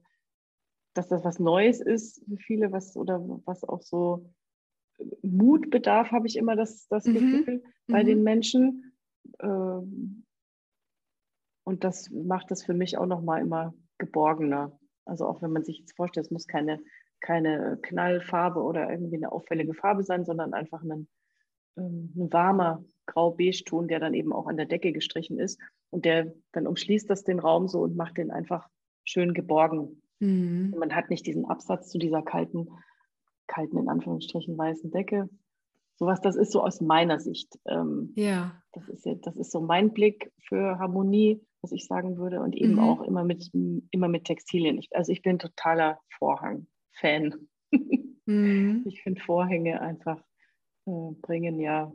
dass 0.94 1.10
das 1.10 1.24
was 1.24 1.40
Neues 1.40 1.82
ist 1.82 2.24
für 2.26 2.38
viele, 2.38 2.72
was 2.72 2.96
oder 2.96 3.20
was 3.46 3.64
auch 3.64 3.82
so 3.82 4.30
Mut 5.22 5.70
bedarf, 5.70 6.12
habe 6.12 6.28
ich 6.28 6.38
immer 6.38 6.56
das, 6.56 6.88
das 6.88 7.06
mhm. 7.06 7.14
Gefühl 7.14 7.64
bei 7.88 8.04
mhm. 8.04 8.08
den 8.08 8.24
Menschen. 8.24 8.98
Ähm, 9.40 10.26
und 11.66 11.84
das 11.84 12.10
macht 12.12 12.52
es 12.52 12.64
für 12.64 12.74
mich 12.74 12.98
auch 12.98 13.08
nochmal 13.08 13.42
immer 13.42 13.74
geborgener. 13.98 14.78
Also 15.06 15.26
auch 15.26 15.42
wenn 15.42 15.52
man 15.52 15.64
sich 15.64 15.80
jetzt 15.80 15.96
vorstellt, 15.96 16.28
es 16.28 16.32
muss 16.32 16.48
keine, 16.48 16.80
keine 17.20 17.78
Knallfarbe 17.82 18.62
oder 18.62 18.90
irgendwie 18.90 19.16
eine 19.16 19.32
auffällige 19.32 19.74
Farbe 19.74 20.04
sein, 20.04 20.26
sondern 20.26 20.54
einfach 20.54 20.84
ein, 20.84 21.08
ähm, 21.78 22.14
ein 22.16 22.34
warmer 22.34 22.84
grau-beige-Ton, 23.06 23.88
der 23.88 24.00
dann 24.00 24.14
eben 24.14 24.34
auch 24.34 24.48
an 24.48 24.58
der 24.58 24.66
Decke 24.66 24.92
gestrichen 24.92 25.40
ist. 25.40 25.60
Und 25.90 26.06
der 26.06 26.34
dann 26.52 26.68
umschließt 26.68 27.10
das 27.10 27.24
den 27.24 27.40
Raum 27.40 27.68
so 27.68 27.82
und 27.82 27.96
macht 27.96 28.18
den 28.18 28.32
einfach 28.32 28.68
schön 29.04 29.34
geborgen. 29.34 30.02
Mhm. 30.20 30.74
Man 30.78 30.96
hat 30.96 31.10
nicht 31.10 31.26
diesen 31.26 31.46
Absatz 31.46 31.90
zu 31.90 31.98
dieser 31.98 32.22
kalten, 32.22 32.68
kalten, 33.48 33.78
in 33.78 33.90
Anführungsstrichen, 33.90 34.58
weißen 34.58 34.92
Decke. 34.92 35.30
Sowas, 35.98 36.20
das 36.20 36.36
ist 36.36 36.52
so 36.52 36.62
aus 36.62 36.82
meiner 36.82 37.20
Sicht. 37.20 37.58
Ähm, 37.66 38.12
ja. 38.16 38.62
Das 38.74 38.90
ist, 38.90 39.08
das 39.22 39.36
ist 39.38 39.52
so 39.52 39.62
mein 39.62 39.94
Blick 39.94 40.32
für 40.40 40.78
Harmonie, 40.78 41.42
was 41.62 41.72
ich 41.72 41.86
sagen 41.86 42.18
würde, 42.18 42.42
und 42.42 42.56
eben 42.56 42.74
mhm. 42.74 42.80
auch 42.80 43.02
immer 43.02 43.24
mit, 43.24 43.50
immer 43.92 44.10
mit 44.10 44.26
Textilien. 44.26 44.82
Also 44.92 45.12
ich 45.12 45.22
bin 45.22 45.40
totaler 45.40 46.00
Vorhang-Fan. 46.18 47.36
Mhm. 48.28 48.86
Ich 48.88 49.04
finde 49.04 49.22
Vorhänge 49.22 49.82
einfach 49.82 50.20
bringen 50.86 51.60
ja 51.60 51.92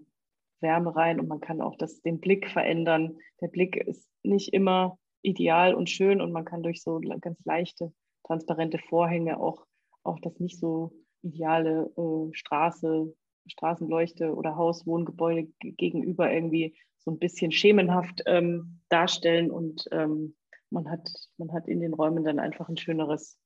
Wärme 0.60 0.94
rein 0.94 1.20
und 1.20 1.28
man 1.28 1.40
kann 1.40 1.60
auch 1.60 1.76
das, 1.76 2.02
den 2.02 2.20
Blick 2.20 2.48
verändern. 2.48 3.18
Der 3.40 3.48
Blick 3.48 3.76
ist 3.76 4.08
nicht 4.22 4.52
immer 4.52 4.98
ideal 5.22 5.74
und 5.74 5.88
schön 5.88 6.20
und 6.20 6.32
man 6.32 6.44
kann 6.44 6.62
durch 6.62 6.82
so 6.82 7.00
ganz 7.20 7.38
leichte, 7.44 7.92
transparente 8.24 8.78
Vorhänge 8.78 9.40
auch, 9.40 9.66
auch 10.02 10.18
das 10.20 10.38
nicht 10.38 10.58
so 10.58 10.92
ideale 11.22 11.90
äh, 11.96 12.34
Straße, 12.34 13.14
Straßenleuchte 13.46 14.34
oder 14.34 14.56
Haus, 14.56 14.86
Wohngebäude 14.86 15.48
gegenüber 15.60 16.32
irgendwie 16.32 16.76
so 16.98 17.10
ein 17.10 17.18
bisschen 17.18 17.52
schemenhaft 17.52 18.22
ähm, 18.26 18.80
darstellen 18.88 19.50
und 19.50 19.86
ähm, 19.92 20.36
man, 20.70 20.90
hat, 20.90 21.10
man 21.38 21.52
hat 21.52 21.66
in 21.66 21.80
den 21.80 21.94
Räumen 21.94 22.24
dann 22.24 22.38
einfach 22.38 22.68
ein 22.68 22.76
schöneres 22.76 23.38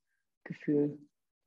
Gefühl. 0.44 0.98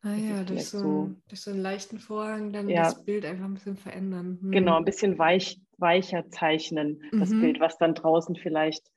Ah 0.02 0.16
ja, 0.16 0.44
durch 0.44 0.66
so, 0.66 0.80
so, 0.80 1.16
durch 1.28 1.42
so 1.42 1.52
einen 1.52 1.62
leichten 1.62 2.00
Vorhang 2.00 2.54
dann 2.54 2.70
ja, 2.70 2.84
das 2.84 3.04
Bild 3.04 3.26
einfach 3.26 3.46
ein 3.46 3.56
bisschen 3.56 3.78
verändern. 3.78 4.38
Hm. 4.42 4.52
Genau, 4.52 4.78
ein 4.78 4.86
bisschen 4.86 5.18
weich, 5.18 5.60
weicher 5.78 6.30
zeichnen, 6.30 7.02
mhm. 7.12 7.20
das 7.20 7.32
Bild, 7.32 7.60
was 7.60 7.78
dann 7.78 7.96
draußen 7.96 8.36
vielleicht 8.36 8.92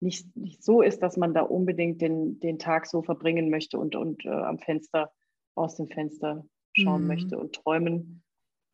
nicht, 0.00 0.34
nicht 0.36 0.62
so 0.62 0.82
ist, 0.82 1.02
dass 1.02 1.16
man 1.16 1.34
da 1.34 1.42
unbedingt 1.42 2.00
den, 2.00 2.40
den 2.40 2.58
Tag 2.58 2.86
so 2.86 3.02
verbringen 3.02 3.50
möchte 3.50 3.78
und, 3.78 3.96
und 3.96 4.24
äh, 4.24 4.30
am 4.30 4.58
Fenster, 4.58 5.12
aus 5.54 5.76
dem 5.76 5.88
Fenster 5.88 6.44
schauen 6.74 7.02
mhm. 7.02 7.08
möchte 7.08 7.38
und 7.38 7.54
träumen. 7.54 8.22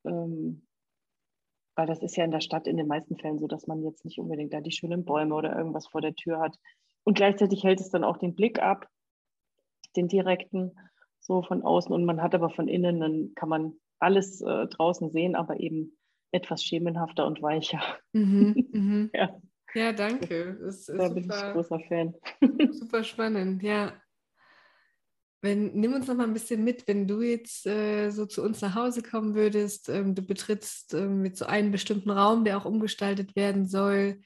Ähm, 0.04 0.66
weil 1.74 1.86
das 1.86 2.02
ist 2.02 2.16
ja 2.16 2.24
in 2.24 2.32
der 2.32 2.40
Stadt 2.40 2.66
in 2.66 2.76
den 2.76 2.86
meisten 2.86 3.16
Fällen 3.16 3.38
so, 3.38 3.46
dass 3.46 3.66
man 3.66 3.82
jetzt 3.82 4.04
nicht 4.04 4.18
unbedingt 4.18 4.52
da 4.52 4.60
die 4.60 4.72
schönen 4.72 5.04
Bäume 5.04 5.34
oder 5.34 5.56
irgendwas 5.56 5.86
vor 5.86 6.00
der 6.00 6.14
Tür 6.14 6.40
hat. 6.40 6.58
Und 7.04 7.16
gleichzeitig 7.16 7.64
hält 7.64 7.80
es 7.80 7.90
dann 7.90 8.04
auch 8.04 8.18
den 8.18 8.34
Blick 8.34 8.60
ab, 8.60 8.88
den 9.96 10.08
direkten 10.08 10.72
so 11.22 11.42
von 11.42 11.62
außen 11.62 11.92
und 11.94 12.04
man 12.04 12.20
hat 12.20 12.34
aber 12.34 12.50
von 12.50 12.68
innen, 12.68 13.00
dann 13.00 13.32
kann 13.34 13.48
man 13.48 13.74
alles 13.98 14.40
äh, 14.42 14.66
draußen 14.66 15.10
sehen, 15.12 15.36
aber 15.36 15.60
eben 15.60 15.96
etwas 16.32 16.64
schemenhafter 16.64 17.26
und 17.26 17.40
weicher. 17.40 17.80
Mhm, 18.12 18.68
mhm. 18.72 19.10
ja. 19.14 19.40
ja. 19.74 19.92
danke. 19.92 20.58
Das 20.60 20.86
da 20.86 21.08
bin 21.08 21.24
super, 21.24 21.48
ich 21.48 21.52
großer 21.54 21.80
Fan. 21.88 22.14
super 22.72 23.04
spannend, 23.04 23.62
ja. 23.62 23.92
Wenn, 25.44 25.72
nimm 25.74 25.92
uns 25.92 26.06
noch 26.06 26.14
mal 26.14 26.24
ein 26.24 26.34
bisschen 26.34 26.62
mit, 26.62 26.86
wenn 26.86 27.08
du 27.08 27.20
jetzt 27.20 27.66
äh, 27.66 28.10
so 28.10 28.26
zu 28.26 28.42
uns 28.42 28.60
nach 28.60 28.76
Hause 28.76 29.02
kommen 29.02 29.34
würdest, 29.34 29.88
ähm, 29.88 30.14
du 30.14 30.22
betrittst 30.22 30.94
äh, 30.94 31.06
mit 31.06 31.36
so 31.36 31.46
einem 31.46 31.72
bestimmten 31.72 32.10
Raum, 32.10 32.44
der 32.44 32.58
auch 32.58 32.64
umgestaltet 32.64 33.34
werden 33.34 33.66
soll 33.66 34.20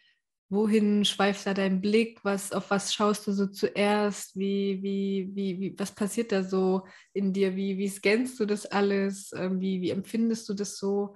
wohin 0.48 1.04
schweift 1.04 1.46
da 1.46 1.54
dein 1.54 1.80
Blick? 1.80 2.24
Was, 2.24 2.52
auf 2.52 2.70
was 2.70 2.94
schaust 2.94 3.26
du 3.26 3.32
so 3.32 3.46
zuerst? 3.46 4.36
Wie, 4.36 4.82
wie, 4.82 5.30
wie, 5.34 5.60
wie, 5.60 5.78
was 5.78 5.92
passiert 5.92 6.32
da 6.32 6.42
so 6.42 6.86
in 7.12 7.32
dir? 7.32 7.56
Wie, 7.56 7.78
wie 7.78 7.88
scannst 7.88 8.38
du 8.38 8.46
das 8.46 8.66
alles? 8.66 9.32
Ähm, 9.32 9.60
wie, 9.60 9.80
wie 9.80 9.90
empfindest 9.90 10.48
du 10.48 10.54
das 10.54 10.78
so? 10.78 11.14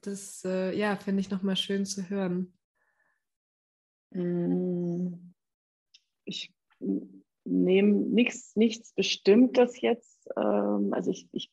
Das 0.00 0.44
äh, 0.44 0.76
ja, 0.76 0.96
finde 0.96 1.20
ich 1.20 1.30
nochmal 1.30 1.56
schön 1.56 1.84
zu 1.84 2.08
hören. 2.10 2.52
Mm, 4.10 5.32
ich 6.24 6.52
nehme 7.44 7.92
nichts, 7.92 8.56
nichts 8.56 8.92
Bestimmtes 8.92 9.80
jetzt. 9.80 10.28
Ähm, 10.36 10.92
also 10.92 11.10
ich, 11.10 11.28
ich, 11.32 11.52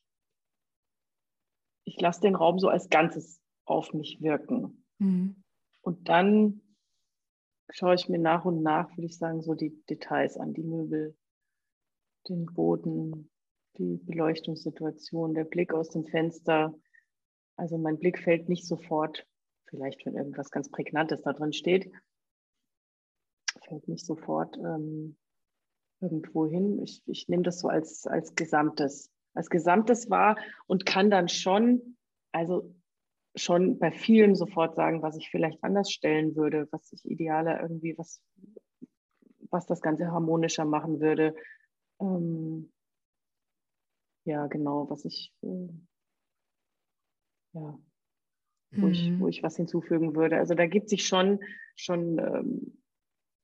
ich 1.86 2.02
lasse 2.02 2.21
den 2.21 2.36
Raum 2.36 2.58
so 2.58 2.67
als 2.69 2.89
Ganzes 2.89 3.41
auf 3.65 3.93
mich 3.93 4.21
wirken. 4.21 4.84
Mhm. 4.97 5.43
Und 5.82 6.10
dann 6.10 6.62
schaue 7.71 7.95
ich 7.95 8.10
mir 8.10 8.19
nach 8.19 8.45
und 8.45 8.62
nach, 8.62 8.89
würde 8.95 9.05
ich 9.05 9.17
sagen, 9.17 9.41
so 9.41 9.53
die 9.53 9.82
Details 9.89 10.38
an, 10.38 10.53
die 10.53 10.63
Möbel, 10.63 11.15
den 12.27 12.45
Boden, 12.45 13.29
die 13.77 13.97
Beleuchtungssituation, 13.97 15.34
der 15.34 15.45
Blick 15.45 15.73
aus 15.73 15.89
dem 15.89 16.05
Fenster. 16.05 16.73
Also 17.55 17.77
mein 17.77 17.97
Blick 17.97 18.19
fällt 18.19 18.49
nicht 18.49 18.65
sofort, 18.65 19.25
vielleicht 19.67 20.05
wenn 20.05 20.15
irgendwas 20.15 20.51
ganz 20.51 20.69
Prägnantes 20.69 21.21
da 21.21 21.34
drin 21.34 21.53
steht, 21.53 21.91
fällt 23.67 23.88
nicht 23.88 24.05
sofort 24.05 24.58
ähm, 24.58 25.17
irgendwo 26.01 26.47
hin. 26.47 26.82
Ich, 26.82 27.01
ich 27.05 27.27
nehme 27.27 27.43
das 27.43 27.60
so 27.60 27.67
als, 27.67 28.08
als 28.08 28.36
Gesamtes, 28.36 29.12
als 29.34 29.49
Gesamtes 29.49 30.10
wahr 30.10 30.38
und 30.67 30.86
kann 30.86 31.10
dann 31.10 31.29
schon, 31.29 31.97
also 32.32 32.73
schon 33.35 33.79
bei 33.79 33.91
vielen 33.91 34.35
sofort 34.35 34.75
sagen, 34.75 35.01
was 35.01 35.17
ich 35.17 35.29
vielleicht 35.29 35.63
anders 35.63 35.91
stellen 35.91 36.35
würde, 36.35 36.67
was 36.71 36.91
ich 36.91 37.05
idealer 37.05 37.61
irgendwie, 37.61 37.97
was, 37.97 38.21
was 39.49 39.65
das 39.65 39.81
Ganze 39.81 40.07
harmonischer 40.11 40.65
machen 40.65 40.99
würde. 40.99 41.35
Ähm, 41.99 42.71
ja, 44.25 44.47
genau, 44.47 44.89
was 44.89 45.05
ich, 45.05 45.33
äh, 45.41 45.69
ja, 47.53 47.79
wo, 48.71 48.85
mhm. 48.85 48.91
ich, 48.91 49.19
wo 49.19 49.27
ich 49.27 49.43
was 49.43 49.55
hinzufügen 49.55 50.15
würde. 50.15 50.37
Also 50.37 50.53
da 50.53 50.67
gibt 50.67 50.89
sich 50.89 51.07
schon, 51.07 51.39
schon 51.75 52.19
ähm, 52.19 52.79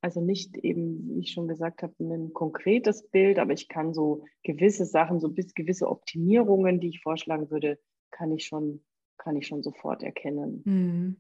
also 0.02 0.22
nicht 0.22 0.56
eben, 0.58 1.16
wie 1.16 1.22
ich 1.22 1.32
schon 1.32 1.48
gesagt 1.48 1.82
habe, 1.82 1.94
ein 2.00 2.34
konkretes 2.34 3.08
Bild, 3.10 3.40
aber 3.40 3.54
ich 3.54 3.68
kann 3.68 3.94
so 3.94 4.24
gewisse 4.44 4.86
Sachen, 4.86 5.20
so 5.20 5.30
bis 5.30 5.56
gewisse 5.56 5.90
Optimierungen, 5.90 6.80
die 6.80 6.90
ich 6.90 7.02
vorschlagen 7.02 7.50
würde, 7.50 7.80
kann 8.12 8.32
ich 8.32 8.46
schon 8.46 8.84
kann 9.18 9.36
ich 9.36 9.48
schon 9.48 9.64
sofort 9.64 10.04
erkennen. 10.04 10.62
Mhm. 10.66 11.18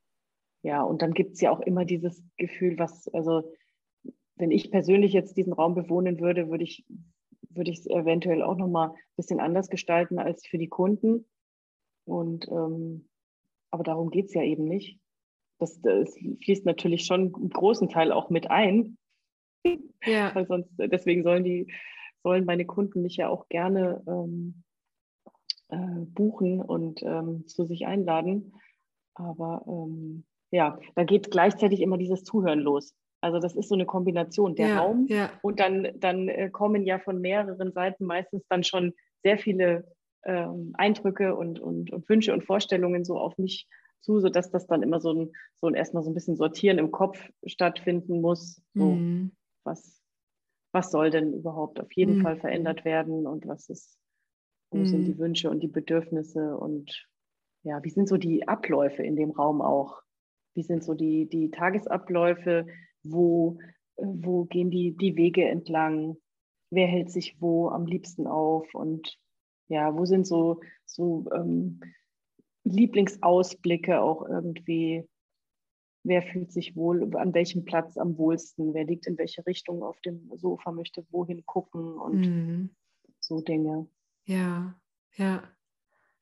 Ja, 0.63 0.81
und 0.81 1.01
dann 1.01 1.13
gibt 1.13 1.33
es 1.33 1.41
ja 1.41 1.51
auch 1.51 1.59
immer 1.59 1.85
dieses 1.85 2.23
Gefühl, 2.37 2.79
was, 2.79 3.07
also 3.09 3.53
wenn 4.35 4.51
ich 4.51 4.71
persönlich 4.71 5.13
jetzt 5.13 5.37
diesen 5.37 5.53
Raum 5.53 5.75
bewohnen 5.75 6.19
würde, 6.19 6.49
würde 6.49 6.63
ich 6.63 6.85
würde 7.55 7.71
ich 7.71 7.79
es 7.79 7.87
eventuell 7.87 8.43
auch 8.43 8.57
nochmal 8.57 8.89
ein 8.89 9.15
bisschen 9.15 9.39
anders 9.39 9.69
gestalten 9.69 10.19
als 10.19 10.45
für 10.45 10.57
die 10.57 10.67
Kunden. 10.67 11.25
Und 12.05 12.47
ähm, 12.49 13.07
aber 13.71 13.83
darum 13.83 14.11
geht 14.11 14.27
es 14.27 14.33
ja 14.33 14.43
eben 14.43 14.65
nicht. 14.65 14.99
Das, 15.57 15.81
das, 15.81 16.13
fließt 16.43 16.65
natürlich 16.65 17.05
schon 17.05 17.33
einen 17.33 17.49
großen 17.49 17.89
Teil 17.89 18.11
auch 18.11 18.29
mit 18.29 18.51
ein. 18.51 18.97
Ja. 20.05 20.33
Weil 20.35 20.45
sonst, 20.47 20.69
deswegen 20.77 21.23
sollen 21.23 21.43
die, 21.43 21.73
sollen 22.23 22.45
meine 22.45 22.65
Kunden 22.65 23.01
mich 23.01 23.15
ja 23.17 23.29
auch 23.29 23.47
gerne 23.47 24.03
ähm, 24.07 24.63
äh, 25.69 25.77
buchen 25.77 26.61
und 26.61 27.01
ähm, 27.03 27.47
zu 27.47 27.65
sich 27.65 27.85
einladen. 27.87 28.53
Aber 29.13 29.63
ähm, 29.67 30.25
ja, 30.51 30.79
da 30.95 31.03
geht 31.03 31.31
gleichzeitig 31.31 31.81
immer 31.81 31.97
dieses 31.97 32.23
Zuhören 32.23 32.59
los. 32.59 32.93
Also 33.21 33.39
das 33.39 33.55
ist 33.55 33.69
so 33.69 33.75
eine 33.75 33.85
Kombination, 33.85 34.55
der 34.55 34.67
ja, 34.67 34.79
Raum 34.79 35.07
ja. 35.07 35.31
und 35.41 35.59
dann, 35.59 35.89
dann 35.95 36.27
äh, 36.27 36.49
kommen 36.49 36.83
ja 36.83 36.99
von 36.99 37.21
mehreren 37.21 37.71
Seiten 37.71 38.05
meistens 38.05 38.45
dann 38.49 38.63
schon 38.63 38.93
sehr 39.23 39.39
viele 39.39 39.91
ähm, 40.25 40.73
Eindrücke 40.77 41.35
und, 41.35 41.59
und, 41.59 41.91
und, 41.91 42.07
Wünsche 42.07 42.33
und 42.33 42.43
Vorstellungen 42.43 43.03
so 43.03 43.17
auf 43.17 43.37
mich 43.37 43.67
zu, 44.01 44.19
sodass 44.19 44.51
das 44.51 44.67
dann 44.67 44.83
immer 44.83 44.99
so 44.99 45.11
ein, 45.11 45.31
so 45.59 45.67
ein 45.67 45.73
erstmal 45.73 46.03
so 46.03 46.11
ein 46.11 46.13
bisschen 46.13 46.35
Sortieren 46.35 46.77
im 46.77 46.91
Kopf 46.91 47.19
stattfinden 47.45 48.21
muss. 48.21 48.61
So, 48.75 48.91
mhm. 48.91 49.31
was, 49.63 49.99
was 50.71 50.91
soll 50.91 51.09
denn 51.09 51.33
überhaupt 51.33 51.79
auf 51.79 51.91
jeden 51.93 52.19
mhm. 52.19 52.21
Fall 52.21 52.37
verändert 52.37 52.85
werden 52.85 53.25
und 53.25 53.47
was 53.47 53.69
ist 53.69 53.97
wo 54.75 54.81
mhm. 54.81 54.85
sind 54.85 55.05
die 55.05 55.17
Wünsche 55.17 55.49
und 55.49 55.61
die 55.61 55.67
Bedürfnisse 55.67 56.57
und 56.57 57.07
ja, 57.63 57.83
wie 57.83 57.89
sind 57.89 58.07
so 58.07 58.17
die 58.17 58.47
Abläufe 58.47 59.01
in 59.01 59.15
dem 59.15 59.31
Raum 59.31 59.61
auch? 59.61 60.01
Wie 60.53 60.63
sind 60.63 60.83
so 60.83 60.93
die, 60.93 61.27
die 61.27 61.49
Tagesabläufe? 61.49 62.67
Wo, 63.03 63.57
wo 63.95 64.45
gehen 64.45 64.69
die, 64.69 64.95
die 64.95 65.15
Wege 65.15 65.45
entlang? 65.45 66.17
Wer 66.69 66.87
hält 66.87 67.09
sich 67.09 67.41
wo 67.41 67.69
am 67.69 67.85
liebsten 67.85 68.27
auf? 68.27 68.73
Und 68.75 69.17
ja, 69.67 69.97
wo 69.97 70.05
sind 70.05 70.27
so, 70.27 70.61
so 70.85 71.25
ähm, 71.33 71.79
Lieblingsausblicke 72.63 73.99
auch 73.99 74.27
irgendwie? 74.27 75.07
wer 76.05 76.21
fühlt 76.21 76.51
sich 76.51 76.75
wohl, 76.75 77.15
an 77.17 77.33
welchem 77.33 77.65
Platz 77.65 77.97
am 77.97 78.17
wohlsten, 78.17 78.73
wer 78.73 78.85
liegt 78.85 79.07
in 79.07 79.17
welche 79.17 79.45
Richtung 79.45 79.83
auf 79.83 79.99
dem 80.01 80.29
Sofa, 80.35 80.71
möchte 80.71 81.05
wohin 81.09 81.45
gucken 81.45 81.97
und 81.97 82.21
mhm. 82.21 82.69
so 83.19 83.41
Dinge. 83.41 83.87
Ja, 84.25 84.75
ja. 85.15 85.43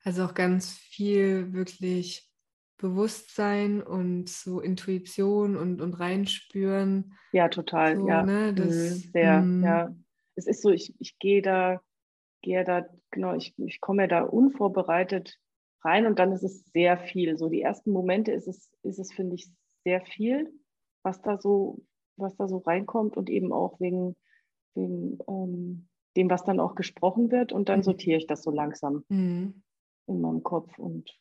Also 0.02 0.24
auch 0.24 0.34
ganz 0.34 0.72
viel 0.72 1.52
wirklich 1.52 2.30
Bewusstsein 2.76 3.82
und 3.82 4.28
so 4.28 4.60
Intuition 4.60 5.56
und, 5.56 5.80
und 5.80 5.94
reinspüren. 5.94 7.14
Ja, 7.32 7.48
total, 7.48 7.96
so, 7.96 8.08
ja. 8.08 8.22
Ne, 8.22 8.52
mhm, 8.52 8.56
das, 8.56 9.02
Sehr, 9.12 9.40
mm. 9.40 9.64
ja. 9.64 9.96
Es 10.36 10.46
ist 10.46 10.62
so, 10.62 10.70
ich, 10.70 10.94
ich 10.98 11.18
gehe 11.18 11.40
da, 11.40 11.80
gehe 12.42 12.64
da, 12.64 12.86
genau, 13.10 13.34
ich, 13.34 13.54
ich 13.58 13.80
komme 13.80 14.08
da 14.08 14.22
unvorbereitet 14.22 15.38
rein 15.82 16.06
und 16.06 16.18
dann 16.18 16.32
ist 16.32 16.42
es 16.42 16.64
sehr 16.72 16.98
viel. 16.98 17.38
So 17.38 17.48
die 17.48 17.62
ersten 17.62 17.90
Momente 17.92 18.32
ist 18.32 18.48
es, 18.48 18.70
ist 18.82 18.98
es, 18.98 19.12
finde 19.12 19.36
ich, 19.36 19.48
sehr 19.84 20.02
viel, 20.02 20.52
was 21.02 21.22
da 21.22 21.38
so, 21.38 21.84
was 22.16 22.36
da 22.36 22.48
so 22.48 22.58
reinkommt 22.58 23.16
und 23.16 23.30
eben 23.30 23.52
auch 23.52 23.80
wegen, 23.80 24.16
wegen 24.74 25.18
ähm, 25.28 25.88
dem, 26.16 26.30
was 26.30 26.44
dann 26.44 26.60
auch 26.60 26.74
gesprochen 26.74 27.30
wird. 27.30 27.52
Und 27.52 27.68
dann 27.68 27.80
mhm. 27.80 27.84
sortiere 27.84 28.18
ich 28.18 28.26
das 28.26 28.42
so 28.42 28.50
langsam 28.50 29.04
mhm. 29.08 29.62
in 30.06 30.20
meinem 30.20 30.42
Kopf 30.42 30.78
und 30.78 31.18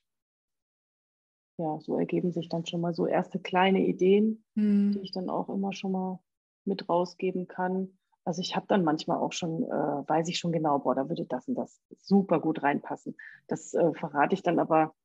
ja, 1.57 1.79
so 1.81 1.97
ergeben 1.97 2.31
sich 2.31 2.49
dann 2.49 2.65
schon 2.65 2.81
mal 2.81 2.93
so 2.93 3.05
erste 3.05 3.39
kleine 3.39 3.85
Ideen, 3.85 4.43
mhm. 4.55 4.93
die 4.93 5.01
ich 5.01 5.11
dann 5.11 5.29
auch 5.29 5.49
immer 5.49 5.71
schon 5.73 5.91
mal 5.91 6.19
mit 6.65 6.89
rausgeben 6.89 7.47
kann. 7.47 7.97
Also 8.25 8.41
ich 8.41 8.55
habe 8.55 8.65
dann 8.67 8.83
manchmal 8.83 9.17
auch 9.17 9.33
schon, 9.33 9.63
äh, 9.63 9.67
weiß 9.69 10.29
ich 10.29 10.39
schon 10.39 10.51
genau, 10.51 10.79
boah, 10.79 10.95
da 10.95 11.09
würde 11.09 11.25
das 11.25 11.47
und 11.47 11.55
das 11.55 11.81
super 11.99 12.39
gut 12.39 12.63
reinpassen. 12.63 13.15
Das 13.47 13.73
äh, 13.73 13.93
verrate 13.93 14.33
ich 14.33 14.43
dann 14.43 14.59
aber 14.59 14.95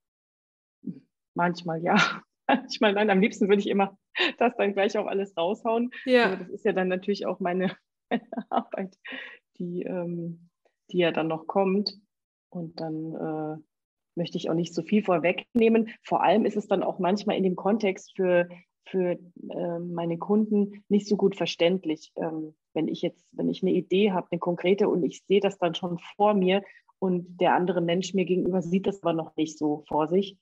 manchmal 1.34 1.82
ja, 1.82 1.97
manchmal 2.47 2.93
nein. 2.93 3.11
Am 3.11 3.20
liebsten 3.20 3.49
würde 3.49 3.61
ich 3.61 3.68
immer 3.68 3.99
das 4.39 4.57
dann 4.57 4.72
gleich 4.72 4.97
auch 4.97 5.07
alles 5.07 5.36
raushauen. 5.36 5.91
Ja. 6.05 6.26
Aber 6.26 6.36
das 6.36 6.49
ist 6.49 6.64
ja 6.64 6.72
dann 6.72 6.89
natürlich 6.89 7.26
auch 7.26 7.41
meine 7.41 7.76
Arbeit, 8.51 8.97
die, 9.59 9.82
ähm, 9.82 10.48
die 10.90 10.98
ja 10.98 11.12
dann 11.12 11.28
noch 11.28 11.46
kommt. 11.46 11.98
Und 12.50 12.80
dann 12.80 13.14
äh, 13.14 13.62
möchte 14.14 14.38
ich 14.38 14.50
auch 14.50 14.54
nicht 14.54 14.74
so 14.74 14.82
viel 14.82 15.02
vorwegnehmen. 15.02 15.90
Vor 16.02 16.22
allem 16.22 16.44
ist 16.44 16.56
es 16.56 16.66
dann 16.66 16.82
auch 16.82 16.98
manchmal 16.98 17.36
in 17.36 17.42
dem 17.42 17.56
Kontext 17.56 18.14
für, 18.16 18.48
für 18.86 19.18
äh, 19.50 19.78
meine 19.78 20.18
Kunden 20.18 20.84
nicht 20.88 21.06
so 21.06 21.16
gut 21.16 21.36
verständlich. 21.36 22.12
Ähm, 22.16 22.54
wenn 22.74 22.88
ich 22.88 23.02
jetzt, 23.02 23.26
wenn 23.32 23.48
ich 23.48 23.62
eine 23.62 23.72
Idee 23.72 24.12
habe, 24.12 24.28
eine 24.30 24.38
konkrete 24.38 24.88
und 24.88 25.02
ich 25.04 25.22
sehe 25.26 25.40
das 25.40 25.59
dann 25.59 25.74
schon 25.74 25.98
vor 26.16 26.34
mir 26.34 26.62
und 26.98 27.40
der 27.40 27.54
andere 27.54 27.80
Mensch 27.80 28.14
mir 28.14 28.24
gegenüber 28.24 28.62
sieht 28.62 28.86
das 28.86 29.02
aber 29.02 29.12
noch 29.12 29.36
nicht 29.36 29.59
so 29.59 29.84
vor 29.88 30.09
sich, 30.09 30.38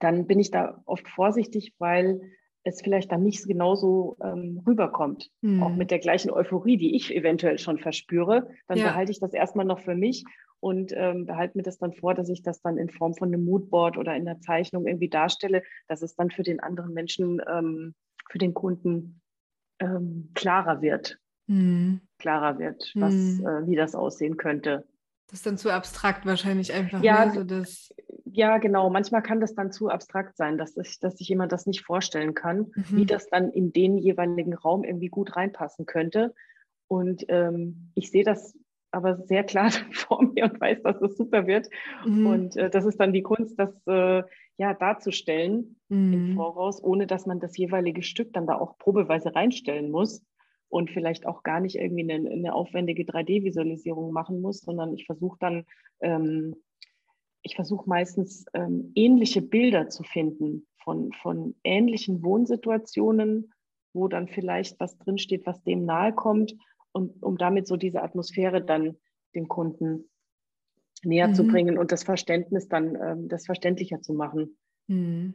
dann 0.00 0.26
bin 0.26 0.40
ich 0.40 0.50
da 0.50 0.82
oft 0.86 1.08
vorsichtig, 1.08 1.74
weil 1.78 2.20
es 2.64 2.80
vielleicht 2.80 3.10
dann 3.10 3.22
nicht 3.22 3.46
genauso 3.46 4.16
ähm, 4.22 4.62
rüberkommt. 4.66 5.30
Mhm. 5.40 5.62
Auch 5.62 5.74
mit 5.74 5.90
der 5.90 5.98
gleichen 5.98 6.30
Euphorie, 6.30 6.76
die 6.76 6.94
ich 6.94 7.14
eventuell 7.14 7.58
schon 7.58 7.78
verspüre, 7.78 8.48
dann 8.68 8.78
ja. 8.78 8.88
behalte 8.88 9.12
ich 9.12 9.20
das 9.20 9.34
erstmal 9.34 9.66
noch 9.66 9.80
für 9.80 9.94
mich 9.94 10.24
und 10.60 10.92
ähm, 10.94 11.26
behalte 11.26 11.58
mir 11.58 11.64
das 11.64 11.78
dann 11.78 11.92
vor, 11.92 12.14
dass 12.14 12.28
ich 12.28 12.42
das 12.42 12.62
dann 12.62 12.78
in 12.78 12.88
Form 12.88 13.14
von 13.14 13.28
einem 13.28 13.44
Moodboard 13.44 13.98
oder 13.98 14.14
in 14.14 14.24
der 14.24 14.40
Zeichnung 14.40 14.86
irgendwie 14.86 15.08
darstelle, 15.08 15.62
dass 15.88 16.02
es 16.02 16.14
dann 16.14 16.30
für 16.30 16.44
den 16.44 16.60
anderen 16.60 16.94
Menschen, 16.94 17.40
ähm, 17.50 17.94
für 18.30 18.38
den 18.38 18.54
Kunden 18.54 19.20
ähm, 19.80 20.30
klarer 20.34 20.80
wird. 20.80 21.18
Mhm. 21.48 22.00
Klarer 22.18 22.60
wird, 22.60 22.92
was, 22.94 23.12
mhm. 23.12 23.46
äh, 23.46 23.66
wie 23.66 23.76
das 23.76 23.96
aussehen 23.96 24.36
könnte. 24.36 24.86
Das 25.32 25.38
ist 25.38 25.46
dann 25.46 25.56
zu 25.56 25.70
abstrakt 25.70 26.26
wahrscheinlich 26.26 26.74
einfach. 26.74 27.02
Ja, 27.02 27.24
ne? 27.24 27.32
so 27.32 27.42
das 27.42 27.94
ja, 28.34 28.58
genau. 28.58 28.90
Manchmal 28.90 29.22
kann 29.22 29.40
das 29.40 29.54
dann 29.54 29.72
zu 29.72 29.88
abstrakt 29.88 30.36
sein, 30.36 30.58
dass, 30.58 30.76
ich, 30.76 31.00
dass 31.00 31.16
sich 31.16 31.26
jemand 31.26 31.52
das 31.52 31.64
nicht 31.64 31.80
vorstellen 31.80 32.34
kann, 32.34 32.70
mhm. 32.74 32.84
wie 32.90 33.06
das 33.06 33.28
dann 33.28 33.50
in 33.50 33.72
den 33.72 33.96
jeweiligen 33.96 34.52
Raum 34.52 34.84
irgendwie 34.84 35.08
gut 35.08 35.34
reinpassen 35.34 35.86
könnte. 35.86 36.34
Und 36.86 37.24
ähm, 37.28 37.92
ich 37.94 38.10
sehe 38.10 38.24
das 38.24 38.54
aber 38.90 39.16
sehr 39.16 39.42
klar 39.42 39.70
vor 39.92 40.22
mir 40.22 40.44
und 40.44 40.60
weiß, 40.60 40.82
dass 40.82 41.00
das 41.00 41.16
super 41.16 41.46
wird. 41.46 41.70
Mhm. 42.04 42.26
Und 42.26 42.56
äh, 42.58 42.68
das 42.68 42.84
ist 42.84 43.00
dann 43.00 43.14
die 43.14 43.22
Kunst, 43.22 43.58
das 43.58 43.74
äh, 43.86 44.22
ja 44.58 44.74
darzustellen 44.74 45.80
mhm. 45.88 46.12
im 46.12 46.34
Voraus, 46.36 46.84
ohne 46.84 47.06
dass 47.06 47.24
man 47.24 47.40
das 47.40 47.56
jeweilige 47.56 48.02
Stück 48.02 48.34
dann 48.34 48.46
da 48.46 48.58
auch 48.58 48.76
probeweise 48.76 49.34
reinstellen 49.34 49.90
muss 49.90 50.22
und 50.72 50.90
vielleicht 50.90 51.26
auch 51.26 51.42
gar 51.42 51.60
nicht 51.60 51.76
irgendwie 51.76 52.10
eine, 52.10 52.30
eine 52.30 52.54
aufwendige 52.54 53.02
3D-Visualisierung 53.02 54.10
machen 54.10 54.40
muss, 54.40 54.60
sondern 54.60 54.94
ich 54.94 55.04
versuche 55.04 55.36
dann, 55.38 55.66
ähm, 56.00 56.56
ich 57.42 57.56
versuche 57.56 57.86
meistens 57.86 58.46
ähm, 58.54 58.90
ähnliche 58.94 59.42
Bilder 59.42 59.90
zu 59.90 60.02
finden 60.02 60.66
von, 60.82 61.12
von 61.20 61.54
ähnlichen 61.62 62.22
Wohnsituationen, 62.24 63.52
wo 63.92 64.08
dann 64.08 64.28
vielleicht 64.28 64.80
was 64.80 64.96
drinsteht, 64.96 65.44
was 65.44 65.62
dem 65.62 65.84
nahe 65.84 66.14
kommt 66.14 66.56
und 66.92 67.22
um 67.22 67.36
damit 67.36 67.66
so 67.66 67.76
diese 67.76 68.02
Atmosphäre 68.02 68.64
dann 68.64 68.96
dem 69.34 69.48
Kunden 69.48 70.08
näher 71.04 71.28
mhm. 71.28 71.34
zu 71.34 71.46
bringen 71.46 71.76
und 71.76 71.92
das 71.92 72.02
Verständnis 72.02 72.68
dann, 72.68 72.94
ähm, 72.96 73.28
das 73.28 73.44
verständlicher 73.44 74.00
zu 74.00 74.14
machen. 74.14 74.56
Mhm. 74.86 75.34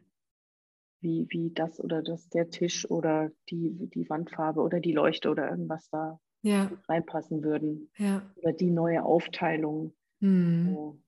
Wie, 0.99 1.27
wie 1.29 1.51
das 1.53 1.79
oder 1.79 2.01
das, 2.01 2.27
der 2.29 2.49
Tisch 2.49 2.89
oder 2.89 3.31
die, 3.49 3.89
die 3.93 4.09
Wandfarbe 4.09 4.61
oder 4.61 4.79
die 4.79 4.93
Leuchte 4.93 5.29
oder 5.29 5.49
irgendwas 5.49 5.89
da 5.89 6.19
ja. 6.41 6.71
reinpassen 6.87 7.43
würden. 7.43 7.91
Ja. 7.97 8.27
Oder 8.35 8.53
die 8.53 8.71
neue 8.71 9.03
Aufteilung. 9.03 9.93
Mhm. 10.19 10.73
So. 10.73 11.01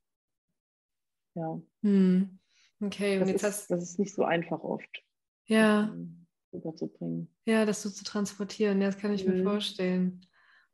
Ja. 1.36 1.62
Mhm. 1.82 2.40
Okay, 2.82 3.16
und 3.16 3.22
das 3.22 3.30
jetzt 3.30 3.44
ist, 3.44 3.44
hast 3.44 3.72
das 3.72 3.84
ist 3.84 4.00
nicht 4.00 4.14
so 4.14 4.24
einfach 4.24 4.62
oft. 4.62 5.04
Ja. 5.46 5.96
Rüberzubringen. 6.54 7.30
Ja, 7.46 7.66
das 7.66 7.82
so 7.82 7.90
zu 7.90 8.04
transportieren, 8.04 8.80
das 8.80 8.98
kann 8.98 9.14
ich 9.14 9.26
mir 9.26 9.36
mhm. 9.36 9.44
vorstellen. 9.44 10.26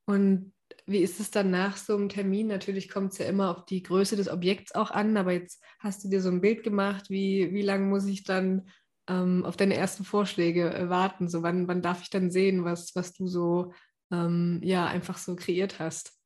Und 0.06 0.54
wie 0.86 1.00
ist 1.00 1.20
es 1.20 1.32
dann 1.32 1.50
nach 1.50 1.78
so 1.78 1.96
einem 1.96 2.10
Termin? 2.10 2.48
Natürlich 2.48 2.90
kommt 2.90 3.14
es 3.14 3.18
ja 3.18 3.26
immer 3.26 3.56
auf 3.56 3.66
die 3.66 3.82
Größe 3.82 4.16
des 4.16 4.30
Objekts 4.30 4.76
auch 4.76 4.92
an, 4.92 5.18
aber 5.18 5.32
jetzt 5.32 5.64
hast 5.80 6.04
du 6.04 6.10
dir 6.10 6.22
so 6.22 6.30
ein 6.30 6.42
Bild 6.42 6.64
gemacht, 6.64 7.10
wie, 7.10 7.54
wie 7.54 7.62
lange 7.62 7.86
muss 7.88 8.06
ich 8.06 8.24
dann 8.24 8.70
ähm, 9.10 9.46
auf 9.46 9.58
deine 9.58 9.76
ersten 9.76 10.04
Vorschläge 10.04 10.74
äh, 10.74 10.90
warten? 10.90 11.28
So, 11.28 11.44
wann, 11.44 11.68
wann 11.68 11.82
darf 11.82 12.02
ich 12.02 12.10
dann 12.10 12.32
sehen, 12.32 12.64
was, 12.64 12.96
was 12.96 13.14
du 13.14 13.28
so 13.28 13.74
ähm, 14.12 14.60
ja 14.64 14.86
einfach 14.86 15.18
so 15.18 15.36
kreiert 15.36 15.80
hast? 15.80 16.20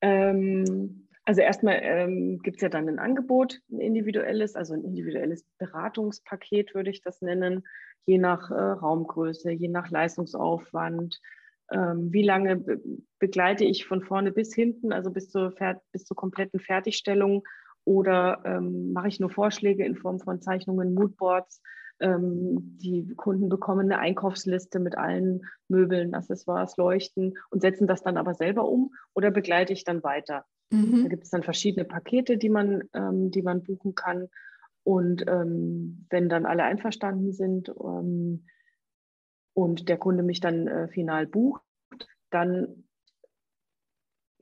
Ähm, 0.00 1.08
also 1.24 1.40
erstmal 1.40 1.78
ähm, 1.82 2.40
gibt 2.42 2.56
es 2.56 2.62
ja 2.62 2.68
dann 2.68 2.88
ein 2.88 2.98
Angebot, 2.98 3.60
ein 3.70 3.80
individuelles, 3.80 4.56
also 4.56 4.74
ein 4.74 4.84
individuelles 4.84 5.44
Beratungspaket 5.58 6.74
würde 6.74 6.90
ich 6.90 7.02
das 7.02 7.20
nennen, 7.22 7.62
je 8.06 8.18
nach 8.18 8.50
äh, 8.50 8.54
Raumgröße, 8.54 9.52
je 9.52 9.68
nach 9.68 9.90
Leistungsaufwand 9.90 11.20
ähm, 11.72 12.12
wie 12.12 12.22
lange 12.22 12.56
be 12.56 12.80
begleite 13.18 13.64
ich 13.64 13.86
von 13.86 14.02
vorne 14.02 14.32
bis 14.32 14.52
hinten, 14.52 14.92
also 14.92 15.12
bis 15.12 15.30
zur, 15.30 15.54
bis 15.92 16.04
zur 16.04 16.16
kompletten 16.16 16.58
Fertigstellung 16.58 17.44
oder 17.84 18.42
ähm, 18.44 18.92
mache 18.92 19.08
ich 19.08 19.20
nur 19.20 19.30
Vorschläge 19.30 19.84
in 19.84 19.96
Form 19.96 20.20
von 20.20 20.40
Zeichnungen, 20.40 20.94
Moodboards. 20.94 21.62
Ähm, 22.00 22.78
die 22.78 23.14
Kunden 23.16 23.48
bekommen 23.48 23.92
eine 23.92 23.98
Einkaufsliste 23.98 24.78
mit 24.78 24.96
allen 24.96 25.42
Möbeln, 25.68 26.14
Accessoires, 26.14 26.76
Leuchten 26.76 27.34
und 27.50 27.60
setzen 27.60 27.86
das 27.86 28.02
dann 28.02 28.16
aber 28.16 28.34
selber 28.34 28.68
um 28.68 28.92
oder 29.14 29.30
begleite 29.30 29.72
ich 29.72 29.84
dann 29.84 30.02
weiter. 30.02 30.44
Mhm. 30.70 31.02
Da 31.02 31.08
gibt 31.08 31.24
es 31.24 31.30
dann 31.30 31.42
verschiedene 31.42 31.84
Pakete, 31.84 32.38
die 32.38 32.50
man, 32.50 32.82
ähm, 32.94 33.30
die 33.30 33.42
man 33.42 33.62
buchen 33.62 33.94
kann. 33.94 34.28
Und 34.84 35.24
ähm, 35.28 36.06
wenn 36.10 36.28
dann 36.28 36.46
alle 36.46 36.64
einverstanden 36.64 37.32
sind, 37.32 37.68
ähm, 37.68 38.46
und 39.54 39.88
der 39.88 39.98
Kunde 39.98 40.22
mich 40.22 40.40
dann 40.40 40.66
äh, 40.66 40.88
final 40.88 41.26
bucht, 41.26 41.62
dann 42.30 42.84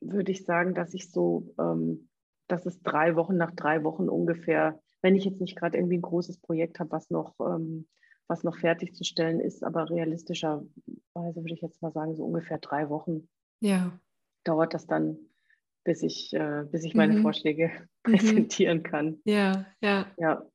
würde 0.01 0.33
ich 0.33 0.45
sagen, 0.45 0.75
dass 0.75 0.95
ich 0.95 1.11
so, 1.11 1.55
ähm, 1.59 2.09
dass 2.51 2.67
es 2.67 2.83
drei 2.83 3.17
Wochen 3.17 3.37
nach 3.37 3.53
drei 3.53 3.85
Wochen 3.85 4.09
ungefähr, 4.09 4.81
wenn 5.03 5.17
ich 5.17 5.25
jetzt 5.25 5.41
nicht 5.41 5.57
gerade 5.57 5.79
irgendwie 5.79 5.99
ein 5.99 6.03
großes 6.03 6.39
Projekt 6.39 6.81
habe, 6.81 6.93
was 6.93 7.11
noch, 7.11 7.35
ähm, 7.41 7.87
was 8.29 8.45
noch 8.45 8.57
fertigzustellen 8.57 9.41
ist, 9.41 9.65
aber 9.65 9.91
realistischerweise 9.91 10.71
würde 11.15 11.55
ich 11.55 11.63
jetzt 11.63 11.83
mal 11.83 11.93
sagen, 11.93 12.15
so 12.15 12.25
ungefähr 12.25 12.59
drei 12.59 12.89
Wochen 12.89 13.29
ja. 13.61 13.99
dauert 14.45 14.75
das 14.75 14.87
dann, 14.87 15.19
bis 15.85 16.03
ich, 16.03 16.33
äh, 16.35 16.65
bis 16.71 16.85
ich 16.85 16.95
meine 16.95 17.15
mhm. 17.15 17.23
Vorschläge 17.23 17.71
mhm. 18.07 18.13
präsentieren 18.13 18.83
kann. 18.83 19.21
Ja, 19.25 19.67
ja. 19.81 20.07
Ja. 20.17 20.47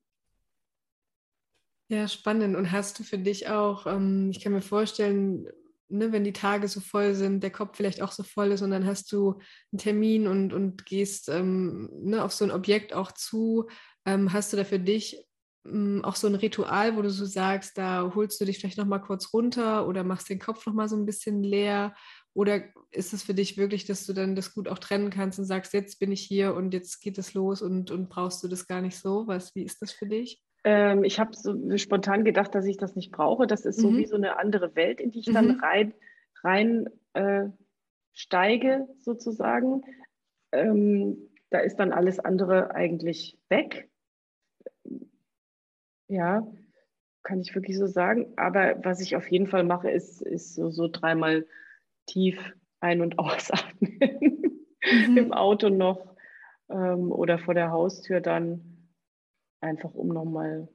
Ja, 1.87 2.07
spannend. 2.07 2.55
Und 2.55 2.71
hast 2.71 2.97
du 2.97 3.03
für 3.03 3.19
dich 3.19 3.47
auch, 3.47 3.85
ähm, 3.85 4.29
ich 4.31 4.41
kann 4.41 4.53
mir 4.53 4.61
vorstellen, 4.61 5.47
ne, 5.89 6.11
wenn 6.11 6.23
die 6.23 6.33
Tage 6.33 6.67
so 6.67 6.79
voll 6.79 7.13
sind, 7.15 7.41
der 7.43 7.51
Kopf 7.51 7.77
vielleicht 7.77 8.01
auch 8.01 8.11
so 8.11 8.23
voll 8.23 8.51
ist 8.51 8.61
und 8.61 8.71
dann 8.71 8.85
hast 8.85 9.11
du 9.11 9.39
einen 9.71 9.79
Termin 9.79 10.27
und, 10.27 10.53
und 10.53 10.85
gehst 10.85 11.29
ähm, 11.29 11.89
ne, 11.93 12.23
auf 12.23 12.33
so 12.33 12.45
ein 12.45 12.51
Objekt 12.51 12.93
auch 12.93 13.11
zu, 13.11 13.67
ähm, 14.05 14.33
hast 14.33 14.53
du 14.53 14.57
da 14.57 14.63
für 14.63 14.79
dich 14.79 15.25
ähm, 15.65 16.01
auch 16.03 16.15
so 16.15 16.27
ein 16.27 16.35
Ritual, 16.35 16.95
wo 16.95 17.01
du 17.01 17.09
so 17.09 17.25
sagst, 17.25 17.77
da 17.77 18.11
holst 18.15 18.39
du 18.39 18.45
dich 18.45 18.59
vielleicht 18.59 18.77
nochmal 18.77 19.01
kurz 19.01 19.33
runter 19.33 19.87
oder 19.87 20.03
machst 20.03 20.29
den 20.29 20.39
Kopf 20.39 20.65
nochmal 20.65 20.89
so 20.89 20.95
ein 20.95 21.05
bisschen 21.05 21.43
leer? 21.43 21.95
Oder 22.33 22.63
ist 22.91 23.13
es 23.13 23.23
für 23.23 23.33
dich 23.33 23.57
wirklich, 23.57 23.85
dass 23.85 24.05
du 24.05 24.13
dann 24.13 24.35
das 24.35 24.53
gut 24.53 24.67
auch 24.67 24.79
trennen 24.79 25.09
kannst 25.09 25.39
und 25.39 25.45
sagst, 25.45 25.73
jetzt 25.73 25.99
bin 25.99 26.11
ich 26.11 26.21
hier 26.21 26.53
und 26.53 26.73
jetzt 26.73 27.01
geht 27.01 27.17
es 27.17 27.33
los 27.33 27.61
und, 27.61 27.91
und 27.91 28.09
brauchst 28.09 28.43
du 28.43 28.47
das 28.47 28.67
gar 28.67 28.81
nicht 28.81 28.97
so? 28.97 29.27
Was, 29.27 29.55
wie 29.55 29.63
ist 29.63 29.81
das 29.81 29.91
für 29.91 30.07
dich? 30.07 30.44
Ähm, 30.65 31.03
ich 31.03 31.19
habe 31.19 31.35
so 31.35 31.77
spontan 31.77 32.25
gedacht, 32.25 32.55
dass 32.55 32.65
ich 32.65 32.77
das 32.77 32.95
nicht 32.95 33.11
brauche. 33.11 33.45
Das 33.45 33.65
ist 33.65 33.79
so 33.79 33.91
mhm. 33.91 33.97
wie 33.97 34.05
so 34.07 34.15
eine 34.15 34.39
andere 34.39 34.75
Welt, 34.75 34.99
in 34.99 35.11
die 35.11 35.19
ich 35.19 35.31
dann 35.31 35.53
mhm. 35.53 35.59
rein, 35.59 35.93
rein 36.43 36.89
äh, 37.13 37.49
steige, 38.13 38.87
sozusagen. 38.99 39.83
Ähm, 40.51 41.29
da 41.51 41.59
ist 41.59 41.77
dann 41.77 41.93
alles 41.93 42.19
andere 42.19 42.73
eigentlich 42.73 43.37
weg. 43.47 43.89
Ja, 46.07 46.47
kann 47.21 47.41
ich 47.41 47.53
wirklich 47.53 47.77
so 47.77 47.85
sagen. 47.85 48.33
Aber 48.35 48.83
was 48.83 49.01
ich 49.01 49.15
auf 49.15 49.29
jeden 49.29 49.47
Fall 49.47 49.63
mache, 49.63 49.91
ist, 49.91 50.23
ist 50.23 50.55
so, 50.55 50.71
so 50.71 50.87
dreimal 50.87 51.45
tief 52.07 52.39
ein- 52.79 53.01
und 53.01 53.19
ausatmen. 53.19 53.99
Mhm. 54.81 55.17
Im 55.17 55.31
Auto 55.31 55.69
noch 55.69 56.15
ähm, 56.69 57.11
oder 57.11 57.37
vor 57.37 57.53
der 57.53 57.69
Haustür 57.69 58.19
dann 58.19 58.74
einfach 59.65 59.93
um 59.93 60.09
nochmal 60.09 60.69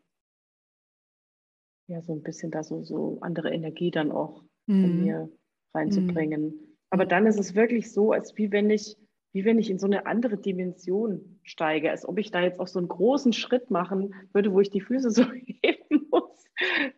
ja 1.86 2.00
so 2.02 2.12
ein 2.12 2.22
bisschen 2.22 2.50
da 2.50 2.62
so, 2.62 2.82
so 2.84 3.18
andere 3.20 3.50
Energie 3.50 3.90
dann 3.90 4.12
auch 4.12 4.44
mhm. 4.66 4.82
von 4.82 5.00
mir 5.02 5.32
reinzubringen. 5.74 6.42
Mhm. 6.42 6.76
Aber 6.90 7.06
dann 7.06 7.26
ist 7.26 7.38
es 7.38 7.54
wirklich 7.54 7.92
so, 7.92 8.12
als 8.12 8.36
wie 8.36 8.50
wenn 8.52 8.70
ich, 8.70 8.96
wie 9.32 9.44
wenn 9.44 9.58
ich 9.58 9.70
in 9.70 9.78
so 9.78 9.86
eine 9.86 10.06
andere 10.06 10.36
Dimension 10.36 11.40
steige, 11.42 11.90
als 11.90 12.06
ob 12.08 12.18
ich 12.18 12.30
da 12.30 12.42
jetzt 12.42 12.58
auch 12.58 12.66
so 12.66 12.78
einen 12.78 12.88
großen 12.88 13.32
Schritt 13.32 13.70
machen 13.70 14.14
würde, 14.32 14.52
wo 14.52 14.60
ich 14.60 14.70
die 14.70 14.80
Füße 14.80 15.10
so 15.10 15.24
heben 15.24 16.08
muss. 16.10 16.44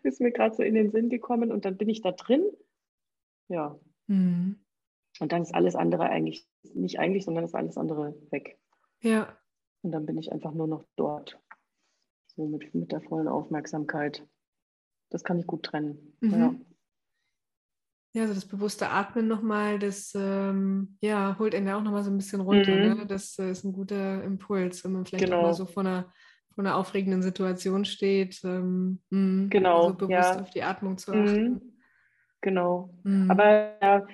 Ist 0.02 0.20
mir 0.20 0.32
gerade 0.32 0.54
so 0.54 0.62
in 0.62 0.74
den 0.74 0.90
Sinn 0.90 1.08
gekommen 1.08 1.52
und 1.52 1.64
dann 1.64 1.76
bin 1.76 1.88
ich 1.88 2.02
da 2.02 2.12
drin. 2.12 2.44
Ja. 3.48 3.78
Mhm. 4.06 4.64
Und 5.20 5.32
dann 5.32 5.42
ist 5.42 5.54
alles 5.54 5.76
andere 5.76 6.04
eigentlich, 6.04 6.48
nicht 6.74 6.98
eigentlich, 6.98 7.24
sondern 7.24 7.44
ist 7.44 7.54
alles 7.54 7.76
andere 7.76 8.14
weg. 8.30 8.58
Ja. 9.02 9.36
Und 9.82 9.92
dann 9.92 10.06
bin 10.06 10.16
ich 10.16 10.32
einfach 10.32 10.52
nur 10.52 10.66
noch 10.66 10.84
dort. 10.96 11.41
So 12.34 12.46
mit, 12.46 12.74
mit 12.74 12.92
der 12.92 13.00
vollen 13.00 13.28
Aufmerksamkeit. 13.28 14.26
Das 15.10 15.24
kann 15.24 15.38
ich 15.38 15.46
gut 15.46 15.64
trennen. 15.64 16.16
Mhm. 16.20 16.30
Ja. 16.32 16.54
Ja, 18.14 18.22
also 18.22 18.34
das 18.34 18.44
bewusste 18.44 18.90
Atmen 18.90 19.26
nochmal, 19.26 19.78
das 19.78 20.12
ähm, 20.14 20.98
ja, 21.00 21.36
holt 21.38 21.54
einen 21.54 21.66
ja 21.66 21.78
auch 21.78 21.82
nochmal 21.82 22.02
so 22.02 22.10
ein 22.10 22.18
bisschen 22.18 22.42
runter. 22.42 22.74
Mhm. 22.74 22.98
Ne? 22.98 23.06
Das 23.06 23.38
äh, 23.38 23.50
ist 23.50 23.64
ein 23.64 23.72
guter 23.72 24.22
Impuls, 24.22 24.84
wenn 24.84 24.92
man 24.92 25.06
vielleicht 25.06 25.24
genau. 25.24 25.38
auch 25.38 25.42
mal 25.44 25.54
so 25.54 25.64
vor 25.64 25.82
einer, 25.82 26.12
vor 26.54 26.62
einer 26.62 26.76
aufregenden 26.76 27.22
Situation 27.22 27.86
steht, 27.86 28.42
ähm, 28.44 29.00
mh, 29.08 29.48
genau, 29.48 29.88
so 29.88 29.94
bewusst 29.94 30.34
ja. 30.34 30.40
auf 30.42 30.50
die 30.50 30.62
Atmung 30.62 30.98
zu 30.98 31.12
achten. 31.12 31.52
Mhm. 31.52 31.60
Genau. 32.42 32.90
Mhm. 33.04 33.30
Aber 33.30 33.80
ja, 33.80 34.06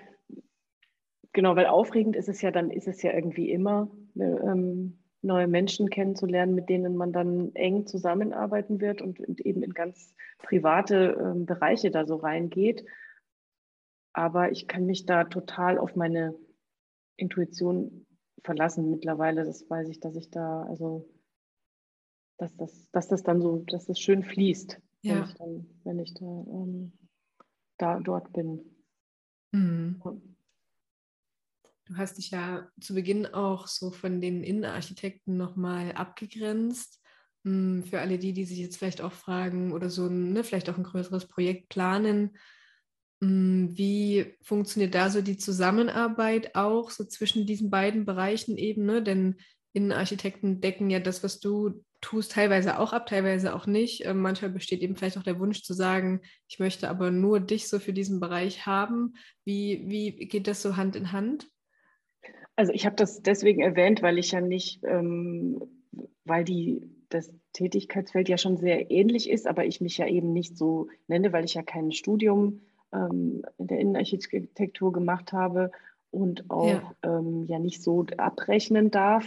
genau, 1.33 1.57
weil 1.57 1.67
aufregend 1.67 2.15
ist 2.15 2.29
es 2.29 2.41
ja, 2.41 2.53
dann 2.53 2.71
ist 2.71 2.87
es 2.87 3.03
ja 3.03 3.13
irgendwie 3.13 3.51
immer. 3.51 3.91
Ähm, 4.17 5.01
neue 5.23 5.49
Menschen 5.49 5.91
kennenzulernen, 5.91 6.55
mit 6.55 6.69
denen 6.69 6.97
man 6.97 7.13
dann 7.13 7.55
eng 7.55 7.87
zusammenarbeiten 7.87 8.81
wird 8.81 9.03
und, 9.03 9.21
und 9.21 9.41
eben 9.41 9.63
in 9.63 9.75
ganz 9.75 10.15
private 10.39 11.35
äh, 11.37 11.45
Bereiche 11.45 11.91
da 11.91 12.07
so 12.07 12.17
reingeht. 12.17 12.85
Aber 14.13 14.51
ich 14.53 14.69
kann 14.69 14.87
mich 14.87 15.07
da 15.07 15.25
total 15.25 15.79
auf 15.79 15.97
meine 15.97 16.35
Intuition 17.17 18.07
verlassen 18.43 18.91
mittlerweile. 18.91 19.45
Das 19.45 19.69
weiß 19.69 19.89
ich, 19.89 20.01
dass 20.01 20.17
ich 20.17 20.31
da, 20.31 20.63
also, 20.63 21.09
dass 22.39 22.57
das, 22.57 22.91
dass 22.93 23.09
das 23.09 23.23
dann 23.23 23.41
so, 23.41 23.59
dass 23.67 23.87
das 23.87 23.99
schön 23.99 24.23
fließt, 24.23 24.81
ja. 25.03 25.15
wenn 25.15 25.25
ich 25.25 25.35
dann, 25.35 25.67
wenn 25.85 25.99
ich 25.99 26.15
da, 26.15 26.25
ähm, 26.25 26.93
da 27.77 28.01
dort 28.01 28.33
bin. 28.33 28.61
Mhm. 29.53 30.01
Du 31.89 31.97
hast 31.97 32.19
dich 32.19 32.31
ja 32.31 32.69
zu 32.81 32.95
Beginn 32.95 33.27
auch 33.27 33.67
so 33.67 33.91
von 33.91 34.21
den 34.21 34.45
Innenarchitekten 34.45 35.39
nochmal 35.39 35.93
abgegrenzt. 35.93 37.01
Hm, 37.45 37.83
für 37.85 38.01
alle 38.01 38.19
die, 38.19 38.35
die 38.35 38.45
sich 38.45 38.59
jetzt 38.59 38.77
vielleicht 38.77 39.01
auch 39.01 39.13
fragen 39.13 39.73
oder 39.73 39.89
so, 39.89 40.09
ne, 40.09 40.45
vielleicht 40.45 40.69
auch 40.69 40.77
ein 40.77 40.85
größeres 40.85 41.29
Projekt 41.29 41.71
planen, 41.71 42.37
hm, 43.23 43.71
wie 43.77 44.37
funktioniert 44.43 44.95
da 44.95 45.09
so 45.09 45.23
die 45.23 45.39
Zusammenarbeit 45.39 46.55
auch 46.55 46.91
so 46.91 47.05
zwischen 47.05 47.47
diesen 47.47 47.71
beiden 47.71 48.05
Bereichen 48.05 48.59
eben? 48.59 48.85
Ne? 48.85 49.03
Denn 49.03 49.37
Innenarchitekten 49.73 50.61
decken 50.61 50.91
ja 50.91 51.01
das, 51.01 51.25
was 51.25 51.41
du 51.41 51.85
tust, 52.03 52.33
teilweise 52.33 52.79
auch 52.79 52.93
ab, 52.93 53.07
teilweise 53.07 53.55
auch 53.55 53.67
nicht. 53.67 54.05
Ähm, 54.05 54.21
manchmal 54.21 54.51
besteht 54.51 54.83
eben 54.83 54.95
vielleicht 54.95 55.17
auch 55.17 55.23
der 55.23 55.41
Wunsch 55.41 55.63
zu 55.63 55.73
sagen, 55.73 56.21
ich 56.49 56.59
möchte 56.59 56.91
aber 56.91 57.11
nur 57.11 57.41
dich 57.41 57.67
so 57.69 57.79
für 57.79 57.95
diesen 57.95 58.21
Bereich 58.21 58.67
haben. 58.67 59.15
Wie, 59.45 59.85
wie 59.87 60.13
geht 60.27 60.47
das 60.47 60.61
so 60.61 60.77
Hand 60.77 60.95
in 60.95 61.13
Hand? 61.13 61.49
Also 62.59 62.73
ich 62.73 62.87
habe 62.87 62.97
das 62.97 63.23
deswegen 63.23 63.63
erwähnt, 63.63 64.03
weil 64.03 64.19
ich 64.19 64.33
ja 64.33 64.41
nicht, 64.41 64.83
ähm, 64.83 65.63
weil 66.25 66.43
die, 66.43 66.91
das 67.09 67.33
Tätigkeitsfeld 67.53 68.29
ja 68.29 68.37
schon 68.37 68.57
sehr 68.57 68.91
ähnlich 68.91 69.31
ist, 69.31 69.47
aber 69.47 69.65
ich 69.65 69.81
mich 69.81 69.97
ja 69.97 70.09
eben 70.09 70.33
nicht 70.33 70.59
so 70.59 70.89
nenne, 71.07 71.33
weil 71.33 71.45
ich 71.45 71.55
ja 71.55 71.63
kein 71.63 71.93
Studium 71.93 72.63
ähm, 72.93 73.45
in 73.59 73.69
der 73.69 73.79
Innenarchitektur 73.79 74.93
gemacht 74.93 75.33
habe 75.33 75.71
und 76.11 76.51
auch 76.51 76.67
ja, 76.67 76.97
ähm, 77.05 77.45
ja 77.45 77.61
nicht 77.61 77.81
so 77.81 78.05
abrechnen 78.17 78.91
darf 78.91 79.25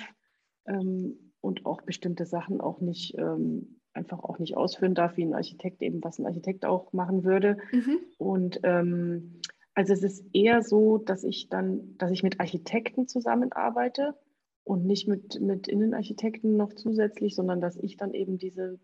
ähm, 0.67 1.31
und 1.39 1.65
auch 1.65 1.83
bestimmte 1.83 2.25
Sachen 2.25 2.59
auch 2.59 2.81
nicht 2.81 3.17
ähm, 3.17 3.79
einfach 3.93 4.25
auch 4.25 4.39
nicht 4.39 4.57
ausführen 4.57 4.93
darf, 4.93 5.15
wie 5.15 5.23
ein 5.23 5.35
Architekt 5.35 5.81
eben, 5.81 6.03
was 6.03 6.19
ein 6.19 6.25
Architekt 6.25 6.65
auch 6.65 6.91
machen 6.91 7.23
würde. 7.23 7.59
Mhm. 7.71 7.99
Und 8.17 8.59
ähm, 8.63 9.39
also 9.73 9.93
es 9.93 10.03
ist 10.03 10.25
eher 10.33 10.61
so, 10.61 10.97
dass 10.97 11.23
ich 11.23 11.49
dann, 11.49 11.97
dass 11.97 12.11
ich 12.11 12.23
mit 12.23 12.39
Architekten 12.39 13.07
zusammenarbeite 13.07 14.15
und 14.63 14.85
nicht 14.85 15.07
mit, 15.07 15.39
mit 15.39 15.67
Innenarchitekten 15.67 16.57
noch 16.57 16.73
zusätzlich, 16.73 17.35
sondern 17.35 17.61
dass 17.61 17.77
ich 17.77 17.97
dann 17.97 18.13
eben 18.13 18.37
diese, 18.37 18.79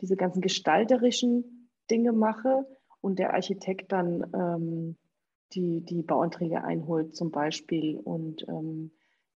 diese 0.00 0.16
ganzen 0.16 0.40
gestalterischen 0.40 1.68
Dinge 1.90 2.12
mache 2.12 2.66
und 3.00 3.18
der 3.18 3.34
Architekt 3.34 3.92
dann 3.92 4.30
ähm, 4.34 4.96
die, 5.52 5.80
die 5.84 6.02
Bauanträge 6.02 6.64
einholt 6.64 7.14
zum 7.14 7.30
Beispiel 7.30 7.98
und 7.98 8.46
ähm, 8.48 8.90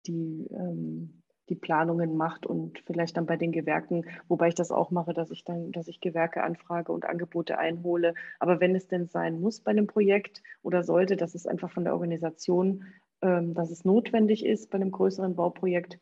die 0.07 0.47
ähm, 0.51 1.23
die 1.49 1.55
Planungen 1.55 2.17
macht 2.17 2.47
und 2.47 2.81
vielleicht 2.87 3.17
dann 3.17 3.27
bei 3.27 3.37
den 3.37 3.53
Gewerken, 3.53 4.05
wobei 4.29 4.49
ich 4.49 4.55
das 4.55 4.71
auch 4.71 4.91
mache, 4.91 5.15
dass 5.15 5.31
ich 5.31 5.45
dann, 5.45 5.73
dass 5.73 5.89
ich 5.89 6.01
Gewerke 6.01 6.43
anfrage 6.43 6.93
und 6.93 7.05
Angebote 7.05 7.59
einhole. 7.59 8.15
Aber 8.41 8.61
wenn 8.61 8.75
es 8.75 8.89
denn 8.89 9.07
sein 9.07 9.41
muss 9.41 9.61
bei 9.61 9.71
einem 9.71 9.87
Projekt 9.87 10.43
oder 10.63 10.83
sollte, 10.83 11.17
dass 11.17 11.35
es 11.35 11.47
einfach 11.47 11.71
von 11.71 11.85
der 11.85 11.95
Organisation, 11.95 12.85
ähm, 13.23 13.55
dass 13.55 13.71
es 13.71 13.85
notwendig 13.85 14.45
ist 14.45 14.71
bei 14.71 14.77
einem 14.77 14.91
größeren 14.91 15.37
Bauprojekt, 15.37 15.99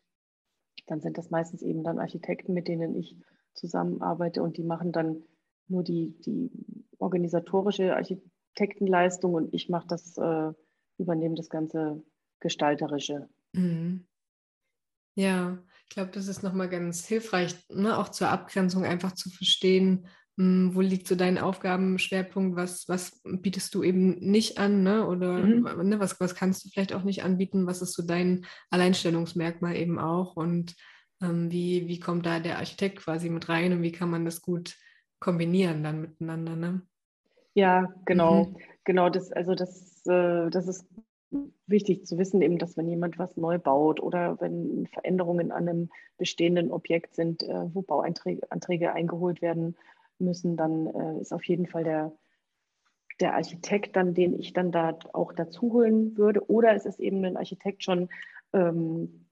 dann 0.87 1.01
sind 1.01 1.17
das 1.17 1.29
meistens 1.29 1.61
eben 1.61 1.83
dann 1.83 1.99
Architekten, 1.99 2.53
mit 2.53 2.67
denen 2.67 2.95
ich 2.95 3.15
zusammenarbeite 3.53 4.43
und 4.43 4.57
die 4.57 4.63
machen 4.63 4.91
dann 4.91 5.23
nur 5.67 5.83
die, 5.83 6.15
die 6.25 6.51
organisatorische 6.99 7.95
Architektenleistung 7.95 9.33
und 9.33 9.53
ich 9.53 9.69
mache 9.69 9.87
das, 9.87 10.17
äh, 10.17 10.53
übernehme 10.97 11.35
das 11.35 11.49
ganze 11.49 12.03
Gestalterische. 12.39 13.29
Mhm. 13.53 14.05
Ja, 15.15 15.57
ich 15.87 15.95
glaube, 15.95 16.11
das 16.11 16.27
ist 16.27 16.43
nochmal 16.43 16.69
ganz 16.69 17.05
hilfreich, 17.05 17.55
ne? 17.69 17.97
auch 17.97 18.09
zur 18.09 18.29
Abgrenzung 18.29 18.83
einfach 18.83 19.13
zu 19.13 19.29
verstehen, 19.29 20.07
mh, 20.35 20.45
hm, 20.45 20.75
wo 20.75 20.81
liegt 20.81 21.07
so 21.07 21.15
dein 21.15 21.37
Aufgabenschwerpunkt, 21.37 22.57
was, 22.57 22.87
was 22.89 23.21
bietest 23.23 23.73
du 23.73 23.83
eben 23.83 24.19
nicht 24.19 24.57
an 24.57 24.83
ne? 24.83 25.07
oder 25.07 25.39
mhm. 25.39 25.87
ne, 25.87 25.99
was, 25.99 26.19
was 26.19 26.35
kannst 26.35 26.65
du 26.65 26.69
vielleicht 26.69 26.93
auch 26.93 27.03
nicht 27.03 27.23
anbieten, 27.23 27.65
was 27.65 27.81
ist 27.81 27.93
so 27.93 28.03
dein 28.03 28.45
Alleinstellungsmerkmal 28.69 29.75
eben 29.77 29.99
auch 29.99 30.35
und 30.35 30.75
ähm, 31.21 31.49
wie, 31.51 31.87
wie 31.87 31.99
kommt 31.99 32.25
da 32.25 32.39
der 32.39 32.57
Architekt 32.57 32.99
quasi 32.99 33.29
mit 33.29 33.47
rein 33.47 33.71
und 33.71 33.81
wie 33.81 33.93
kann 33.93 34.09
man 34.09 34.25
das 34.25 34.41
gut 34.41 34.75
kombinieren 35.19 35.83
dann 35.83 36.01
miteinander. 36.01 36.55
Ne? 36.55 36.81
Ja, 37.53 37.93
genau. 38.05 38.45
Mhm. 38.45 38.57
Genau, 38.83 39.09
das, 39.09 39.31
also 39.31 39.55
das, 39.55 40.05
äh, 40.05 40.49
das 40.51 40.67
ist 40.67 40.85
wichtig 41.67 42.05
zu 42.05 42.17
wissen, 42.17 42.41
eben, 42.41 42.57
dass 42.57 42.77
wenn 42.77 42.87
jemand 42.87 43.17
was 43.17 43.37
neu 43.37 43.57
baut 43.57 43.99
oder 44.01 44.39
wenn 44.39 44.87
Veränderungen 44.87 45.51
an 45.51 45.67
einem 45.67 45.89
bestehenden 46.17 46.71
Objekt 46.71 47.15
sind, 47.15 47.43
äh, 47.43 47.73
wo 47.73 47.81
Bauanträge 47.81 48.49
Anträge 48.51 48.93
eingeholt 48.93 49.41
werden 49.41 49.75
müssen, 50.19 50.57
dann 50.57 50.87
äh, 50.87 51.19
ist 51.21 51.33
auf 51.33 51.43
jeden 51.45 51.67
Fall 51.67 51.83
der, 51.83 52.11
der 53.19 53.35
Architekt 53.35 53.95
dann, 53.95 54.13
den 54.13 54.39
ich 54.39 54.53
dann 54.53 54.71
da 54.71 54.97
auch 55.13 55.33
dazu 55.33 55.73
holen 55.73 56.17
würde. 56.17 56.49
Oder 56.49 56.73
es 56.73 56.85
ist 56.85 56.99
eben 56.99 57.23
ein 57.25 57.37
Architekt 57.37 57.83
schon 57.83 58.09
ähm, 58.53 59.25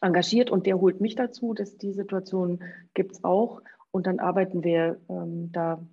engagiert 0.00 0.50
und 0.50 0.66
der 0.66 0.80
holt 0.80 1.00
mich 1.00 1.14
dazu. 1.14 1.54
Dass 1.54 1.76
die 1.76 1.92
Situation 1.92 2.62
gibt 2.94 3.12
es 3.12 3.24
auch. 3.24 3.62
Und 3.90 4.06
dann 4.06 4.18
arbeiten 4.18 4.64
wir 4.64 5.00
ähm, 5.08 5.50
da 5.52 5.84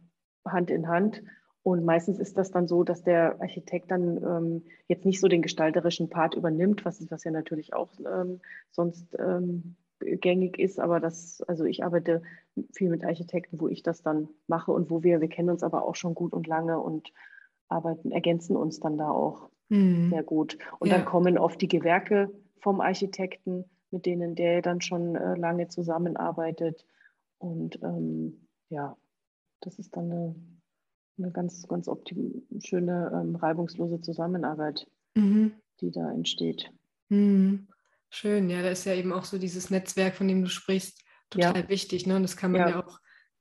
Hand 0.45 0.71
in 0.71 0.87
Hand 0.87 1.23
und 1.63 1.85
meistens 1.85 2.17
ist 2.17 2.37
das 2.37 2.51
dann 2.51 2.67
so, 2.67 2.83
dass 2.83 3.03
der 3.03 3.39
Architekt 3.39 3.91
dann 3.91 4.17
ähm, 4.17 4.63
jetzt 4.87 5.05
nicht 5.05 5.19
so 5.19 5.27
den 5.27 5.43
gestalterischen 5.43 6.09
Part 6.09 6.33
übernimmt, 6.33 6.85
was, 6.85 7.09
was 7.11 7.23
ja 7.23 7.31
natürlich 7.31 7.73
auch 7.73 7.91
ähm, 7.99 8.41
sonst 8.71 9.15
ähm, 9.19 9.75
gängig 9.99 10.57
ist. 10.57 10.79
Aber 10.79 10.99
das, 10.99 11.43
also 11.47 11.63
ich 11.65 11.83
arbeite 11.83 12.23
viel 12.73 12.89
mit 12.89 13.05
Architekten, 13.05 13.59
wo 13.59 13.67
ich 13.67 13.83
das 13.83 14.01
dann 14.01 14.29
mache 14.47 14.71
und 14.71 14.89
wo 14.89 15.03
wir, 15.03 15.21
wir 15.21 15.29
kennen 15.29 15.51
uns 15.51 15.61
aber 15.61 15.85
auch 15.85 15.95
schon 15.95 16.15
gut 16.15 16.33
und 16.33 16.47
lange 16.47 16.79
und 16.79 17.13
arbeiten, 17.67 18.11
ergänzen 18.11 18.55
uns 18.55 18.79
dann 18.79 18.97
da 18.97 19.09
auch 19.11 19.49
mhm. 19.69 20.09
sehr 20.09 20.23
gut. 20.23 20.57
Und 20.79 20.89
ja. 20.89 20.97
dann 20.97 21.05
kommen 21.05 21.37
oft 21.37 21.61
die 21.61 21.67
Gewerke 21.67 22.31
vom 22.59 22.81
Architekten, 22.81 23.65
mit 23.91 24.07
denen 24.07 24.33
der 24.33 24.63
dann 24.63 24.81
schon 24.81 25.15
äh, 25.15 25.35
lange 25.35 25.67
zusammenarbeitet. 25.67 26.85
Und 27.37 27.79
ähm, 27.83 28.47
ja, 28.69 28.97
das 29.61 29.77
ist 29.77 29.95
dann 29.95 30.11
eine, 30.11 30.35
eine 31.21 31.31
ganz, 31.31 31.67
ganz 31.67 31.89
schöne, 32.63 33.11
ähm, 33.13 33.35
reibungslose 33.35 34.01
Zusammenarbeit, 34.01 34.87
mhm. 35.15 35.53
die 35.79 35.91
da 35.91 36.11
entsteht. 36.11 36.71
Mhm. 37.09 37.67
Schön, 38.09 38.49
ja, 38.49 38.61
da 38.61 38.69
ist 38.69 38.85
ja 38.85 38.93
eben 38.93 39.13
auch 39.13 39.23
so 39.23 39.37
dieses 39.37 39.69
Netzwerk, 39.69 40.15
von 40.15 40.27
dem 40.27 40.41
du 40.43 40.49
sprichst, 40.49 41.01
total 41.29 41.61
ja. 41.61 41.69
wichtig. 41.69 42.05
Ne? 42.05 42.17
Und 42.17 42.23
das 42.23 42.35
kann 42.35 42.51
man 42.51 42.61
ja, 42.61 42.69
ja 42.71 42.85
auch 42.85 42.99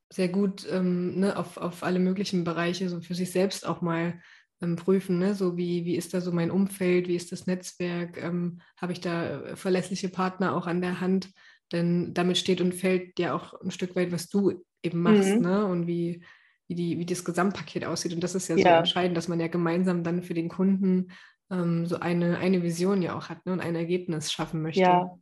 sehr 0.08 0.28
gut 0.28 0.66
ähm, 0.70 1.18
ne, 1.18 1.36
auf, 1.36 1.56
auf 1.56 1.82
alle 1.82 1.98
möglichen 1.98 2.44
Bereiche 2.44 2.88
so 2.88 3.00
für 3.00 3.14
sich 3.14 3.32
selbst 3.32 3.66
auch 3.66 3.80
mal 3.80 4.20
ähm, 4.62 4.76
prüfen. 4.76 5.18
Ne? 5.18 5.34
So 5.34 5.56
wie, 5.56 5.84
wie 5.84 5.96
ist 5.96 6.14
da 6.14 6.20
so 6.20 6.30
mein 6.32 6.50
Umfeld, 6.50 7.08
wie 7.08 7.16
ist 7.16 7.32
das 7.32 7.46
Netzwerk, 7.46 8.22
ähm, 8.22 8.60
habe 8.76 8.92
ich 8.92 9.00
da 9.00 9.56
verlässliche 9.56 10.08
Partner 10.08 10.54
auch 10.54 10.66
an 10.66 10.80
der 10.80 11.00
Hand? 11.00 11.30
Denn 11.72 12.14
damit 12.14 12.38
steht 12.38 12.60
und 12.60 12.74
fällt 12.74 13.18
ja 13.18 13.34
auch 13.34 13.60
ein 13.60 13.70
Stück 13.70 13.94
weit, 13.96 14.12
was 14.12 14.28
du 14.28 14.64
eben 14.82 15.02
machst 15.02 15.36
mhm. 15.36 15.42
ne? 15.42 15.64
und 15.66 15.86
wie, 15.86 16.24
wie, 16.70 16.74
die, 16.76 16.98
wie 16.98 17.06
das 17.06 17.24
Gesamtpaket 17.24 17.84
aussieht. 17.84 18.14
Und 18.14 18.22
das 18.22 18.36
ist 18.36 18.48
ja, 18.48 18.56
ja. 18.56 18.62
so 18.62 18.78
entscheidend, 18.78 19.16
dass 19.16 19.28
man 19.28 19.40
ja 19.40 19.48
gemeinsam 19.48 20.04
dann 20.04 20.22
für 20.22 20.34
den 20.34 20.48
Kunden 20.48 21.08
ähm, 21.50 21.84
so 21.84 21.98
eine, 21.98 22.38
eine 22.38 22.62
Vision 22.62 23.02
ja 23.02 23.16
auch 23.16 23.28
hat 23.28 23.44
ne? 23.44 23.52
und 23.52 23.60
ein 23.60 23.74
Ergebnis 23.74 24.32
schaffen 24.32 24.62
möchte. 24.62 24.80
Ja, 24.80 25.18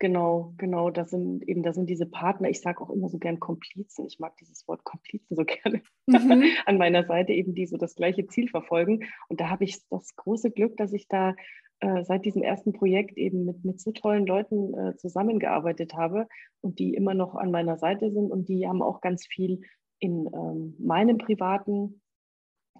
Genau, 0.00 0.54
genau, 0.58 0.90
das 0.90 1.10
sind 1.10 1.42
eben, 1.48 1.64
das 1.64 1.74
sind 1.74 1.90
diese 1.90 2.06
Partner. 2.06 2.48
Ich 2.48 2.60
sage 2.60 2.80
auch 2.80 2.90
immer 2.90 3.08
so 3.08 3.18
gern 3.18 3.40
Komplizen. 3.40 4.06
Ich 4.06 4.20
mag 4.20 4.36
dieses 4.36 4.68
Wort 4.68 4.84
Komplizen 4.84 5.34
so 5.34 5.44
gerne 5.44 5.82
mhm. 6.06 6.44
an 6.66 6.78
meiner 6.78 7.04
Seite, 7.04 7.32
eben 7.32 7.52
die 7.52 7.66
so 7.66 7.76
das 7.76 7.96
gleiche 7.96 8.26
Ziel 8.28 8.48
verfolgen. 8.48 9.04
Und 9.28 9.40
da 9.40 9.50
habe 9.50 9.64
ich 9.64 9.80
das 9.90 10.14
große 10.14 10.52
Glück, 10.52 10.76
dass 10.76 10.92
ich 10.92 11.08
da 11.08 11.34
äh, 11.80 12.04
seit 12.04 12.24
diesem 12.24 12.42
ersten 12.42 12.72
Projekt 12.72 13.18
eben 13.18 13.44
mit, 13.44 13.64
mit 13.64 13.80
so 13.80 13.90
tollen 13.90 14.24
Leuten 14.24 14.72
äh, 14.74 14.96
zusammengearbeitet 14.96 15.94
habe 15.94 16.28
und 16.60 16.78
die 16.78 16.94
immer 16.94 17.14
noch 17.14 17.34
an 17.34 17.50
meiner 17.50 17.76
Seite 17.76 18.12
sind 18.12 18.30
und 18.30 18.48
die 18.48 18.68
haben 18.68 18.82
auch 18.82 19.00
ganz 19.00 19.26
viel 19.26 19.62
in 19.98 20.28
ähm, 20.32 20.74
meinen 20.78 21.18
privaten 21.18 22.00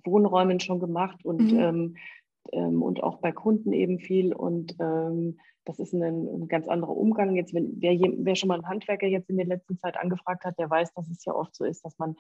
Wohnräumen 0.04 0.60
schon 0.60 0.78
gemacht 0.78 1.24
und 1.24 1.52
mhm. 1.52 1.58
ähm, 1.58 1.96
ähm, 2.52 2.82
und 2.82 3.02
auch 3.02 3.18
bei 3.18 3.32
Kunden 3.32 3.72
eben 3.72 3.98
viel. 3.98 4.32
Und 4.32 4.76
ähm, 4.80 5.38
das 5.64 5.78
ist 5.78 5.92
ein, 5.92 6.02
ein, 6.02 6.48
ganz 6.48 6.68
anderer 6.68 6.96
Umgang. 6.96 7.36
Jetzt, 7.36 7.54
wenn 7.54 7.80
wer, 7.80 7.92
wer, 7.92 8.36
schon 8.36 8.48
mal 8.48 8.54
einen 8.54 8.68
Handwerker 8.68 9.06
jetzt 9.06 9.28
in 9.28 9.36
der 9.36 9.46
letzten 9.46 9.78
Zeit 9.78 9.96
angefragt 9.96 10.44
hat, 10.44 10.58
der 10.58 10.70
weiß, 10.70 10.94
dass 10.94 11.08
es 11.10 11.24
ja 11.24 11.34
oft 11.34 11.54
so 11.54 11.64
ist, 11.64 11.84
dass 11.84 11.98
man 11.98 12.16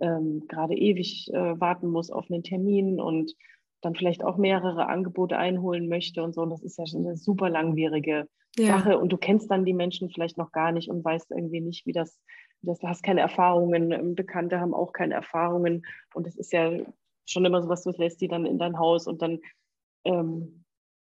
ähm, 0.00 0.44
gerade 0.48 0.74
ewig 0.74 1.28
äh, 1.32 1.60
warten 1.60 1.88
muss 1.88 2.10
auf 2.10 2.30
einen 2.30 2.42
Termin 2.42 3.00
und 3.00 3.34
dann 3.80 3.96
vielleicht 3.96 4.24
auch 4.24 4.36
mehrere 4.36 4.86
Angebote 4.86 5.36
einholen 5.36 5.88
möchte 5.88 6.22
und 6.22 6.34
so. 6.34 6.42
Und 6.42 6.50
das 6.50 6.62
ist 6.62 6.78
ja 6.78 6.86
schon 6.86 7.04
eine 7.04 7.16
super 7.16 7.50
langwierige 7.50 8.28
ja. 8.56 8.66
Sache. 8.66 8.98
Und 8.98 9.12
du 9.12 9.16
kennst 9.16 9.50
dann 9.50 9.64
die 9.64 9.74
Menschen 9.74 10.08
vielleicht 10.10 10.38
noch 10.38 10.52
gar 10.52 10.70
nicht 10.70 10.88
und 10.88 11.04
weißt 11.04 11.32
irgendwie 11.32 11.60
nicht, 11.60 11.86
wie 11.86 11.92
das, 11.92 12.20
das 12.62 12.78
du 12.78 12.88
hast 12.88 13.02
keine 13.02 13.20
Erfahrungen. 13.20 14.14
Bekannte 14.14 14.60
haben 14.60 14.74
auch 14.74 14.92
keine 14.92 15.14
Erfahrungen. 15.14 15.84
Und 16.14 16.26
es 16.26 16.36
ist 16.36 16.52
ja 16.52 16.70
schon 17.26 17.44
immer 17.44 17.62
so 17.62 17.68
was, 17.68 17.82
du 17.82 17.90
lässt 17.90 18.20
die 18.20 18.28
dann 18.28 18.46
in 18.46 18.58
dein 18.58 18.78
Haus 18.78 19.06
und 19.06 19.22
dann 19.22 19.40
ähm, 20.04 20.62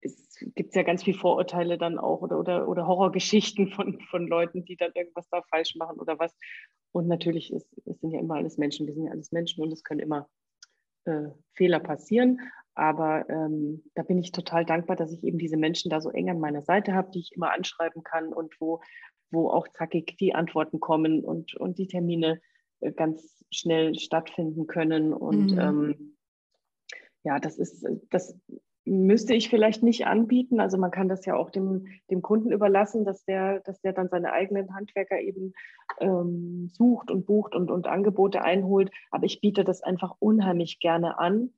es 0.01 0.35
gibt 0.55 0.75
ja 0.75 0.83
ganz 0.83 1.03
viele 1.03 1.17
Vorurteile 1.17 1.77
dann 1.77 1.99
auch 1.99 2.21
oder, 2.21 2.39
oder, 2.39 2.67
oder 2.67 2.87
Horrorgeschichten 2.87 3.69
von, 3.69 3.99
von 4.09 4.27
Leuten, 4.27 4.65
die 4.65 4.75
dann 4.75 4.91
irgendwas 4.95 5.29
da 5.29 5.41
falsch 5.43 5.75
machen 5.75 5.99
oder 5.99 6.17
was. 6.19 6.35
Und 6.91 7.07
natürlich, 7.07 7.53
ist, 7.53 7.67
es 7.85 7.99
sind 8.01 8.11
ja 8.11 8.19
immer 8.19 8.35
alles 8.35 8.57
Menschen, 8.57 8.87
wir 8.87 8.93
sind 8.93 9.05
ja 9.05 9.11
alles 9.11 9.31
Menschen 9.31 9.63
und 9.63 9.71
es 9.71 9.83
können 9.83 9.99
immer 9.99 10.27
äh, 11.05 11.29
Fehler 11.53 11.79
passieren. 11.79 12.39
Aber 12.73 13.29
ähm, 13.29 13.83
da 13.95 14.03
bin 14.03 14.17
ich 14.17 14.31
total 14.31 14.65
dankbar, 14.65 14.95
dass 14.95 15.11
ich 15.11 15.23
eben 15.23 15.37
diese 15.37 15.57
Menschen 15.57 15.89
da 15.89 16.01
so 16.01 16.09
eng 16.09 16.29
an 16.29 16.39
meiner 16.39 16.61
Seite 16.61 16.93
habe, 16.93 17.11
die 17.11 17.19
ich 17.19 17.33
immer 17.33 17.51
anschreiben 17.51 18.03
kann 18.03 18.33
und 18.33 18.59
wo, 18.59 18.81
wo 19.31 19.49
auch 19.49 19.67
zackig 19.69 20.17
die 20.19 20.35
Antworten 20.35 20.79
kommen 20.79 21.23
und, 21.23 21.55
und 21.55 21.77
die 21.77 21.87
Termine 21.87 22.41
äh, 22.81 22.91
ganz 22.91 23.43
schnell 23.51 23.97
stattfinden 23.97 24.67
können. 24.67 25.13
Und 25.13 25.51
mhm. 25.53 25.59
ähm, 25.59 26.17
ja, 27.23 27.39
das 27.39 27.57
ist, 27.57 27.85
das 28.09 28.35
müsste 28.85 29.33
ich 29.33 29.49
vielleicht 29.49 29.83
nicht 29.83 30.07
anbieten. 30.07 30.59
Also 30.59 30.77
man 30.77 30.91
kann 30.91 31.07
das 31.07 31.25
ja 31.25 31.35
auch 31.35 31.49
dem, 31.51 31.87
dem 32.09 32.21
Kunden 32.21 32.51
überlassen, 32.51 33.05
dass 33.05 33.23
der, 33.25 33.59
dass 33.61 33.79
der 33.81 33.93
dann 33.93 34.09
seine 34.09 34.33
eigenen 34.33 34.73
Handwerker 34.73 35.19
eben 35.19 35.53
ähm, 35.99 36.69
sucht 36.73 37.11
und 37.11 37.25
bucht 37.25 37.55
und, 37.55 37.69
und 37.69 37.87
Angebote 37.87 38.41
einholt. 38.41 38.91
Aber 39.11 39.25
ich 39.25 39.41
biete 39.41 39.63
das 39.63 39.83
einfach 39.83 40.15
unheimlich 40.19 40.79
gerne 40.79 41.19
an, 41.19 41.51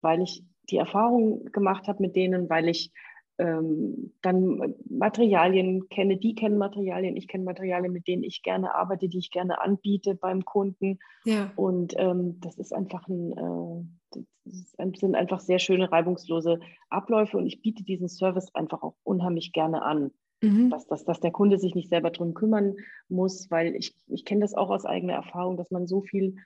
weil 0.00 0.22
ich 0.22 0.44
die 0.70 0.78
Erfahrung 0.78 1.44
gemacht 1.46 1.86
habe 1.86 2.02
mit 2.02 2.16
denen, 2.16 2.50
weil 2.50 2.68
ich 2.68 2.92
ähm, 3.38 4.12
dann 4.22 4.74
Materialien 4.88 5.88
kenne, 5.88 6.16
die 6.16 6.34
kennen 6.34 6.58
Materialien, 6.58 7.16
ich 7.16 7.28
kenne 7.28 7.44
Materialien, 7.44 7.92
mit 7.92 8.08
denen 8.08 8.22
ich 8.22 8.42
gerne 8.42 8.74
arbeite, 8.74 9.08
die 9.08 9.18
ich 9.18 9.30
gerne 9.30 9.60
anbiete 9.60 10.14
beim 10.14 10.44
Kunden. 10.44 10.98
Ja. 11.24 11.52
Und 11.56 11.94
ähm, 11.98 12.40
das 12.40 12.56
ist 12.58 12.72
einfach 12.72 13.06
ein, 13.08 13.32
äh, 13.32 14.20
das 14.44 15.00
sind 15.00 15.14
einfach 15.14 15.40
sehr 15.40 15.58
schöne, 15.58 15.90
reibungslose 15.92 16.60
Abläufe 16.88 17.36
und 17.36 17.46
ich 17.46 17.60
biete 17.60 17.84
diesen 17.84 18.08
Service 18.08 18.54
einfach 18.54 18.82
auch 18.82 18.94
unheimlich 19.02 19.52
gerne 19.52 19.82
an. 19.82 20.10
Mhm. 20.42 20.68
Dass, 20.70 20.86
dass, 20.86 21.04
dass 21.04 21.20
der 21.20 21.32
Kunde 21.32 21.58
sich 21.58 21.74
nicht 21.74 21.88
selber 21.88 22.10
darum 22.10 22.34
kümmern 22.34 22.76
muss, 23.08 23.50
weil 23.50 23.74
ich, 23.74 23.94
ich 24.06 24.24
kenne 24.26 24.42
das 24.42 24.54
auch 24.54 24.68
aus 24.68 24.84
eigener 24.84 25.14
Erfahrung, 25.14 25.56
dass 25.56 25.70
man 25.70 25.86
so 25.86 26.02
viel 26.02 26.36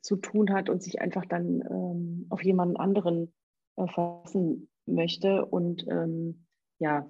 zu 0.00 0.16
tun 0.16 0.52
hat 0.52 0.68
und 0.68 0.82
sich 0.82 1.00
einfach 1.00 1.26
dann 1.26 1.60
ähm, 1.68 2.26
auf 2.30 2.42
jemanden 2.44 2.76
anderen 2.76 3.32
äh, 3.76 3.86
verlassen 3.88 4.68
möchte. 4.86 5.44
Und 5.44 5.86
ähm, 5.88 6.46
ja, 6.78 7.08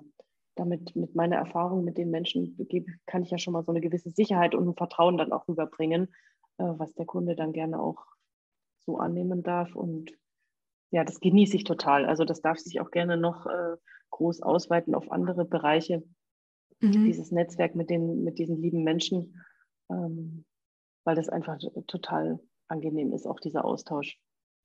damit 0.57 0.97
mit 0.97 1.15
meiner 1.15 1.37
Erfahrung 1.37 1.85
mit 1.85 1.99
den 1.99 2.11
Menschen 2.11 2.57
kann 3.07 3.23
ich 3.23 3.31
ja 3.31 3.39
schon 3.39 3.53
mal 3.53 3.65
so 3.65 3.73
eine 3.73 3.81
gewisse 3.81 4.11
Sicherheit 4.11 4.55
und 4.55 4.69
ein 4.69 4.77
Vertrauen 4.77 5.19
dann 5.19 5.33
auch 5.33 5.47
rüberbringen, 5.49 6.09
äh, 6.59 6.65
was 6.65 6.95
der 6.95 7.07
Kunde 7.07 7.37
dann 7.37 7.53
gerne 7.53 7.81
auch 7.81 8.05
so 8.79 8.99
annehmen 8.99 9.43
darf. 9.43 9.75
Und 9.75 10.13
ja, 10.91 11.05
das 11.05 11.21
genieße 11.21 11.57
ich 11.57 11.65
total. 11.65 12.07
Also 12.07 12.25
das 12.25 12.41
darf 12.41 12.59
sich 12.59 12.81
auch 12.81 12.91
gerne 12.91 13.17
noch 13.17 13.47
äh, 13.47 13.77
groß 14.11 14.43
ausweiten 14.43 14.95
auf 14.95 15.11
andere 15.11 15.45
Bereiche. 15.45 16.03
Mhm. 16.81 17.05
Dieses 17.05 17.33
Netzwerk 17.33 17.75
mit, 17.75 17.91
den, 17.91 18.25
mit 18.25 18.39
diesen 18.39 18.57
lieben 18.61 18.83
Menschen, 18.83 19.43
ähm, 19.91 20.45
weil 21.05 21.17
das 21.17 21.29
einfach 21.29 21.59
total 21.87 22.41
angenehm 22.69 23.13
ist, 23.13 23.27
auch 23.27 23.41
dieser 23.41 23.65
Austausch. 23.65 24.19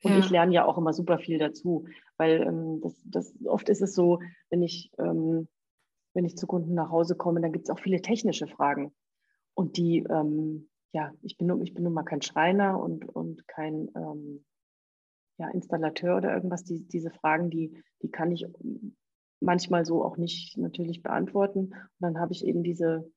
Und 0.03 0.11
ja. 0.11 0.19
ich 0.19 0.29
lerne 0.29 0.53
ja 0.53 0.65
auch 0.65 0.77
immer 0.77 0.93
super 0.93 1.19
viel 1.19 1.37
dazu, 1.37 1.85
weil 2.17 2.41
ähm, 2.41 2.81
das, 2.81 3.01
das, 3.05 3.33
oft 3.45 3.69
ist 3.69 3.81
es 3.81 3.93
so, 3.93 4.19
wenn 4.49 4.63
ich, 4.63 4.91
ähm, 4.97 5.47
wenn 6.13 6.25
ich 6.25 6.37
zu 6.37 6.47
Kunden 6.47 6.73
nach 6.73 6.89
Hause 6.89 7.15
komme, 7.15 7.41
dann 7.41 7.51
gibt 7.51 7.65
es 7.65 7.69
auch 7.69 7.79
viele 7.79 8.01
technische 8.01 8.47
Fragen. 8.47 8.93
Und 9.53 9.77
die, 9.77 9.99
ähm, 10.09 10.69
ja, 10.93 11.11
ich 11.21 11.37
bin, 11.37 11.61
ich 11.61 11.73
bin 11.73 11.83
nun 11.83 11.93
mal 11.93 12.03
kein 12.03 12.21
Schreiner 12.21 12.79
und, 12.79 13.07
und 13.07 13.47
kein 13.47 13.89
ähm, 13.95 14.43
ja, 15.37 15.49
Installateur 15.49 16.17
oder 16.17 16.33
irgendwas. 16.33 16.63
Die, 16.63 16.87
diese 16.87 17.11
Fragen, 17.11 17.49
die, 17.49 17.83
die 18.01 18.09
kann 18.09 18.31
ich 18.31 18.45
manchmal 19.39 19.85
so 19.85 20.03
auch 20.03 20.17
nicht 20.17 20.57
natürlich 20.57 21.03
beantworten. 21.03 21.73
Und 21.73 21.99
dann 21.99 22.19
habe 22.19 22.33
ich 22.33 22.45
eben 22.45 22.63
diese, 22.63 23.11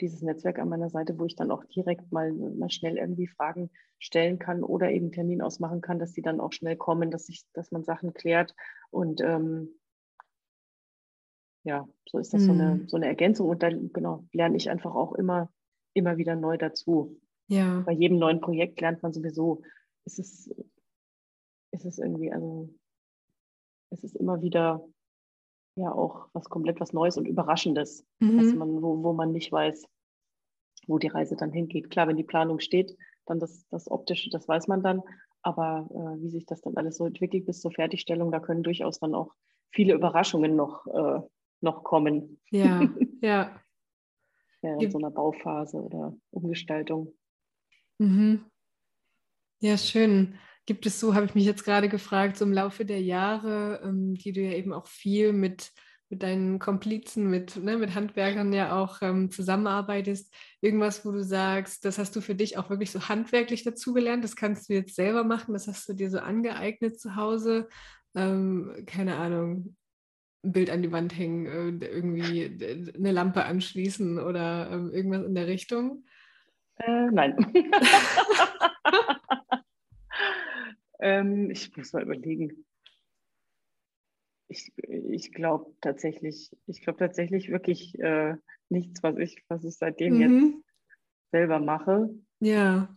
dieses 0.00 0.22
Netzwerk 0.22 0.58
an 0.58 0.68
meiner 0.68 0.90
Seite, 0.90 1.18
wo 1.18 1.24
ich 1.24 1.36
dann 1.36 1.50
auch 1.50 1.64
direkt 1.64 2.10
mal, 2.12 2.32
mal 2.32 2.70
schnell 2.70 2.96
irgendwie 2.96 3.26
Fragen 3.26 3.70
stellen 3.98 4.38
kann 4.38 4.62
oder 4.62 4.90
eben 4.90 5.12
Termin 5.12 5.42
ausmachen 5.42 5.80
kann, 5.80 5.98
dass 5.98 6.12
die 6.12 6.22
dann 6.22 6.40
auch 6.40 6.52
schnell 6.52 6.76
kommen, 6.76 7.10
dass, 7.10 7.28
ich, 7.28 7.44
dass 7.52 7.70
man 7.70 7.84
Sachen 7.84 8.14
klärt. 8.14 8.54
Und 8.90 9.20
ähm, 9.20 9.68
ja, 11.64 11.86
so 12.06 12.18
ist 12.18 12.32
das 12.32 12.42
mhm. 12.42 12.46
so, 12.46 12.52
eine, 12.52 12.74
mhm. 12.74 12.88
so 12.88 12.96
eine 12.96 13.06
Ergänzung. 13.06 13.48
Und 13.48 13.62
dann 13.62 13.92
genau, 13.92 14.24
lerne 14.32 14.56
ich 14.56 14.70
einfach 14.70 14.94
auch 14.94 15.12
immer, 15.14 15.52
immer 15.94 16.16
wieder 16.16 16.36
neu 16.36 16.56
dazu. 16.56 17.20
Ja. 17.48 17.80
Bei 17.80 17.92
jedem 17.92 18.18
neuen 18.18 18.40
Projekt 18.40 18.80
lernt 18.80 19.02
man 19.02 19.12
sowieso, 19.12 19.62
ist 20.04 20.18
es, 20.18 20.50
ist 21.72 21.84
es 21.84 21.98
irgendwie, 21.98 22.32
also 22.32 22.70
es 23.90 24.04
ist 24.04 24.16
immer 24.16 24.40
wieder 24.40 24.84
ja 25.80 25.92
auch 25.92 26.28
was 26.32 26.48
komplett 26.48 26.80
was 26.80 26.92
Neues 26.92 27.16
und 27.16 27.26
Überraschendes, 27.26 28.06
mhm. 28.20 28.56
man, 28.56 28.82
wo, 28.82 29.02
wo 29.02 29.12
man 29.12 29.32
nicht 29.32 29.50
weiß, 29.50 29.86
wo 30.86 30.98
die 30.98 31.08
Reise 31.08 31.36
dann 31.36 31.52
hingeht. 31.52 31.90
Klar, 31.90 32.08
wenn 32.08 32.16
die 32.16 32.24
Planung 32.24 32.60
steht, 32.60 32.96
dann 33.26 33.38
das, 33.38 33.66
das 33.68 33.90
Optische, 33.90 34.30
das 34.30 34.48
weiß 34.48 34.68
man 34.68 34.82
dann. 34.82 35.02
Aber 35.42 35.88
äh, 35.90 36.22
wie 36.22 36.30
sich 36.30 36.46
das 36.46 36.60
dann 36.60 36.76
alles 36.76 36.96
so 36.96 37.06
entwickelt 37.06 37.46
bis 37.46 37.60
zur 37.60 37.72
Fertigstellung, 37.72 38.30
da 38.30 38.40
können 38.40 38.62
durchaus 38.62 39.00
dann 39.00 39.14
auch 39.14 39.32
viele 39.70 39.94
Überraschungen 39.94 40.54
noch, 40.56 40.86
äh, 40.86 41.20
noch 41.60 41.84
kommen. 41.84 42.40
Ja, 42.50 42.80
ja. 43.22 43.60
Während 44.62 44.82
ja. 44.82 44.90
so 44.90 44.98
einer 44.98 45.10
Bauphase 45.10 45.78
oder 45.78 46.14
Umgestaltung. 46.30 47.14
Mhm. 47.98 48.44
Ja, 49.60 49.78
schön. 49.78 50.38
Gibt 50.70 50.86
es 50.86 51.00
so, 51.00 51.16
habe 51.16 51.26
ich 51.26 51.34
mich 51.34 51.46
jetzt 51.46 51.64
gerade 51.64 51.88
gefragt, 51.88 52.36
so 52.36 52.44
im 52.44 52.52
Laufe 52.52 52.84
der 52.84 53.02
Jahre, 53.02 53.80
ähm, 53.82 54.14
die 54.14 54.30
du 54.30 54.40
ja 54.40 54.52
eben 54.52 54.72
auch 54.72 54.86
viel 54.86 55.32
mit, 55.32 55.72
mit 56.10 56.22
deinen 56.22 56.60
Komplizen, 56.60 57.28
mit, 57.28 57.56
ne, 57.56 57.76
mit 57.76 57.96
Handwerkern 57.96 58.52
ja 58.52 58.80
auch 58.80 59.02
ähm, 59.02 59.32
zusammenarbeitest, 59.32 60.32
irgendwas, 60.60 61.04
wo 61.04 61.10
du 61.10 61.24
sagst, 61.24 61.84
das 61.84 61.98
hast 61.98 62.14
du 62.14 62.20
für 62.20 62.36
dich 62.36 62.56
auch 62.56 62.70
wirklich 62.70 62.92
so 62.92 63.08
handwerklich 63.08 63.64
dazugelernt, 63.64 64.22
das 64.22 64.36
kannst 64.36 64.68
du 64.68 64.74
jetzt 64.74 64.94
selber 64.94 65.24
machen, 65.24 65.54
das 65.54 65.66
hast 65.66 65.88
du 65.88 65.92
dir 65.92 66.08
so 66.08 66.20
angeeignet 66.20 67.00
zu 67.00 67.16
Hause, 67.16 67.68
ähm, 68.14 68.84
keine 68.86 69.16
Ahnung, 69.16 69.74
ein 70.44 70.52
Bild 70.52 70.70
an 70.70 70.82
die 70.82 70.92
Wand 70.92 71.18
hängen, 71.18 71.80
äh, 71.82 71.84
irgendwie 71.84 72.44
eine 72.94 73.10
Lampe 73.10 73.44
anschließen 73.44 74.20
oder 74.20 74.70
ähm, 74.70 74.92
irgendwas 74.92 75.26
in 75.26 75.34
der 75.34 75.48
Richtung? 75.48 76.04
Äh, 76.76 77.10
nein. 77.10 77.34
ähm, 81.00 81.50
ich 81.50 81.76
muss 81.76 81.92
mal 81.92 82.02
überlegen. 82.02 82.64
Ich, 84.48 84.72
ich 84.76 85.32
glaube 85.32 85.72
tatsächlich, 85.80 86.50
ich 86.66 86.82
glaube 86.82 86.98
tatsächlich 86.98 87.50
wirklich 87.50 87.98
äh, 88.00 88.34
nichts, 88.68 89.02
was 89.02 89.16
ich, 89.18 89.44
was 89.48 89.64
ich 89.64 89.76
seitdem 89.76 90.14
mhm. 90.14 90.20
jetzt 90.20 90.64
selber 91.32 91.60
mache. 91.60 92.10
Ja. 92.40 92.96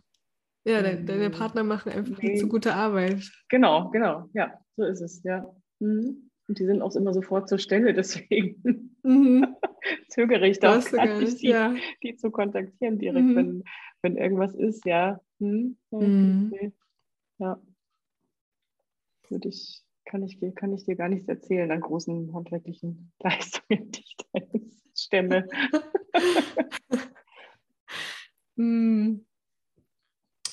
Ja, 0.66 0.80
de 0.80 1.04
deine 1.04 1.24
ähm, 1.26 1.32
Partner 1.32 1.62
machen 1.62 1.92
einfach 1.92 2.20
nee. 2.22 2.36
zu 2.36 2.48
gute 2.48 2.74
Arbeit. 2.74 3.30
Genau, 3.50 3.90
genau. 3.90 4.30
Ja, 4.32 4.58
so 4.76 4.84
ist 4.84 5.02
es, 5.02 5.22
ja. 5.22 5.54
Mhm. 5.78 6.30
Und 6.48 6.58
die 6.58 6.64
sind 6.64 6.82
auch 6.82 6.94
immer 6.96 7.12
sofort 7.12 7.48
zur 7.48 7.58
Stelle, 7.58 7.92
deswegen 7.94 8.96
mhm. 9.02 9.56
zögere 10.08 10.48
ich 10.48 10.58
da 10.60 10.78
auch 10.78 10.90
gar 10.90 11.18
nicht, 11.18 11.42
die, 11.42 11.48
ja. 11.48 11.74
die, 12.02 12.16
zu 12.16 12.30
kontaktieren 12.30 12.98
direkt, 12.98 13.26
mhm. 13.26 13.36
wenn, 13.36 13.64
wenn 14.02 14.16
irgendwas 14.16 14.54
ist, 14.54 14.84
ja. 14.86 15.20
Mhm. 15.38 15.76
Okay. 15.90 16.72
Ja. 17.38 17.60
Würde 19.34 19.48
ich, 19.48 19.82
kann 20.04 20.22
ich, 20.22 20.38
kann 20.54 20.72
ich 20.72 20.84
dir 20.84 20.94
gar 20.94 21.08
nichts 21.08 21.26
erzählen 21.26 21.72
an 21.72 21.80
großen 21.80 22.32
handwerklichen 22.32 23.12
Leistungen, 23.20 23.90
die 23.90 24.00
ich 24.00 24.16
da 24.32 24.40
stemme. 24.94 25.48
Mhm. 28.54 29.26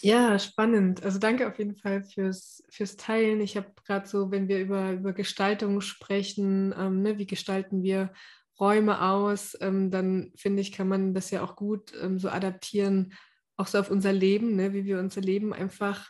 Ja, 0.04 0.40
spannend. 0.40 1.04
Also 1.04 1.20
danke 1.20 1.48
auf 1.48 1.60
jeden 1.60 1.76
Fall 1.76 2.02
fürs, 2.02 2.64
fürs 2.70 2.98
Teilen. 2.98 3.40
Ich 3.40 3.56
habe 3.56 3.72
gerade 3.86 4.08
so, 4.08 4.32
wenn 4.32 4.48
wir 4.48 4.60
über, 4.60 4.94
über 4.94 5.14
Gestaltung 5.14 5.80
sprechen, 5.80 6.74
ähm, 6.76 7.04
ne, 7.04 7.20
wie 7.20 7.28
gestalten 7.28 7.84
wir 7.84 8.12
Räume 8.60 9.04
aus, 9.04 9.56
ähm, 9.62 9.92
dann 9.92 10.32
finde 10.36 10.62
ich, 10.62 10.72
kann 10.72 10.88
man 10.88 11.14
das 11.14 11.30
ja 11.30 11.44
auch 11.44 11.56
gut 11.56 11.94
ähm, 12.02 12.18
so 12.18 12.30
adaptieren, 12.30 13.14
auch 13.58 13.68
so 13.68 13.78
auf 13.78 13.92
unser 13.92 14.12
Leben, 14.12 14.56
ne, 14.56 14.74
wie 14.74 14.86
wir 14.86 14.98
unser 14.98 15.22
Leben 15.22 15.54
einfach 15.54 16.10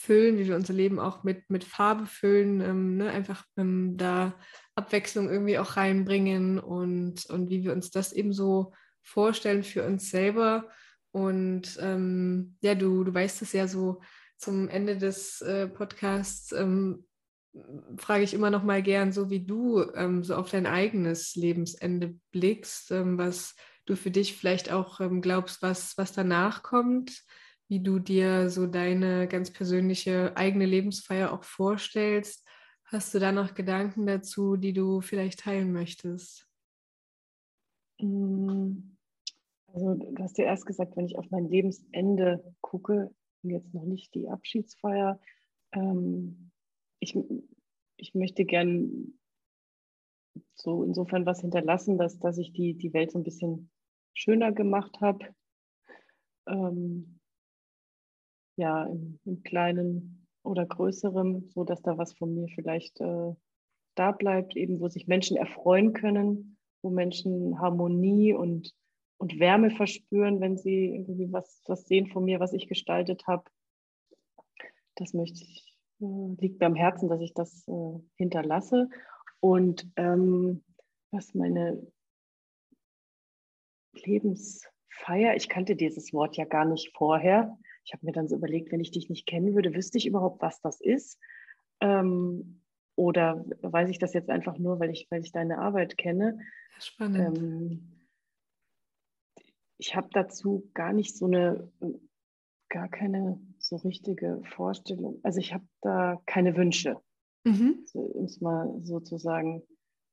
füllen, 0.00 0.38
wie 0.38 0.46
wir 0.46 0.56
unser 0.56 0.72
Leben 0.72 0.98
auch 0.98 1.24
mit, 1.24 1.50
mit 1.50 1.62
Farbe 1.62 2.06
füllen, 2.06 2.62
ähm, 2.62 2.96
ne, 2.96 3.10
einfach 3.10 3.44
ähm, 3.58 3.98
da 3.98 4.32
Abwechslung 4.74 5.28
irgendwie 5.28 5.58
auch 5.58 5.76
reinbringen 5.76 6.58
und, 6.58 7.26
und 7.26 7.50
wie 7.50 7.64
wir 7.64 7.72
uns 7.72 7.90
das 7.90 8.14
eben 8.14 8.32
so 8.32 8.72
vorstellen 9.02 9.62
für 9.62 9.84
uns 9.84 10.10
selber. 10.10 10.68
Und 11.12 11.76
ähm, 11.80 12.56
ja, 12.62 12.74
du, 12.74 13.04
du 13.04 13.12
weißt 13.12 13.42
es 13.42 13.52
ja 13.52 13.68
so 13.68 14.00
zum 14.38 14.68
Ende 14.68 14.96
des 14.96 15.42
äh, 15.42 15.68
Podcasts, 15.68 16.52
ähm, 16.52 17.04
frage 17.98 18.24
ich 18.24 18.32
immer 18.32 18.48
noch 18.48 18.62
mal 18.62 18.82
gern, 18.82 19.12
so 19.12 19.28
wie 19.28 19.44
du 19.44 19.82
ähm, 19.94 20.24
so 20.24 20.34
auf 20.34 20.48
dein 20.48 20.66
eigenes 20.66 21.34
Lebensende 21.34 22.14
blickst, 22.30 22.90
ähm, 22.90 23.18
was 23.18 23.54
du 23.84 23.96
für 23.96 24.10
dich 24.10 24.34
vielleicht 24.34 24.72
auch 24.72 24.98
glaubst, 25.20 25.60
was, 25.60 25.98
was 25.98 26.12
danach 26.12 26.62
kommt, 26.62 27.22
wie 27.70 27.78
du 27.80 28.00
dir 28.00 28.50
so 28.50 28.66
deine 28.66 29.28
ganz 29.28 29.52
persönliche 29.52 30.36
eigene 30.36 30.66
Lebensfeier 30.66 31.32
auch 31.32 31.44
vorstellst. 31.44 32.44
Hast 32.84 33.14
du 33.14 33.20
da 33.20 33.30
noch 33.30 33.54
Gedanken 33.54 34.06
dazu, 34.06 34.56
die 34.56 34.72
du 34.72 35.00
vielleicht 35.00 35.38
teilen 35.38 35.72
möchtest? 35.72 36.48
Mm. 38.00 38.96
Also 39.68 39.94
du 39.94 40.20
hast 40.20 40.36
ja 40.38 40.46
erst 40.46 40.66
gesagt, 40.66 40.96
wenn 40.96 41.06
ich 41.06 41.16
auf 41.16 41.30
mein 41.30 41.48
Lebensende 41.48 42.42
gucke, 42.60 43.14
jetzt 43.42 43.72
noch 43.72 43.84
nicht 43.84 44.12
die 44.16 44.28
Abschiedsfeier, 44.28 45.20
ähm, 45.70 46.50
ich, 46.98 47.16
ich 47.98 48.14
möchte 48.16 48.46
gern 48.46 49.14
so 50.54 50.82
insofern 50.82 51.24
was 51.24 51.40
hinterlassen, 51.40 51.98
dass, 51.98 52.18
dass 52.18 52.36
ich 52.36 52.52
die, 52.52 52.74
die 52.74 52.92
Welt 52.92 53.12
so 53.12 53.18
ein 53.20 53.24
bisschen 53.24 53.70
schöner 54.12 54.50
gemacht 54.50 55.00
habe. 55.00 55.24
Ähm, 56.48 57.19
ja, 58.60 58.84
im, 58.84 59.18
im, 59.24 59.42
kleinen 59.42 60.26
oder 60.42 60.66
größeren, 60.66 61.48
so 61.50 61.64
dass 61.64 61.82
da 61.82 61.98
was 61.98 62.12
von 62.14 62.34
mir 62.34 62.48
vielleicht 62.54 63.00
äh, 63.00 63.34
da 63.94 64.12
bleibt, 64.12 64.56
eben 64.56 64.80
wo 64.80 64.88
sich 64.88 65.06
Menschen 65.06 65.36
erfreuen 65.36 65.92
können, 65.92 66.56
wo 66.82 66.90
Menschen 66.90 67.58
Harmonie 67.60 68.32
und 68.34 68.74
und 69.20 69.38
Wärme 69.38 69.70
verspüren, 69.70 70.40
wenn 70.40 70.56
sie 70.56 70.94
irgendwie 70.94 71.30
was, 71.30 71.62
was 71.66 71.86
sehen 71.86 72.06
von 72.06 72.24
mir, 72.24 72.40
was 72.40 72.54
ich 72.54 72.68
gestaltet 72.68 73.26
habe. 73.26 73.44
Das 74.94 75.12
möchte 75.12 75.42
ich, 75.42 75.76
äh, 76.00 76.34
liegt 76.40 76.58
mir 76.58 76.66
am 76.66 76.74
Herzen, 76.74 77.10
dass 77.10 77.20
ich 77.20 77.34
das 77.34 77.68
äh, 77.68 78.00
hinterlasse. 78.16 78.88
Und 79.40 79.86
ähm, 79.96 80.64
was 81.10 81.34
meine 81.34 81.86
Lebensfeier, 83.92 85.36
ich 85.36 85.50
kannte 85.50 85.76
dieses 85.76 86.14
Wort 86.14 86.38
ja 86.38 86.46
gar 86.46 86.64
nicht 86.64 86.90
vorher. 86.96 87.58
Ich 87.90 87.94
habe 87.94 88.06
mir 88.06 88.12
dann 88.12 88.28
so 88.28 88.36
überlegt, 88.36 88.70
wenn 88.70 88.78
ich 88.78 88.92
dich 88.92 89.10
nicht 89.10 89.26
kennen 89.26 89.52
würde, 89.52 89.74
wüsste 89.74 89.98
ich 89.98 90.06
überhaupt, 90.06 90.40
was 90.42 90.60
das 90.60 90.80
ist. 90.80 91.18
Ähm, 91.80 92.62
oder 92.94 93.44
weiß 93.62 93.90
ich 93.90 93.98
das 93.98 94.14
jetzt 94.14 94.30
einfach 94.30 94.58
nur, 94.58 94.78
weil 94.78 94.90
ich, 94.90 95.08
weil 95.10 95.24
ich 95.24 95.32
deine 95.32 95.58
Arbeit 95.58 95.98
kenne? 95.98 96.38
Spannend. 96.78 97.38
Ähm, 97.38 98.00
ich 99.76 99.96
habe 99.96 100.08
dazu 100.12 100.70
gar 100.72 100.92
nicht 100.92 101.16
so 101.16 101.26
eine, 101.26 101.68
gar 102.68 102.88
keine 102.88 103.40
so 103.58 103.74
richtige 103.74 104.40
Vorstellung. 104.44 105.18
Also 105.24 105.40
ich 105.40 105.52
habe 105.52 105.66
da 105.80 106.22
keine 106.26 106.56
Wünsche, 106.56 106.96
mhm. 107.42 107.82
so, 107.86 108.02
um 108.02 108.26
es 108.26 108.40
mal 108.40 108.72
so 108.82 109.00
zu 109.00 109.18
sagen, 109.18 109.64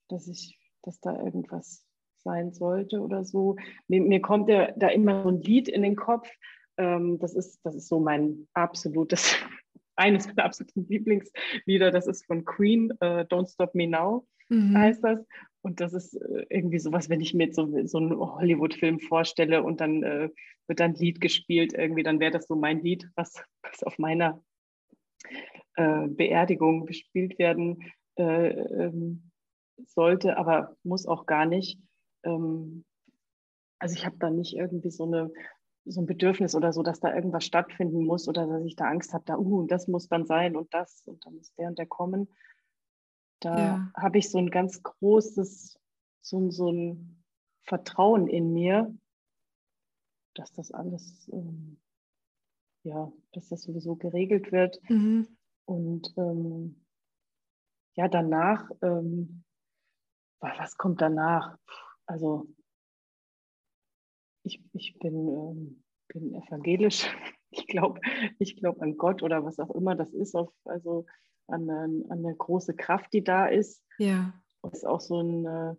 dass 0.07 0.27
ich, 0.27 0.59
dass 0.81 0.99
da 0.99 1.15
irgendwas 1.15 1.85
sein 2.23 2.53
sollte 2.53 3.01
oder 3.01 3.23
so. 3.23 3.55
Mir, 3.87 4.01
mir 4.01 4.19
kommt 4.19 4.49
ja 4.49 4.71
da 4.71 4.87
immer 4.87 5.21
so 5.21 5.29
ein 5.29 5.41
Lied 5.41 5.69
in 5.69 5.83
den 5.83 5.95
Kopf. 5.95 6.27
Ähm, 6.77 7.19
das, 7.19 7.35
ist, 7.35 7.59
das 7.63 7.75
ist 7.75 7.87
so 7.87 7.99
mein 7.99 8.47
absolutes, 8.53 9.35
eines 9.95 10.27
meiner 10.27 10.45
absoluten 10.45 10.87
Lieblingslieder. 10.87 11.91
Das 11.91 12.07
ist 12.07 12.25
von 12.25 12.45
Queen, 12.45 12.91
äh, 13.01 13.25
Don't 13.29 13.51
Stop 13.51 13.73
Me 13.75 13.87
Now 13.87 14.27
mhm. 14.49 14.77
heißt 14.77 15.03
das. 15.03 15.25
Und 15.61 15.81
das 15.81 15.93
ist 15.93 16.13
äh, 16.15 16.45
irgendwie 16.49 16.79
sowas, 16.79 17.09
wenn 17.09 17.21
ich 17.21 17.33
mir 17.33 17.53
so, 17.53 17.67
so 17.85 17.97
einen 17.97 18.17
Hollywood-Film 18.17 18.99
vorstelle 18.99 19.63
und 19.63 19.81
dann 19.81 20.03
äh, 20.03 20.29
wird 20.67 20.79
dann 20.79 20.91
ein 20.91 20.95
Lied 20.95 21.21
gespielt, 21.21 21.73
irgendwie, 21.73 22.03
dann 22.03 22.19
wäre 22.19 22.31
das 22.31 22.47
so 22.47 22.55
mein 22.55 22.81
Lied, 22.81 23.09
was, 23.15 23.33
was 23.63 23.83
auf 23.83 23.97
meiner 23.97 24.41
äh, 25.75 26.07
Beerdigung 26.07 26.85
gespielt 26.85 27.39
werden 27.39 27.91
äh, 28.17 28.49
ähm, 28.49 29.31
sollte, 29.85 30.37
aber 30.37 30.75
muss 30.83 31.05
auch 31.05 31.25
gar 31.25 31.45
nicht. 31.45 31.79
Ähm, 32.23 32.85
also 33.79 33.95
ich 33.95 34.05
habe 34.05 34.17
da 34.19 34.29
nicht 34.29 34.55
irgendwie 34.55 34.89
so 34.89 35.05
eine 35.05 35.31
so 35.89 36.01
ein 36.01 36.05
Bedürfnis 36.05 36.55
oder 36.55 36.73
so, 36.73 36.83
dass 36.83 36.99
da 36.99 37.13
irgendwas 37.13 37.45
stattfinden 37.45 38.05
muss 38.05 38.27
oder 38.27 38.45
dass 38.47 38.63
ich 38.63 38.75
da 38.75 38.85
Angst 38.85 39.13
habe, 39.13 39.23
da, 39.25 39.37
uh, 39.37 39.65
das 39.67 39.87
muss 39.87 40.07
dann 40.07 40.25
sein 40.25 40.55
und 40.55 40.73
das 40.73 41.03
und 41.07 41.25
dann 41.25 41.35
muss 41.35 41.53
der 41.55 41.69
und 41.69 41.77
der 41.77 41.85
kommen, 41.85 42.27
da 43.39 43.57
ja. 43.57 43.91
habe 43.95 44.17
ich 44.17 44.29
so 44.29 44.37
ein 44.37 44.49
ganz 44.49 44.81
großes, 44.81 45.79
so, 46.21 46.49
so 46.49 46.71
ein 46.71 47.23
Vertrauen 47.63 48.27
in 48.27 48.53
mir, 48.53 48.93
dass 50.33 50.51
das 50.53 50.71
alles, 50.71 51.29
ähm, 51.31 51.79
ja, 52.83 53.11
dass 53.33 53.49
das 53.49 53.63
sowieso 53.63 53.95
geregelt 53.95 54.51
wird. 54.51 54.79
Mhm. 54.89 55.27
Und 55.65 56.13
ähm, 56.17 56.85
ja, 57.95 58.07
danach, 58.07 58.69
ähm, 58.81 59.43
was 60.39 60.77
kommt 60.77 61.01
danach? 61.01 61.57
Also 62.05 62.47
ich, 64.47 64.63
ich 64.73 64.97
bin, 64.99 65.27
ähm, 65.27 65.83
bin 66.07 66.33
evangelisch. 66.33 67.07
Ich 67.49 67.65
glaube 67.65 68.01
ich 68.39 68.57
glaub 68.57 68.81
an 68.81 68.97
Gott 68.97 69.23
oder 69.23 69.45
was 69.45 69.57
auch 69.57 69.73
immer 69.73 69.95
das 69.95 70.13
ist. 70.13 70.35
Auf, 70.35 70.51
also 70.65 71.05
an 71.47 71.69
eine, 71.69 72.03
an 72.09 72.25
eine 72.25 72.35
große 72.35 72.75
Kraft, 72.75 73.13
die 73.13 73.23
da 73.23 73.45
ist. 73.45 73.81
Ja. 73.99 74.33
Und 74.59 74.73
ist 74.73 74.85
auch 74.85 74.99
so 74.99 75.21
ein, 75.21 75.45
äh, 75.45 75.75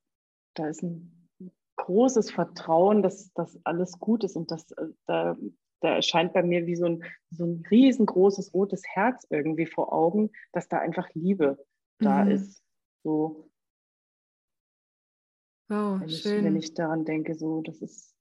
da 0.54 0.66
ist 0.66 0.82
ein 0.82 1.28
großes 1.76 2.30
Vertrauen, 2.30 3.02
dass 3.02 3.32
das 3.34 3.58
alles 3.64 3.98
gut 3.98 4.24
ist 4.24 4.36
und 4.36 4.50
das, 4.50 4.70
äh, 4.72 4.86
da, 5.06 5.36
da 5.80 5.96
erscheint 5.96 6.32
bei 6.32 6.42
mir 6.42 6.66
wie 6.66 6.76
so 6.76 6.86
ein, 6.86 7.04
so 7.30 7.44
ein 7.44 7.64
riesengroßes 7.70 8.52
rotes 8.52 8.82
Herz 8.86 9.26
irgendwie 9.30 9.66
vor 9.66 9.92
Augen, 9.92 10.30
dass 10.52 10.68
da 10.68 10.78
einfach 10.78 11.08
Liebe 11.14 11.64
da 11.98 12.24
mhm. 12.24 12.30
ist. 12.30 12.62
So. 13.04 13.50
Oh, 15.70 16.00
wenn, 16.00 16.08
schön. 16.08 16.38
Ich, 16.38 16.44
wenn 16.44 16.56
ich 16.56 16.74
daran 16.74 17.04
denke, 17.04 17.34
so, 17.34 17.62
das 17.62 17.80
ist, 17.80 18.14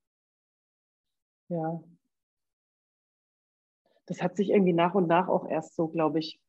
ja. 1.50 1.84
Das 4.06 4.22
hat 4.22 4.38
sich 4.38 4.50
irgendwie 4.50 4.74
nach 4.74 4.96
und 4.96 5.08
nach 5.08 5.28
auch 5.28 5.46
erst 5.46 5.76
so, 5.76 5.90
glaube 5.90 6.20
ich, 6.20 6.40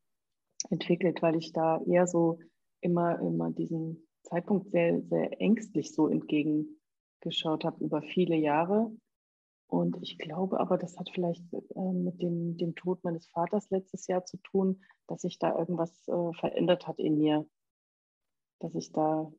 entwickelt, 0.70 1.22
weil 1.22 1.36
ich 1.36 1.53
da 1.53 1.80
eher 1.86 2.07
so 2.07 2.38
immer, 2.80 3.18
immer 3.18 3.51
diesen 3.51 4.07
Zeitpunkt 4.22 4.70
sehr, 4.70 5.01
sehr 5.03 5.40
ängstlich 5.40 5.92
so 5.94 6.09
entgegengeschaut 6.09 7.64
habe 7.64 7.84
über 7.84 8.03
viele 8.03 8.36
Jahre. 8.36 8.90
Und 9.66 9.99
ich 10.01 10.18
glaube 10.18 10.61
aber, 10.61 10.78
das 10.78 10.96
hat 10.99 11.11
vielleicht 11.11 11.42
äh, 11.53 11.92
mit 11.92 12.22
dem, 12.22 12.57
dem 12.57 12.74
Tod 12.74 13.05
meines 13.05 13.26
Vaters 13.28 13.68
letztes 13.70 14.07
Jahr 14.07 14.24
zu 14.24 14.38
tun, 14.38 14.82
dass 15.07 15.22
sich 15.22 15.38
da 15.38 15.57
irgendwas 15.59 16.09
äh, 16.09 16.32
verändert 16.34 16.86
hat 16.86 16.99
in 16.99 17.18
mir. 17.18 17.46
Dass 18.61 18.74
ich 18.74 18.92
da 18.92 19.30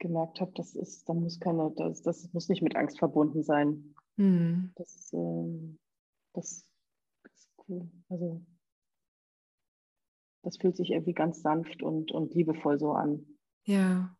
gemerkt 0.00 0.40
habe, 0.40 0.52
das 0.56 0.74
ist, 0.74 1.08
da 1.08 1.14
muss 1.14 1.38
keine, 1.38 1.72
das, 1.76 2.02
das 2.02 2.32
muss 2.32 2.48
nicht 2.48 2.62
mit 2.62 2.74
Angst 2.74 2.98
verbunden 2.98 3.44
sein. 3.44 3.94
Hm. 4.16 4.72
Das, 4.74 5.12
ähm, 5.12 5.78
das 6.32 6.66
ist 7.32 7.48
cool. 7.68 7.88
Also 8.08 8.42
das 10.42 10.56
fühlt 10.56 10.76
sich 10.76 10.90
irgendwie 10.90 11.12
ganz 11.12 11.42
sanft 11.42 11.82
und, 11.82 12.12
und 12.12 12.34
liebevoll 12.34 12.78
so 12.80 12.92
an. 12.92 13.26
Ja. 13.64 14.16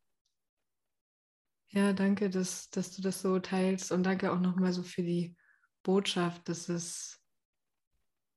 Ja, 1.68 1.92
danke, 1.92 2.30
dass, 2.30 2.68
dass 2.70 2.94
du 2.94 3.02
das 3.02 3.22
so 3.22 3.38
teilst 3.38 3.92
und 3.92 4.02
danke 4.02 4.32
auch 4.32 4.40
nochmal 4.40 4.72
so 4.72 4.82
für 4.82 5.02
die 5.02 5.36
Botschaft, 5.82 6.48
dass 6.48 6.68
es 6.68 7.20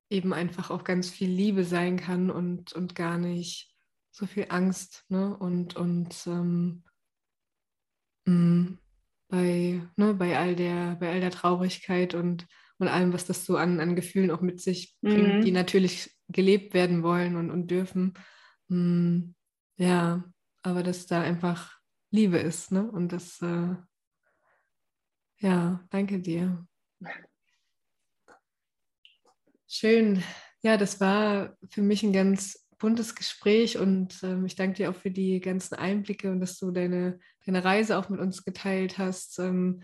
eben 0.09 0.33
einfach 0.33 0.69
auch 0.69 0.83
ganz 0.83 1.09
viel 1.09 1.29
Liebe 1.29 1.63
sein 1.63 1.97
kann 1.97 2.29
und, 2.29 2.73
und 2.73 2.95
gar 2.95 3.17
nicht 3.17 3.75
so 4.11 4.27
viel 4.27 4.45
Angst 4.49 5.03
ne? 5.09 5.35
und, 5.35 5.75
und 5.75 6.27
ähm, 6.27 6.83
mm, 8.25 8.77
bei, 9.29 9.81
ne, 9.95 10.13
bei, 10.13 10.37
all 10.37 10.55
der, 10.55 10.95
bei 10.95 11.11
all 11.11 11.19
der 11.19 11.31
Traurigkeit 11.31 12.13
und, 12.13 12.45
und 12.77 12.87
allem, 12.87 13.13
was 13.13 13.25
das 13.25 13.45
so 13.45 13.57
an, 13.57 13.79
an 13.79 13.95
Gefühlen 13.95 14.31
auch 14.31 14.41
mit 14.41 14.61
sich 14.61 14.95
bringt, 15.01 15.35
mhm. 15.35 15.41
die 15.41 15.51
natürlich 15.51 16.11
gelebt 16.29 16.73
werden 16.73 17.03
wollen 17.03 17.35
und, 17.35 17.49
und 17.51 17.71
dürfen. 17.71 18.13
Hm, 18.69 19.35
ja, 19.77 20.23
aber 20.61 20.83
dass 20.83 21.07
da 21.07 21.21
einfach 21.21 21.79
Liebe 22.11 22.37
ist, 22.37 22.71
ne? 22.71 22.89
Und 22.89 23.11
das, 23.11 23.41
äh, 23.41 23.75
ja, 25.39 25.83
danke 25.89 26.19
dir. 26.19 26.65
Schön. 29.67 30.23
Ja, 30.61 30.77
das 30.77 31.01
war 31.01 31.57
für 31.69 31.81
mich 31.81 32.03
ein 32.03 32.13
ganz 32.13 32.62
buntes 32.83 33.15
Gespräch 33.15 33.77
und 33.77 34.21
ähm, 34.23 34.45
ich 34.45 34.57
danke 34.57 34.75
dir 34.75 34.89
auch 34.89 34.95
für 34.95 35.09
die 35.09 35.39
ganzen 35.39 35.75
Einblicke 35.75 36.29
und 36.29 36.41
dass 36.41 36.59
du 36.59 36.69
deine, 36.69 37.17
deine 37.45 37.63
Reise 37.63 37.97
auch 37.97 38.09
mit 38.09 38.19
uns 38.19 38.43
geteilt 38.43 38.97
hast. 38.97 39.39
Ähm, 39.39 39.83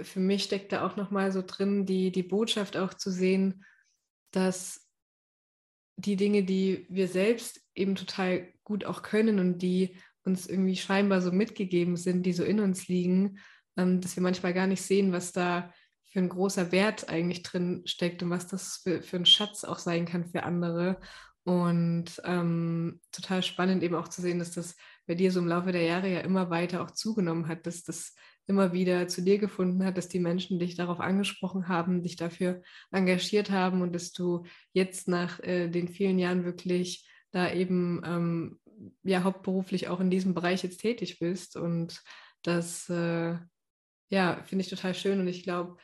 für 0.00 0.20
mich 0.20 0.44
steckt 0.44 0.70
da 0.70 0.86
auch 0.86 0.94
nochmal 0.94 1.32
so 1.32 1.42
drin, 1.44 1.86
die, 1.86 2.12
die 2.12 2.22
Botschaft 2.22 2.76
auch 2.76 2.94
zu 2.94 3.10
sehen, 3.10 3.64
dass 4.30 4.88
die 5.96 6.14
Dinge, 6.14 6.44
die 6.44 6.86
wir 6.88 7.08
selbst 7.08 7.60
eben 7.74 7.96
total 7.96 8.46
gut 8.62 8.84
auch 8.84 9.02
können 9.02 9.40
und 9.40 9.58
die 9.58 9.96
uns 10.22 10.46
irgendwie 10.46 10.76
scheinbar 10.76 11.22
so 11.22 11.32
mitgegeben 11.32 11.96
sind, 11.96 12.24
die 12.26 12.32
so 12.32 12.44
in 12.44 12.60
uns 12.60 12.86
liegen, 12.86 13.40
ähm, 13.76 14.00
dass 14.00 14.14
wir 14.14 14.22
manchmal 14.22 14.54
gar 14.54 14.68
nicht 14.68 14.82
sehen, 14.82 15.10
was 15.10 15.32
da 15.32 15.74
für 16.12 16.20
ein 16.20 16.28
großer 16.28 16.70
Wert 16.70 17.08
eigentlich 17.08 17.42
drin 17.42 17.82
steckt 17.86 18.22
und 18.22 18.30
was 18.30 18.46
das 18.46 18.76
für, 18.84 19.02
für 19.02 19.16
ein 19.16 19.26
Schatz 19.26 19.64
auch 19.64 19.80
sein 19.80 20.06
kann 20.06 20.26
für 20.26 20.44
andere. 20.44 21.00
Und 21.46 22.20
ähm, 22.24 23.00
total 23.12 23.40
spannend 23.44 23.84
eben 23.84 23.94
auch 23.94 24.08
zu 24.08 24.20
sehen, 24.20 24.40
dass 24.40 24.50
das 24.50 24.74
bei 25.06 25.14
dir 25.14 25.30
so 25.30 25.38
im 25.38 25.46
Laufe 25.46 25.70
der 25.70 25.84
Jahre 25.84 26.12
ja 26.12 26.18
immer 26.18 26.50
weiter 26.50 26.82
auch 26.82 26.90
zugenommen 26.90 27.46
hat, 27.46 27.68
dass 27.68 27.84
das 27.84 28.16
immer 28.48 28.72
wieder 28.72 29.06
zu 29.06 29.22
dir 29.22 29.38
gefunden 29.38 29.84
hat, 29.84 29.96
dass 29.96 30.08
die 30.08 30.18
Menschen 30.18 30.58
dich 30.58 30.74
darauf 30.74 30.98
angesprochen 30.98 31.68
haben, 31.68 32.02
dich 32.02 32.16
dafür 32.16 32.62
engagiert 32.90 33.52
haben 33.52 33.80
und 33.80 33.92
dass 33.92 34.12
du 34.12 34.44
jetzt 34.72 35.06
nach 35.06 35.38
äh, 35.38 35.68
den 35.68 35.86
vielen 35.86 36.18
Jahren 36.18 36.44
wirklich 36.44 37.08
da 37.30 37.52
eben 37.52 38.02
ähm, 38.04 38.58
ja 39.04 39.22
hauptberuflich 39.22 39.86
auch 39.86 40.00
in 40.00 40.10
diesem 40.10 40.34
Bereich 40.34 40.64
jetzt 40.64 40.80
tätig 40.80 41.20
bist. 41.20 41.54
Und 41.56 42.02
das 42.42 42.90
äh, 42.90 43.36
ja, 44.08 44.42
finde 44.42 44.64
ich 44.64 44.68
total 44.68 44.94
schön 44.94 45.20
und 45.20 45.28
ich 45.28 45.44
glaube, 45.44 45.76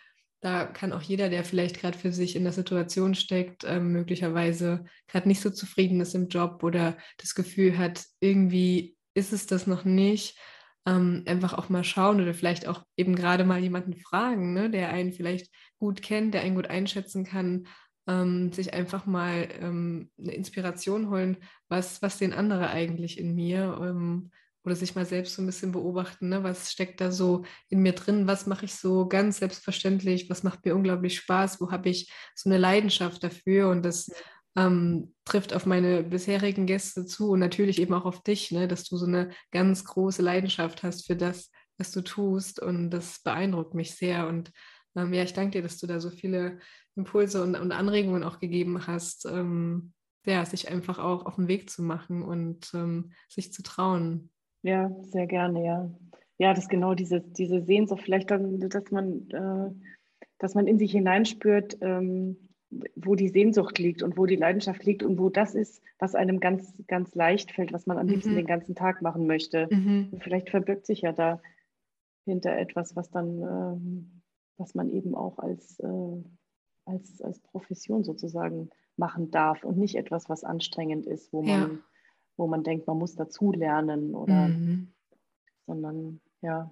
da 0.42 0.66
kann 0.66 0.92
auch 0.92 1.02
jeder, 1.02 1.30
der 1.30 1.44
vielleicht 1.44 1.80
gerade 1.80 1.96
für 1.96 2.12
sich 2.12 2.34
in 2.34 2.42
der 2.42 2.52
Situation 2.52 3.14
steckt, 3.14 3.62
äh, 3.62 3.78
möglicherweise 3.78 4.84
gerade 5.06 5.28
nicht 5.28 5.40
so 5.40 5.50
zufrieden 5.50 6.00
ist 6.00 6.16
im 6.16 6.28
Job 6.28 6.64
oder 6.64 6.98
das 7.18 7.36
Gefühl 7.36 7.78
hat, 7.78 8.04
irgendwie 8.18 8.96
ist 9.14 9.32
es 9.32 9.46
das 9.46 9.68
noch 9.68 9.84
nicht, 9.84 10.36
ähm, 10.84 11.22
einfach 11.26 11.52
auch 11.52 11.68
mal 11.68 11.84
schauen 11.84 12.20
oder 12.20 12.34
vielleicht 12.34 12.66
auch 12.66 12.82
eben 12.96 13.14
gerade 13.14 13.44
mal 13.44 13.60
jemanden 13.60 13.94
fragen, 13.94 14.52
ne, 14.52 14.68
der 14.68 14.90
einen 14.90 15.12
vielleicht 15.12 15.48
gut 15.78 16.02
kennt, 16.02 16.34
der 16.34 16.42
einen 16.42 16.56
gut 16.56 16.68
einschätzen 16.68 17.24
kann, 17.24 17.68
ähm, 18.08 18.52
sich 18.52 18.74
einfach 18.74 19.06
mal 19.06 19.48
ähm, 19.60 20.10
eine 20.18 20.34
Inspiration 20.34 21.08
holen, 21.08 21.36
was, 21.68 22.02
was 22.02 22.18
sehen 22.18 22.32
andere 22.32 22.70
eigentlich 22.70 23.16
in 23.16 23.36
mir 23.36 23.78
ähm, 23.80 24.32
oder 24.64 24.76
sich 24.76 24.94
mal 24.94 25.06
selbst 25.06 25.34
so 25.34 25.42
ein 25.42 25.46
bisschen 25.46 25.72
beobachten, 25.72 26.28
ne, 26.28 26.42
was 26.44 26.70
steckt 26.70 27.00
da 27.00 27.10
so 27.10 27.44
in 27.68 27.80
mir 27.80 27.92
drin, 27.92 28.26
was 28.26 28.46
mache 28.46 28.64
ich 28.64 28.74
so 28.74 29.08
ganz 29.08 29.38
selbstverständlich, 29.38 30.30
was 30.30 30.42
macht 30.42 30.64
mir 30.64 30.74
unglaublich 30.74 31.16
Spaß, 31.16 31.60
wo 31.60 31.70
habe 31.70 31.88
ich 31.88 32.12
so 32.34 32.48
eine 32.48 32.58
Leidenschaft 32.58 33.24
dafür? 33.24 33.70
Und 33.70 33.82
das 33.84 34.10
ähm, 34.56 35.14
trifft 35.24 35.54
auf 35.54 35.66
meine 35.66 36.02
bisherigen 36.02 36.66
Gäste 36.66 37.06
zu 37.06 37.30
und 37.30 37.40
natürlich 37.40 37.80
eben 37.80 37.94
auch 37.94 38.04
auf 38.04 38.22
dich, 38.22 38.50
ne, 38.50 38.68
dass 38.68 38.84
du 38.84 38.96
so 38.96 39.06
eine 39.06 39.30
ganz 39.50 39.84
große 39.84 40.22
Leidenschaft 40.22 40.82
hast 40.82 41.06
für 41.06 41.16
das, 41.16 41.50
was 41.78 41.90
du 41.90 42.02
tust. 42.02 42.60
Und 42.60 42.90
das 42.90 43.20
beeindruckt 43.22 43.74
mich 43.74 43.94
sehr. 43.94 44.28
Und 44.28 44.52
ähm, 44.96 45.12
ja, 45.12 45.22
ich 45.22 45.32
danke 45.32 45.58
dir, 45.58 45.62
dass 45.62 45.78
du 45.78 45.86
da 45.86 46.00
so 46.00 46.10
viele 46.10 46.58
Impulse 46.94 47.42
und, 47.42 47.56
und 47.56 47.72
Anregungen 47.72 48.24
auch 48.24 48.38
gegeben 48.38 48.86
hast, 48.86 49.24
ähm, 49.26 49.92
ja, 50.24 50.44
sich 50.44 50.70
einfach 50.70 50.98
auch 50.98 51.26
auf 51.26 51.36
den 51.36 51.48
Weg 51.48 51.70
zu 51.70 51.82
machen 51.82 52.22
und 52.22 52.72
ähm, 52.74 53.12
sich 53.28 53.52
zu 53.52 53.62
trauen. 53.62 54.30
Ja, 54.62 54.90
sehr 55.02 55.26
gerne, 55.26 55.64
ja. 55.64 55.90
Ja, 56.38 56.54
das 56.54 56.64
ist 56.64 56.70
genau 56.70 56.94
diese, 56.94 57.20
diese 57.20 57.62
Sehnsucht, 57.62 58.02
vielleicht, 58.02 58.30
dann, 58.30 58.58
dass 58.60 58.90
man, 58.90 59.28
äh, 59.30 59.70
dass 60.38 60.54
man 60.54 60.66
in 60.66 60.78
sich 60.78 60.92
hineinspürt, 60.92 61.78
ähm, 61.80 62.36
wo 62.96 63.14
die 63.14 63.28
Sehnsucht 63.28 63.78
liegt 63.78 64.02
und 64.02 64.16
wo 64.16 64.26
die 64.26 64.36
Leidenschaft 64.36 64.84
liegt 64.84 65.02
und 65.02 65.18
wo 65.18 65.28
das 65.28 65.54
ist, 65.54 65.82
was 65.98 66.14
einem 66.14 66.40
ganz, 66.40 66.72
ganz 66.86 67.14
leicht 67.14 67.52
fällt, 67.52 67.72
was 67.72 67.86
man 67.86 67.98
am 67.98 68.06
liebsten 68.06 68.32
mhm. 68.32 68.36
den 68.36 68.46
ganzen 68.46 68.74
Tag 68.74 69.02
machen 69.02 69.26
möchte. 69.26 69.68
Mhm. 69.70 70.18
vielleicht 70.20 70.50
verbirgt 70.50 70.86
sich 70.86 71.02
ja 71.02 71.12
da 71.12 71.40
hinter 72.24 72.56
etwas, 72.56 72.96
was 72.96 73.10
dann, 73.10 73.42
ähm, 73.42 74.22
was 74.56 74.74
man 74.74 74.90
eben 74.90 75.14
auch 75.14 75.38
als, 75.38 75.78
äh, 75.80 76.22
als, 76.86 77.20
als 77.20 77.40
Profession 77.40 78.04
sozusagen 78.04 78.70
machen 78.96 79.30
darf 79.30 79.64
und 79.64 79.76
nicht 79.76 79.96
etwas, 79.96 80.28
was 80.28 80.44
anstrengend 80.44 81.06
ist, 81.06 81.32
wo 81.32 81.42
man, 81.42 81.60
ja. 81.60 81.70
Wo 82.36 82.46
man 82.46 82.62
denkt, 82.62 82.86
man 82.86 82.98
muss 82.98 83.14
dazu 83.14 83.52
lernen 83.52 84.14
oder 84.14 84.48
mhm. 84.48 84.92
sondern 85.66 86.20
ja, 86.40 86.70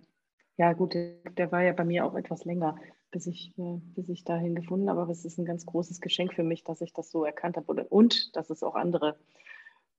ja 0.57 0.73
gut, 0.73 0.95
der 0.95 1.53
war 1.53 1.63
ja 1.63 1.73
bei 1.73 1.85
mir 1.85 2.05
auch 2.05 2.15
etwas 2.15 2.45
länger 2.45 2.77
bis 3.11 3.27
ich, 3.27 3.53
äh, 3.59 3.81
bis 3.95 4.09
ich 4.09 4.25
dahin 4.25 4.55
gefunden 4.55 4.89
habe. 4.89 5.03
Aber 5.03 5.13
es 5.13 5.25
ist 5.25 5.39
ein 5.39 5.45
ganz 5.45 5.67
großes 5.67 6.01
Geschenk 6.01 6.35
für 6.35 6.43
mich, 6.43 6.65
dass 6.65 6.81
ich 6.81 6.93
das 6.93 7.11
so 7.11 7.25
erkannt 7.25 7.57
habe 7.57 7.85
und 7.85 8.35
dass 8.37 8.51
es 8.51 8.63
auch 8.63 8.75
andere 8.75 9.19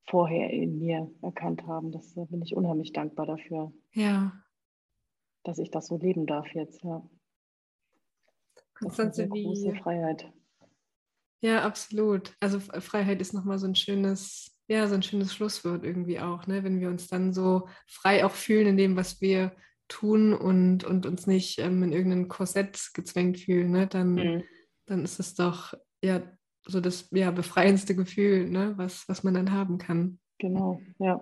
vorher 0.08 0.50
in 0.50 0.78
mir 0.78 1.10
erkannt 1.22 1.66
haben. 1.66 1.92
Das 1.92 2.14
da 2.14 2.24
bin 2.24 2.42
ich 2.42 2.56
unheimlich 2.56 2.92
dankbar 2.92 3.26
dafür. 3.26 3.72
Ja. 3.92 4.32
Dass 5.44 5.58
ich 5.58 5.70
das 5.70 5.86
so 5.86 5.96
leben 5.96 6.26
darf 6.26 6.46
jetzt, 6.54 6.82
ja. 6.82 7.02
Das 8.80 8.98
ist 8.98 9.18
eine 9.18 9.28
große 9.28 9.74
Freiheit. 9.76 10.32
Ja, 11.40 11.64
absolut. 11.64 12.36
Also 12.40 12.60
Freiheit 12.60 13.20
ist 13.20 13.32
nochmal 13.32 13.58
so 13.58 13.66
ein 13.66 13.74
schönes, 13.74 14.51
ja, 14.72 14.88
so 14.88 14.94
ein 14.94 15.02
schönes 15.02 15.34
Schlusswort 15.34 15.84
irgendwie 15.84 16.18
auch, 16.18 16.46
ne? 16.46 16.64
Wenn 16.64 16.80
wir 16.80 16.88
uns 16.88 17.06
dann 17.06 17.32
so 17.32 17.68
frei 17.86 18.24
auch 18.24 18.32
fühlen 18.32 18.68
in 18.68 18.76
dem, 18.78 18.96
was 18.96 19.20
wir 19.20 19.52
tun 19.88 20.32
und, 20.32 20.84
und 20.84 21.04
uns 21.04 21.26
nicht 21.26 21.58
ähm, 21.58 21.82
in 21.82 21.92
irgendein 21.92 22.28
Korsett 22.28 22.90
gezwängt 22.94 23.38
fühlen, 23.38 23.70
ne, 23.70 23.86
dann, 23.86 24.14
mhm. 24.14 24.42
dann 24.86 25.04
ist 25.04 25.20
es 25.20 25.34
doch 25.34 25.74
ja 26.02 26.22
so 26.66 26.80
das 26.80 27.08
ja, 27.10 27.30
befreiendste 27.30 27.94
Gefühl, 27.94 28.48
ne, 28.48 28.72
was, 28.76 29.06
was 29.08 29.22
man 29.22 29.34
dann 29.34 29.52
haben 29.52 29.76
kann. 29.76 30.18
Genau, 30.38 30.80
ja. 30.98 31.20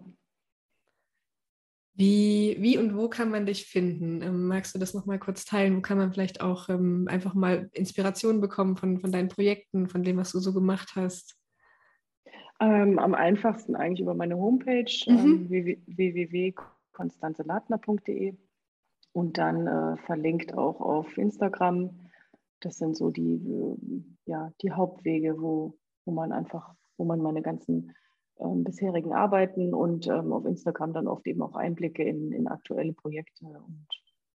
Wie, 1.95 2.57
wie 2.61 2.79
und 2.79 2.97
wo 2.97 3.09
kann 3.09 3.31
man 3.31 3.47
dich 3.47 3.67
finden? 3.67 4.23
Ähm, 4.23 4.47
magst 4.47 4.75
du 4.75 4.79
das 4.79 4.95
nochmal 4.95 5.19
kurz 5.19 5.45
teilen? 5.45 5.77
Wo 5.77 5.81
kann 5.81 5.99
man 5.99 6.13
vielleicht 6.13 6.41
auch 6.41 6.69
ähm, 6.69 7.07
einfach 7.09 7.35
mal 7.35 7.69
Inspiration 7.73 8.41
bekommen 8.41 8.77
von, 8.77 9.01
von 9.01 9.11
deinen 9.11 9.29
Projekten, 9.29 9.89
von 9.89 10.05
dem, 10.05 10.17
was 10.17 10.31
du 10.31 10.39
so 10.39 10.55
gemacht 10.55 10.93
hast? 10.95 11.40
Ähm, 12.61 12.99
am 12.99 13.15
einfachsten 13.15 13.75
eigentlich 13.75 14.03
über 14.03 14.13
meine 14.15 14.37
Homepage 14.37 14.93
mhm. 15.07 15.49
ähm, 15.51 15.77
www.konstanzeladner.de 15.87 18.35
und 19.13 19.39
dann 19.39 19.67
äh, 19.67 19.97
verlinkt 20.05 20.57
auch 20.57 20.81
auf 20.81 21.17
Instagram. 21.17 21.91
Das 22.61 22.77
sind 22.77 22.97
so 22.97 23.11
die, 23.11 23.37
äh, 23.37 23.77
ja, 24.27 24.53
die 24.63 24.73
Hauptwege, 24.73 25.41
wo, 25.41 25.79
wo 26.05 26.13
man 26.13 26.33
einfach, 26.33 26.75
wo 26.99 27.05
man 27.05 27.23
meine 27.23 27.41
ganzen 27.41 27.95
äh, 28.37 28.47
bisherigen 28.47 29.15
Arbeiten 29.15 29.73
und 29.75 30.07
ähm, 30.07 30.33
auf 30.33 30.45
Instagram 30.45 30.93
dann 30.93 31.09
oft 31.09 31.27
eben 31.27 31.43
auch 31.43 31.55
Einblicke 31.55 32.03
in, 32.03 32.33
in 32.33 32.47
aktuelle 32.47 32.93
Projekte 32.93 33.47
und 33.47 33.87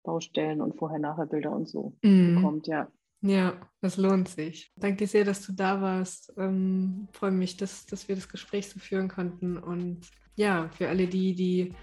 Baustellen 0.03 0.61
und 0.61 0.75
Vorher-Nachher-Bilder 0.75 1.51
und 1.51 1.67
so 1.67 1.93
mhm. 2.03 2.35
bekommt, 2.35 2.67
ja. 2.67 2.87
Ja, 3.21 3.53
das 3.81 3.97
lohnt 3.97 4.29
sich. 4.29 4.71
Danke 4.75 5.05
sehr, 5.05 5.25
dass 5.25 5.45
du 5.45 5.53
da 5.53 5.79
warst. 5.81 6.33
Ähm, 6.37 7.07
freue 7.13 7.31
mich, 7.31 7.55
dass, 7.55 7.85
dass 7.85 8.07
wir 8.07 8.15
das 8.15 8.27
Gespräch 8.27 8.69
so 8.69 8.79
führen 8.79 9.09
konnten. 9.09 9.57
Und 9.57 10.07
ja, 10.35 10.69
für 10.69 10.89
alle 10.89 11.05
die, 11.07 11.35
die 11.35 11.73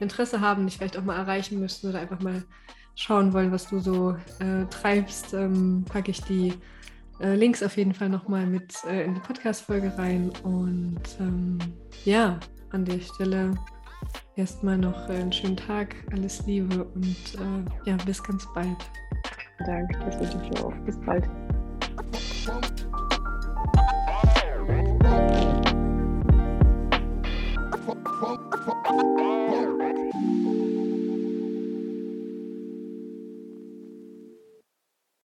Interesse 0.00 0.40
haben, 0.40 0.66
dich 0.66 0.76
vielleicht 0.76 0.96
auch 0.96 1.04
mal 1.04 1.16
erreichen 1.16 1.60
müssen 1.60 1.88
oder 1.88 2.00
einfach 2.00 2.20
mal 2.20 2.42
schauen 2.96 3.32
wollen, 3.32 3.52
was 3.52 3.68
du 3.68 3.78
so 3.78 4.16
äh, 4.40 4.64
treibst, 4.70 5.34
ähm, 5.34 5.84
packe 5.88 6.10
ich 6.10 6.20
die 6.22 6.52
äh, 7.20 7.34
Links 7.36 7.62
auf 7.62 7.76
jeden 7.76 7.94
Fall 7.94 8.08
nochmal 8.08 8.46
mit 8.46 8.74
äh, 8.84 9.04
in 9.04 9.14
die 9.14 9.20
Podcast-Folge 9.20 9.96
rein. 9.96 10.30
Und 10.42 11.00
ähm, 11.20 11.58
ja, 12.04 12.40
an 12.70 12.84
der 12.84 13.00
Stelle 13.00 13.54
Erstmal 14.36 14.78
noch 14.78 15.08
äh, 15.08 15.14
einen 15.14 15.32
schönen 15.32 15.56
Tag, 15.56 15.94
alles 16.12 16.46
Liebe 16.46 16.84
und 16.84 17.06
äh, 17.06 17.90
ja, 17.90 17.96
bis 18.06 18.22
ganz 18.22 18.46
bald. 18.54 18.76
Danke, 19.66 19.98
das 19.98 20.20
wünsche 20.20 20.40
ich 20.42 20.50
dir 20.50 20.64
auch. 20.64 20.74
Bis 20.84 20.98
bald. 21.00 21.28